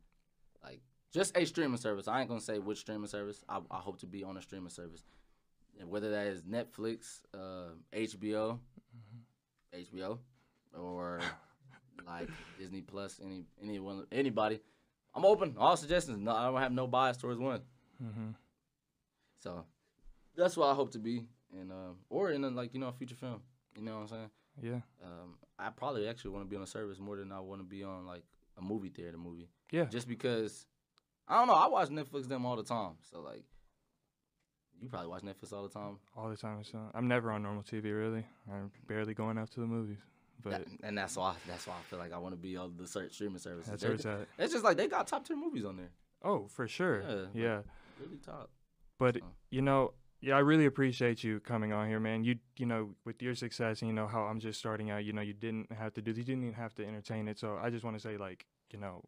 like 0.62 0.80
just 1.12 1.36
a 1.36 1.44
streaming 1.44 1.78
service. 1.78 2.06
I 2.06 2.20
ain't 2.20 2.28
gonna 2.28 2.40
say 2.40 2.60
which 2.60 2.78
streaming 2.78 3.08
service. 3.08 3.42
I, 3.48 3.58
I 3.70 3.78
hope 3.78 3.98
to 4.00 4.06
be 4.06 4.22
on 4.22 4.36
a 4.36 4.42
streaming 4.42 4.70
service, 4.70 5.02
whether 5.84 6.10
that 6.10 6.28
is 6.28 6.42
Netflix, 6.42 7.22
uh, 7.34 7.72
HBO, 7.92 8.60
HBO, 9.74 10.18
or 10.78 11.20
like 12.06 12.28
Disney 12.56 12.82
Plus, 12.82 13.20
any 13.20 13.44
anyone, 13.60 14.06
anybody. 14.12 14.60
I'm 15.12 15.24
open. 15.24 15.56
All 15.58 15.76
suggestions. 15.76 16.18
No, 16.20 16.32
I 16.32 16.44
don't 16.46 16.60
have 16.60 16.70
no 16.70 16.86
bias 16.86 17.16
towards 17.16 17.40
one. 17.40 17.62
hmm 18.00 18.30
So 19.42 19.64
that's 20.36 20.56
what 20.56 20.68
I 20.68 20.74
hope 20.74 20.92
to 20.92 20.98
be, 20.98 21.26
and 21.58 21.70
um, 21.72 21.96
or 22.08 22.30
in 22.30 22.44
a, 22.44 22.48
like 22.50 22.74
you 22.74 22.80
know 22.80 22.88
a 22.88 22.92
future 22.92 23.14
film. 23.16 23.42
You 23.76 23.82
know 23.82 23.94
what 23.96 24.00
I'm 24.02 24.08
saying? 24.08 24.30
Yeah. 24.62 24.80
Um, 25.04 25.36
I 25.58 25.70
probably 25.70 26.08
actually 26.08 26.32
want 26.32 26.44
to 26.44 26.50
be 26.50 26.56
on 26.56 26.62
a 26.62 26.66
service 26.66 26.98
more 26.98 27.16
than 27.16 27.30
I 27.32 27.40
want 27.40 27.60
to 27.60 27.64
be 27.66 27.82
on 27.84 28.04
like 28.06 28.24
a 28.58 28.62
movie 28.62 28.88
theater 28.88 29.16
movie. 29.16 29.48
Yeah. 29.70 29.84
Just 29.84 30.08
because 30.08 30.66
I 31.28 31.38
don't 31.38 31.46
know. 31.46 31.54
I 31.54 31.68
watch 31.68 31.88
Netflix 31.88 32.28
them 32.28 32.44
all 32.44 32.56
the 32.56 32.62
time. 32.64 32.94
So 33.10 33.20
like, 33.20 33.44
you 34.80 34.88
probably 34.88 35.08
watch 35.08 35.22
Netflix 35.22 35.52
all 35.52 35.62
the 35.62 35.68
time. 35.68 35.98
All 36.16 36.28
the 36.28 36.36
time. 36.36 36.64
So 36.64 36.78
I'm 36.94 37.06
never 37.08 37.30
on 37.30 37.42
normal 37.42 37.62
TV 37.62 37.84
really. 37.96 38.24
I'm 38.50 38.70
barely 38.88 39.14
going 39.14 39.38
out 39.38 39.50
to 39.52 39.60
the 39.60 39.66
movies. 39.66 39.98
But 40.42 40.50
That- 40.52 40.66
and 40.82 40.96
that's 40.96 41.16
why 41.16 41.34
that's 41.46 41.66
why 41.66 41.74
I 41.74 41.82
feel 41.82 41.98
like 41.98 42.12
I 42.12 42.18
want 42.18 42.32
to 42.34 42.40
be 42.40 42.56
on 42.56 42.74
the 42.76 42.86
search 42.86 43.12
streaming 43.12 43.38
services. 43.38 43.70
that's 43.70 43.84
where 43.84 43.92
it's 43.92 44.06
at. 44.06 44.26
It's 44.38 44.52
just 44.52 44.64
like 44.64 44.76
they 44.76 44.88
got 44.88 45.06
top 45.06 45.26
tier 45.26 45.36
movies 45.36 45.64
on 45.64 45.76
there. 45.76 45.90
Oh, 46.22 46.48
for 46.48 46.66
sure. 46.66 47.02
Yeah, 47.02 47.26
Yeah. 47.42 47.60
Really 48.00 48.18
top. 48.18 48.50
But 48.98 49.16
So. 49.16 49.20
you 49.50 49.62
know, 49.62 49.92
yeah, 50.20 50.36
I 50.36 50.40
really 50.40 50.66
appreciate 50.66 51.24
you 51.24 51.40
coming 51.40 51.72
on 51.72 51.88
here, 51.88 52.00
man. 52.00 52.24
You 52.24 52.36
you 52.56 52.66
know, 52.66 52.90
with 53.04 53.22
your 53.22 53.34
success 53.34 53.80
and 53.82 53.88
you 53.88 53.94
know 53.94 54.06
how 54.06 54.22
I'm 54.22 54.40
just 54.40 54.58
starting 54.58 54.90
out, 54.90 55.04
you 55.04 55.12
know, 55.12 55.22
you 55.22 55.32
didn't 55.32 55.72
have 55.72 55.94
to 55.94 56.02
do 56.02 56.10
you 56.12 56.24
didn't 56.24 56.42
even 56.44 56.54
have 56.54 56.74
to 56.76 56.86
entertain 56.86 57.28
it. 57.28 57.38
So 57.38 57.58
I 57.60 57.70
just 57.70 57.84
want 57.84 57.96
to 57.96 58.00
say 58.00 58.16
like, 58.16 58.46
you 58.72 58.78
know, 58.78 59.02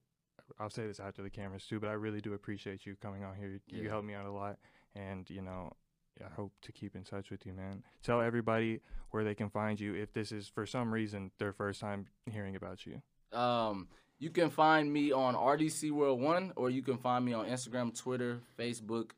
I'll 0.58 0.70
say 0.70 0.86
this 0.86 1.00
after 1.00 1.22
the 1.22 1.30
cameras 1.30 1.66
too, 1.66 1.80
but 1.80 1.88
I 1.88 1.92
really 1.94 2.20
do 2.20 2.34
appreciate 2.34 2.84
you 2.86 2.96
coming 2.96 3.24
on 3.24 3.36
here. 3.36 3.60
You 3.68 3.82
Yeah. 3.82 3.90
helped 3.90 4.06
me 4.06 4.14
out 4.14 4.26
a 4.26 4.30
lot 4.32 4.58
and, 4.94 5.28
you 5.30 5.42
know, 5.42 5.72
I 6.22 6.28
hope 6.34 6.52
to 6.62 6.72
keep 6.72 6.94
in 6.94 7.04
touch 7.04 7.30
with 7.30 7.46
you, 7.46 7.54
man. 7.54 7.82
Tell 8.02 8.20
everybody 8.20 8.80
where 9.10 9.24
they 9.24 9.34
can 9.34 9.48
find 9.48 9.80
you 9.80 9.94
if 9.94 10.12
this 10.12 10.30
is 10.30 10.46
for 10.48 10.66
some 10.66 10.92
reason 10.92 11.30
their 11.38 11.52
first 11.52 11.80
time 11.80 12.06
hearing 12.30 12.54
about 12.54 12.84
you. 12.86 13.02
Um, 13.36 13.88
you 14.18 14.30
can 14.30 14.50
find 14.50 14.92
me 14.92 15.10
on 15.10 15.34
RDC 15.34 15.90
World 15.90 16.20
One, 16.20 16.52
or 16.54 16.70
you 16.70 16.82
can 16.82 16.98
find 16.98 17.24
me 17.24 17.32
on 17.32 17.46
Instagram, 17.46 17.98
Twitter, 17.98 18.40
Facebook, 18.58 19.12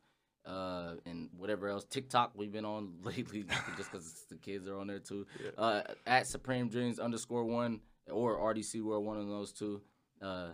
uh, 0.46 0.92
and 1.06 1.28
whatever 1.36 1.68
else. 1.68 1.84
TikTok 1.84 2.32
we've 2.34 2.52
been 2.52 2.64
on 2.64 2.94
lately, 3.02 3.44
just 3.76 3.90
because 3.90 4.24
the 4.28 4.36
kids 4.36 4.68
are 4.68 4.78
on 4.78 4.86
there 4.86 4.98
too. 4.98 5.26
Uh, 5.56 5.82
at 6.06 6.26
Supreme 6.26 6.68
Dreams 6.68 6.98
underscore 6.98 7.44
one 7.44 7.80
or 8.10 8.38
RDC 8.38 8.82
World 8.82 9.04
One 9.04 9.16
of 9.18 9.28
those 9.28 9.52
two. 9.52 9.80
Uh, 10.20 10.48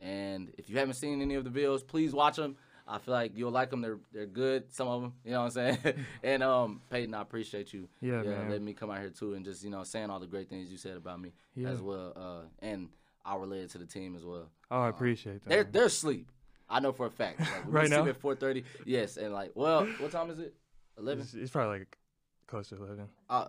and 0.00 0.52
if 0.58 0.68
you 0.68 0.78
haven't 0.78 0.94
seen 0.94 1.22
any 1.22 1.34
of 1.34 1.44
the 1.44 1.50
videos, 1.50 1.86
please 1.86 2.12
watch 2.12 2.36
them. 2.36 2.56
I 2.86 2.98
feel 2.98 3.14
like 3.14 3.32
you'll 3.36 3.52
like 3.52 3.70
them. 3.70 3.80
They're 3.80 3.98
they're 4.12 4.26
good. 4.26 4.72
Some 4.72 4.88
of 4.88 5.02
them, 5.02 5.12
you 5.24 5.30
know 5.30 5.44
what 5.44 5.56
I'm 5.56 5.78
saying. 5.78 5.78
and 6.24 6.42
um, 6.42 6.80
Peyton, 6.90 7.14
I 7.14 7.22
appreciate 7.22 7.72
you. 7.72 7.88
Yeah, 8.00 8.22
man. 8.22 8.48
letting 8.50 8.64
me 8.64 8.74
come 8.74 8.90
out 8.90 8.98
here 8.98 9.10
too, 9.10 9.34
and 9.34 9.44
just 9.44 9.62
you 9.62 9.70
know 9.70 9.84
saying 9.84 10.10
all 10.10 10.18
the 10.18 10.26
great 10.26 10.48
things 10.48 10.70
you 10.70 10.76
said 10.76 10.96
about 10.96 11.20
me 11.20 11.32
Yeah. 11.54 11.68
as 11.68 11.80
well. 11.80 12.12
Uh, 12.16 12.46
and 12.58 12.88
I 13.24 13.36
related 13.36 13.70
to 13.70 13.78
the 13.78 13.86
team 13.86 14.16
as 14.16 14.24
well. 14.24 14.48
Oh, 14.70 14.80
I 14.80 14.88
appreciate 14.88 15.42
that. 15.44 15.48
They're 15.48 15.64
they're 15.64 15.86
asleep. 15.86 16.28
I 16.72 16.80
know 16.80 16.92
for 16.92 17.06
a 17.06 17.10
fact. 17.10 17.40
Like, 17.40 17.48
Right 17.66 17.90
now? 17.90 18.06
at 18.06 18.16
four 18.16 18.34
thirty. 18.34 18.64
Yes, 18.86 19.16
and 19.16 19.32
like, 19.32 19.52
well, 19.54 19.86
what 19.98 20.10
time 20.10 20.30
is 20.30 20.38
it? 20.38 20.54
Eleven. 20.98 21.22
It's, 21.22 21.34
it's 21.34 21.50
probably 21.50 21.80
like 21.80 21.98
close 22.46 22.68
to 22.70 22.76
11. 22.76 23.08
Uh, 23.30 23.46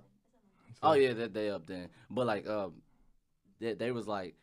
oh 0.82 0.93
yeah, 0.93 1.13
that 1.13 1.34
day 1.34 1.49
up 1.49 1.65
then. 1.65 1.89
But 2.09 2.28
like, 2.28 2.47
um, 2.47 2.74
they, 3.59 3.74
they 3.74 3.91
was 3.91 4.07
like, 4.07 4.36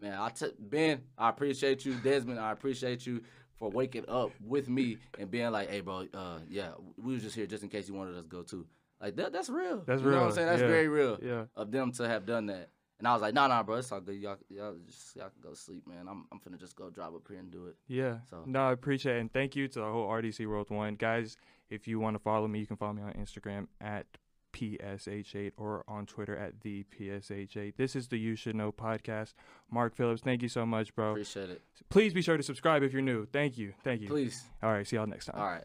man, 0.00 0.18
I 0.18 0.28
t- 0.30 0.46
Ben, 0.58 1.02
I 1.16 1.28
appreciate 1.28 1.84
you, 1.84 1.94
Desmond, 1.94 2.38
I 2.40 2.52
appreciate 2.52 3.06
you 3.06 3.22
for 3.58 3.70
waking 3.70 4.04
up 4.08 4.32
with 4.44 4.68
me 4.68 4.98
and 5.18 5.30
being 5.30 5.50
like, 5.52 5.70
hey, 5.70 5.80
bro, 5.80 6.06
uh, 6.14 6.38
yeah, 6.48 6.70
we 6.96 7.14
was 7.14 7.22
just 7.22 7.36
here 7.36 7.46
just 7.46 7.62
in 7.62 7.68
case 7.68 7.88
you 7.88 7.94
wanted 7.94 8.16
us 8.16 8.22
to 8.22 8.28
go 8.28 8.42
too. 8.42 8.66
Like 9.00 9.16
that, 9.16 9.32
that's 9.32 9.48
real. 9.48 9.82
That's 9.86 10.00
you 10.02 10.10
Know 10.10 10.12
what 10.12 10.18
real, 10.18 10.28
I'm 10.28 10.32
saying? 10.34 10.46
That's 10.48 10.60
yeah, 10.62 10.68
very 10.68 10.88
real 10.88 11.18
Yeah. 11.22 11.44
of 11.56 11.70
them 11.70 11.92
to 11.92 12.08
have 12.08 12.24
done 12.26 12.46
that. 12.46 12.70
And 13.02 13.08
I 13.08 13.14
was 13.14 13.22
like, 13.22 13.34
nah, 13.34 13.48
nah, 13.48 13.64
bro, 13.64 13.78
it's 13.78 13.90
all 13.90 14.00
good. 14.00 14.14
Y'all, 14.14 14.36
y'all, 14.48 14.76
just, 14.86 15.16
y'all 15.16 15.28
can 15.30 15.40
go 15.42 15.54
sleep, 15.54 15.88
man. 15.88 16.06
I'm, 16.08 16.24
I'm 16.30 16.38
finna 16.38 16.56
just 16.56 16.76
go 16.76 16.88
drive 16.88 17.16
up 17.16 17.26
here 17.28 17.38
and 17.38 17.50
do 17.50 17.66
it. 17.66 17.74
Yeah. 17.88 18.18
So- 18.30 18.44
No, 18.46 18.68
I 18.68 18.70
appreciate 18.72 19.16
it. 19.16 19.20
And 19.20 19.32
thank 19.32 19.56
you 19.56 19.66
to 19.66 19.80
the 19.80 19.84
whole 19.84 20.08
RDC 20.08 20.46
World 20.46 20.70
One. 20.70 20.94
Guys, 20.94 21.36
if 21.68 21.88
you 21.88 21.98
want 21.98 22.14
to 22.14 22.20
follow 22.20 22.46
me, 22.46 22.60
you 22.60 22.66
can 22.68 22.76
follow 22.76 22.92
me 22.92 23.02
on 23.02 23.12
Instagram 23.14 23.66
at 23.80 24.06
PSH8 24.52 25.52
or 25.56 25.82
on 25.88 26.06
Twitter 26.06 26.36
at 26.36 26.60
the 26.60 26.84
PSH8. 26.96 27.74
This 27.76 27.96
is 27.96 28.06
the 28.06 28.18
You 28.18 28.36
Should 28.36 28.54
Know 28.54 28.70
podcast. 28.70 29.34
Mark 29.68 29.96
Phillips, 29.96 30.22
thank 30.22 30.40
you 30.42 30.48
so 30.48 30.64
much, 30.64 30.94
bro. 30.94 31.10
Appreciate 31.12 31.50
it. 31.50 31.62
Please 31.88 32.14
be 32.14 32.22
sure 32.22 32.36
to 32.36 32.42
subscribe 32.44 32.84
if 32.84 32.92
you're 32.92 33.02
new. 33.02 33.26
Thank 33.26 33.58
you. 33.58 33.72
Thank 33.82 34.02
you. 34.02 34.08
Please. 34.08 34.44
All 34.62 34.70
right. 34.70 34.86
See 34.86 34.94
y'all 34.96 35.06
next 35.08 35.26
time. 35.26 35.40
All 35.40 35.46
right. 35.48 35.64